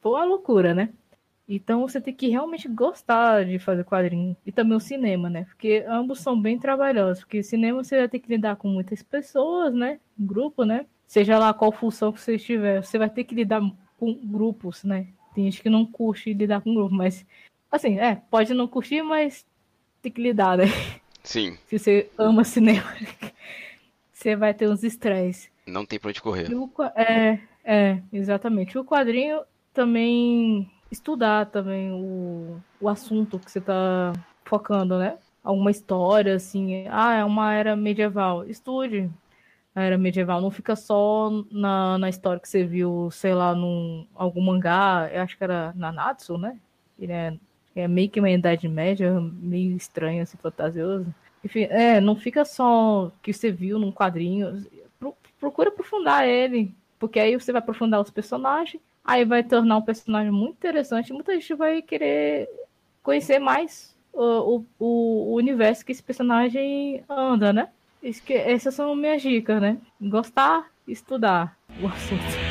foi 0.00 0.12
uma 0.12 0.24
loucura, 0.24 0.72
né? 0.72 0.90
Então 1.52 1.80
você 1.80 2.00
tem 2.00 2.14
que 2.14 2.28
realmente 2.28 2.68
gostar 2.68 3.44
de 3.44 3.58
fazer 3.58 3.84
quadrinho. 3.84 4.36
E 4.46 4.52
também 4.52 4.76
o 4.76 4.80
cinema, 4.80 5.28
né? 5.28 5.44
Porque 5.44 5.84
ambos 5.88 6.20
são 6.20 6.40
bem 6.40 6.56
trabalhosos. 6.56 7.24
Porque 7.24 7.42
cinema 7.42 7.82
você 7.82 7.98
vai 7.98 8.08
ter 8.08 8.20
que 8.20 8.28
lidar 8.28 8.54
com 8.54 8.68
muitas 8.68 9.02
pessoas, 9.02 9.74
né? 9.74 9.98
Um 10.18 10.24
grupo, 10.24 10.64
né? 10.64 10.86
Seja 11.08 11.38
lá 11.38 11.52
qual 11.52 11.72
função 11.72 12.12
que 12.12 12.20
você 12.20 12.36
estiver, 12.36 12.84
você 12.84 12.96
vai 12.96 13.10
ter 13.10 13.24
que 13.24 13.34
lidar 13.34 13.60
com 13.98 14.14
grupos, 14.14 14.84
né? 14.84 15.08
Tem 15.34 15.44
gente 15.44 15.60
que 15.60 15.68
não 15.68 15.84
curte 15.84 16.32
lidar 16.32 16.60
com 16.60 16.72
grupo, 16.72 16.94
mas 16.94 17.26
assim, 17.70 17.98
é, 17.98 18.14
pode 18.30 18.54
não 18.54 18.68
curtir, 18.68 19.02
mas 19.02 19.44
tem 20.00 20.12
que 20.12 20.22
lidar, 20.22 20.56
né? 20.56 20.64
Sim. 21.22 21.56
Se 21.66 21.78
você 21.78 22.10
ama 22.18 22.44
cinema, 22.44 22.94
você 24.12 24.36
vai 24.36 24.54
ter 24.54 24.68
uns 24.68 24.82
estresses. 24.82 25.50
Não 25.66 25.86
tem 25.86 25.98
pra 25.98 26.10
onde 26.10 26.20
correr. 26.20 26.52
O, 26.54 26.70
é, 26.96 27.40
é, 27.64 28.02
exatamente. 28.12 28.76
O 28.78 28.84
quadrinho 28.84 29.42
também 29.72 30.70
estudar 30.90 31.46
também 31.46 31.92
o, 31.92 32.60
o 32.80 32.88
assunto 32.88 33.38
que 33.38 33.50
você 33.50 33.60
tá 33.60 34.12
focando, 34.44 34.98
né? 34.98 35.18
Alguma 35.42 35.70
história, 35.70 36.34
assim. 36.34 36.86
Ah, 36.90 37.14
é 37.14 37.24
uma 37.24 37.54
era 37.54 37.76
medieval. 37.76 38.44
Estude. 38.46 39.10
a 39.74 39.82
era 39.82 39.96
medieval. 39.96 40.40
Não 40.40 40.50
fica 40.50 40.74
só 40.76 41.30
na, 41.50 41.96
na 41.98 42.08
história 42.08 42.40
que 42.40 42.48
você 42.48 42.64
viu, 42.64 43.10
sei 43.10 43.34
lá, 43.34 43.54
num 43.54 44.06
algum 44.14 44.40
mangá, 44.42 45.08
eu 45.12 45.22
acho 45.22 45.38
que 45.38 45.44
era 45.44 45.72
Nanatsu, 45.76 46.36
né? 46.36 46.58
Ele 46.98 47.12
é, 47.12 47.34
é 47.74 47.86
meio 47.86 48.10
que 48.10 48.20
uma 48.20 48.30
idade 48.30 48.68
média, 48.68 49.20
meio 49.20 49.76
estranho, 49.76 50.22
assim, 50.22 50.36
fantasioso. 50.36 51.06
Enfim, 51.44 51.62
é, 51.70 52.00
não 52.00 52.16
fica 52.16 52.44
só 52.44 53.10
que 53.22 53.32
você 53.32 53.50
viu 53.50 53.78
num 53.78 53.92
quadrinho. 53.92 54.64
Procura 55.38 55.70
aprofundar 55.70 56.28
ele, 56.28 56.74
porque 56.98 57.18
aí 57.18 57.34
você 57.34 57.52
vai 57.52 57.60
aprofundar 57.60 58.00
os 58.00 58.10
personagens, 58.10 58.82
aí 59.02 59.24
vai 59.24 59.42
tornar 59.42 59.78
um 59.78 59.82
personagem 59.82 60.30
muito 60.30 60.56
interessante. 60.56 61.12
Muita 61.12 61.32
gente 61.34 61.54
vai 61.54 61.80
querer 61.80 62.48
conhecer 63.02 63.38
mais 63.38 63.96
o, 64.12 64.64
o, 64.78 65.32
o 65.32 65.34
universo 65.34 65.84
que 65.84 65.92
esse 65.92 66.02
personagem 66.02 67.02
anda, 67.08 67.52
né? 67.52 67.68
Essas 68.28 68.74
são 68.74 68.94
minhas 68.94 69.22
dicas, 69.22 69.60
né? 69.60 69.78
Gostar, 70.00 70.70
estudar 70.86 71.56
o 71.82 71.86
assunto. 71.86 72.49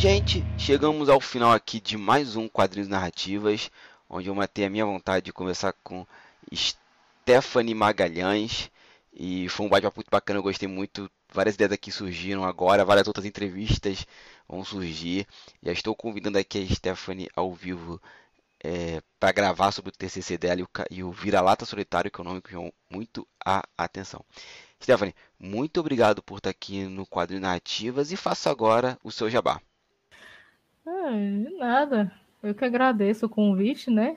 Gente, 0.00 0.42
chegamos 0.56 1.10
ao 1.10 1.20
final 1.20 1.52
aqui 1.52 1.78
de 1.78 1.98
mais 1.98 2.34
um 2.34 2.48
Quadrinhos 2.48 2.88
Narrativas, 2.88 3.70
onde 4.08 4.28
eu 4.28 4.34
matei 4.34 4.64
a 4.64 4.70
minha 4.70 4.86
vontade 4.86 5.26
de 5.26 5.30
conversar 5.30 5.74
com 5.84 6.06
Stephanie 6.54 7.74
Magalhães. 7.74 8.70
E 9.12 9.46
foi 9.50 9.66
um 9.66 9.68
bate-papo 9.68 9.98
muito 9.98 10.08
bacana, 10.10 10.38
eu 10.38 10.42
gostei 10.42 10.66
muito. 10.66 11.10
Várias 11.30 11.54
ideias 11.54 11.72
aqui 11.72 11.92
surgiram 11.92 12.44
agora, 12.44 12.82
várias 12.82 13.06
outras 13.08 13.26
entrevistas 13.26 14.06
vão 14.48 14.64
surgir. 14.64 15.26
Já 15.62 15.72
estou 15.72 15.94
convidando 15.94 16.38
aqui 16.38 16.66
a 16.66 16.74
Stephanie 16.74 17.28
ao 17.36 17.52
vivo 17.52 18.00
é, 18.64 19.02
para 19.18 19.32
gravar 19.32 19.70
sobre 19.70 19.90
o 19.90 19.92
TCC 19.92 20.38
dela 20.38 20.66
e 20.90 21.04
o, 21.04 21.12
Vira-Lata 21.12 21.66
Solitário, 21.66 22.10
que 22.10 22.18
é 22.18 22.22
o 22.22 22.26
nome 22.26 22.40
que 22.40 22.52
chamou 22.52 22.72
muito 22.88 23.28
a 23.44 23.62
atenção. 23.76 24.24
Stephanie, 24.82 25.14
muito 25.38 25.78
obrigado 25.78 26.22
por 26.22 26.38
estar 26.38 26.48
aqui 26.48 26.84
no 26.84 27.06
Quadrinho 27.06 27.42
Narrativas 27.42 28.10
e 28.10 28.16
faça 28.16 28.50
agora 28.50 28.98
o 29.04 29.12
seu 29.12 29.28
jabá. 29.28 29.60
De 30.84 31.56
nada. 31.58 32.12
Eu 32.42 32.54
que 32.54 32.64
agradeço 32.64 33.26
o 33.26 33.28
convite, 33.28 33.90
né? 33.90 34.16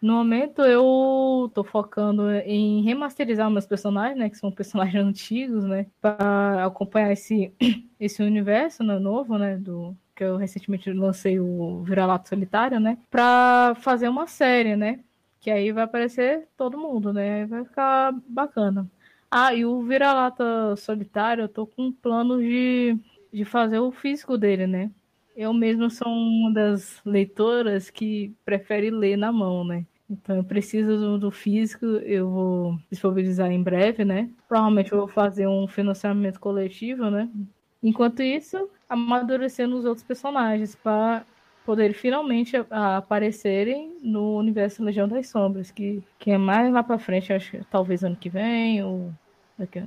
No 0.00 0.14
momento 0.14 0.62
eu 0.62 1.50
tô 1.52 1.64
focando 1.64 2.30
em 2.30 2.82
remasterizar 2.82 3.50
meus 3.50 3.66
personagens, 3.66 4.18
né, 4.18 4.30
que 4.30 4.38
são 4.38 4.50
personagens 4.52 5.04
antigos, 5.04 5.64
né, 5.64 5.86
para 6.00 6.64
acompanhar 6.64 7.12
esse 7.12 7.52
esse 7.98 8.22
universo 8.22 8.84
né, 8.84 8.98
novo, 8.98 9.36
né, 9.36 9.56
do 9.56 9.96
que 10.14 10.22
eu 10.24 10.36
recentemente 10.36 10.92
lancei 10.92 11.40
o 11.40 11.82
Vira-Lata 11.82 12.28
Solitário, 12.28 12.78
né, 12.80 12.96
para 13.10 13.74
fazer 13.80 14.08
uma 14.08 14.26
série, 14.28 14.76
né, 14.76 15.00
que 15.40 15.50
aí 15.50 15.72
vai 15.72 15.84
aparecer 15.84 16.48
todo 16.56 16.78
mundo, 16.78 17.12
né, 17.12 17.46
vai 17.46 17.64
ficar 17.64 18.12
bacana. 18.28 18.88
Ah, 19.30 19.52
e 19.52 19.64
o 19.64 19.82
Vira-Lata 19.82 20.76
Solitário, 20.76 21.42
eu 21.42 21.48
tô 21.48 21.66
com 21.66 21.92
planos 21.92 22.40
de, 22.40 22.96
de 23.32 23.44
fazer 23.44 23.80
o 23.80 23.90
físico 23.90 24.38
dele, 24.38 24.66
né, 24.68 24.90
eu 25.38 25.54
mesmo 25.54 25.88
sou 25.88 26.08
uma 26.08 26.52
das 26.52 27.00
leitoras 27.06 27.90
que 27.90 28.34
prefere 28.44 28.90
ler 28.90 29.16
na 29.16 29.30
mão, 29.30 29.64
né? 29.64 29.86
Então 30.10 30.34
eu 30.34 30.42
preciso 30.42 30.96
do, 30.96 31.16
do, 31.18 31.30
físico, 31.30 31.86
eu 31.86 32.28
vou 32.28 32.78
disponibilizar 32.90 33.48
em 33.48 33.62
breve, 33.62 34.04
né? 34.04 34.28
Provavelmente 34.48 34.90
eu 34.90 34.98
vou 34.98 35.06
fazer 35.06 35.46
um 35.46 35.68
financiamento 35.68 36.40
coletivo, 36.40 37.08
né? 37.08 37.30
Enquanto 37.80 38.20
isso, 38.20 38.68
amadurecendo 38.88 39.76
os 39.76 39.84
outros 39.84 40.04
personagens 40.04 40.74
para 40.74 41.24
poder 41.64 41.92
finalmente 41.92 42.56
aparecerem 42.68 43.96
no 44.02 44.38
universo 44.38 44.82
Legião 44.82 45.06
das 45.06 45.28
Sombras, 45.28 45.70
que, 45.70 46.02
que 46.18 46.32
é 46.32 46.38
mais 46.38 46.72
lá 46.72 46.82
para 46.82 46.98
frente, 46.98 47.32
acho 47.32 47.52
que 47.52 47.64
talvez 47.70 48.02
ano 48.02 48.16
que 48.16 48.28
vem 48.28 48.82
ou 48.82 49.12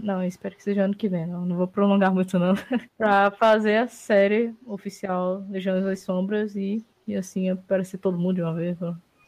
não, 0.01 0.24
espero 0.24 0.55
que 0.55 0.63
seja 0.63 0.84
ano 0.84 0.95
que 0.95 1.07
vem. 1.07 1.26
Não, 1.26 1.45
não 1.45 1.55
vou 1.55 1.67
prolongar 1.67 2.13
muito, 2.13 2.38
não. 2.38 2.53
pra 2.97 3.32
fazer 3.32 3.78
a 3.78 3.88
série 3.88 4.53
oficial 4.65 5.45
Legiões 5.49 5.84
das 5.84 5.99
Sombras 6.01 6.55
e, 6.55 6.84
e 7.07 7.15
assim 7.15 7.49
aparecer 7.49 7.97
todo 7.97 8.17
mundo 8.17 8.36
de 8.36 8.41
uma 8.41 8.53
vez. 8.53 8.78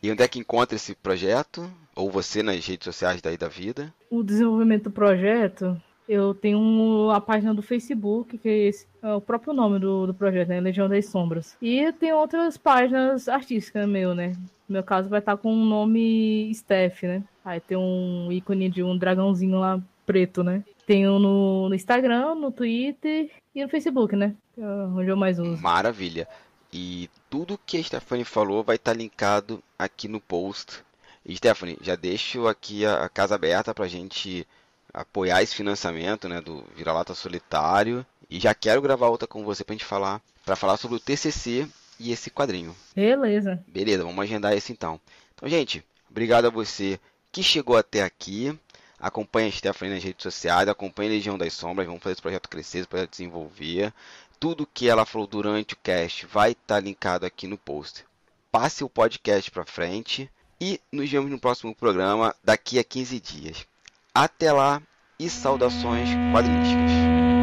E 0.01 0.11
onde 0.11 0.21
é 0.21 0.27
que 0.27 0.39
encontra 0.39 0.75
esse 0.75 0.93
projeto? 0.95 1.69
Ou 1.95 2.09
você 2.09 2.43
nas 2.43 2.65
redes 2.65 2.85
sociais 2.85 3.21
daí 3.21 3.37
da 3.37 3.47
vida? 3.47 3.93
O 4.09 4.23
desenvolvimento 4.23 4.85
do 4.85 4.91
projeto, 4.91 5.79
eu 6.09 6.33
tenho 6.33 7.09
a 7.11 7.21
página 7.21 7.53
do 7.53 7.61
Facebook, 7.61 8.37
que 8.37 8.49
é, 8.49 8.57
esse, 8.67 8.87
é 9.01 9.13
o 9.13 9.21
próprio 9.21 9.53
nome 9.53 9.79
do, 9.79 10.07
do 10.07 10.13
projeto, 10.13 10.49
né? 10.49 10.59
Legião 10.59 10.89
das 10.89 11.05
Sombras. 11.05 11.55
E 11.61 11.91
tem 11.93 12.11
outras 12.11 12.57
páginas 12.57 13.29
artísticas 13.29 13.87
meu, 13.87 14.13
né? 14.13 14.33
No 14.67 14.73
meu 14.73 14.83
caso 14.83 15.07
vai 15.07 15.19
estar 15.19 15.37
com 15.37 15.53
o 15.53 15.65
nome 15.65 16.51
Steph, 16.53 17.03
né? 17.03 17.23
Aí 17.45 17.59
tem 17.59 17.77
um 17.77 18.31
ícone 18.31 18.69
de 18.69 18.83
um 18.83 18.97
dragãozinho 18.97 19.59
lá 19.59 19.81
preto, 20.05 20.43
né? 20.43 20.63
Tenho 20.85 21.19
no, 21.19 21.69
no 21.69 21.75
Instagram, 21.75 22.35
no 22.35 22.51
Twitter 22.51 23.29
e 23.55 23.63
no 23.63 23.69
Facebook, 23.69 24.15
né? 24.15 24.35
É 24.57 24.63
onde 24.63 25.09
eu 25.09 25.17
mais 25.17 25.39
uso. 25.39 25.61
Maravilha. 25.61 26.27
E 26.71 27.09
tudo 27.29 27.59
que 27.65 27.77
a 27.77 27.83
Stephanie 27.83 28.25
falou 28.25 28.63
vai 28.63 28.77
estar 28.77 28.93
linkado 28.93 29.63
aqui 29.77 30.07
no 30.07 30.19
post. 30.19 30.83
E 31.25 31.35
Stephanie, 31.37 31.77
já 31.81 31.95
deixo 31.95 32.47
aqui 32.47 32.85
a, 32.85 33.07
casa 33.07 33.35
aberta 33.35 33.73
para 33.73 33.85
a 33.85 33.87
gente 33.87 34.45
apoiar 34.93 35.41
esse 35.41 35.55
financiamento 35.55 36.27
né, 36.27 36.41
do 36.41 36.63
Vira-Lata 36.75 37.13
Solitário. 37.13 38.05
E 38.29 38.39
já 38.39 38.53
quero 38.53 38.81
gravar 38.81 39.07
outra 39.07 39.27
com 39.27 39.43
você 39.43 39.63
para 39.63 39.73
gente 39.73 39.85
falar, 39.85 40.21
para 40.43 40.55
falar 40.55 40.77
sobre 40.77 40.97
o 40.97 40.99
TCC 40.99 41.67
e 41.99 42.11
esse 42.11 42.29
quadrinho. 42.29 42.75
Beleza. 42.95 43.63
Beleza, 43.67 44.03
vamos 44.03 44.23
agendar 44.23 44.53
esse 44.53 44.71
então. 44.71 44.99
Então, 45.35 45.47
gente, 45.47 45.85
obrigado 46.09 46.45
a 46.45 46.49
você 46.49 46.99
que 47.31 47.43
chegou 47.43 47.77
até 47.77 48.01
aqui. 48.01 48.57
Acompanhe 49.03 49.49
a 49.49 49.51
Stephanie 49.51 49.95
nas 49.95 50.01
redes 50.01 50.23
sociais, 50.23 50.69
acompanhe 50.69 51.09
a 51.09 51.13
Legião 51.15 51.37
das 51.37 51.51
Sombras, 51.51 51.85
vamos 51.85 52.01
fazer 52.01 52.13
esse 52.13 52.21
projeto 52.21 52.47
crescer, 52.47 52.77
esse 52.77 52.87
projeto 52.87 53.11
desenvolver. 53.11 53.93
Tudo 54.39 54.65
que 54.65 54.87
ela 54.87 55.05
falou 55.05 55.27
durante 55.27 55.73
o 55.73 55.77
cast 55.83 56.25
vai 56.25 56.51
estar 56.53 56.75
tá 56.75 56.79
linkado 56.79 57.25
aqui 57.25 57.45
no 57.45 57.57
post. 57.57 58.05
Passe 58.49 58.81
o 58.81 58.87
podcast 58.87 59.51
para 59.51 59.65
frente 59.65 60.31
e 60.57 60.79
nos 60.89 61.09
vemos 61.11 61.29
no 61.29 61.37
próximo 61.37 61.75
programa 61.75 62.33
daqui 62.41 62.79
a 62.79 62.83
15 62.83 63.19
dias. 63.19 63.67
Até 64.15 64.53
lá 64.53 64.81
e 65.19 65.29
saudações 65.29 66.07
quadrinísticas. 66.31 67.42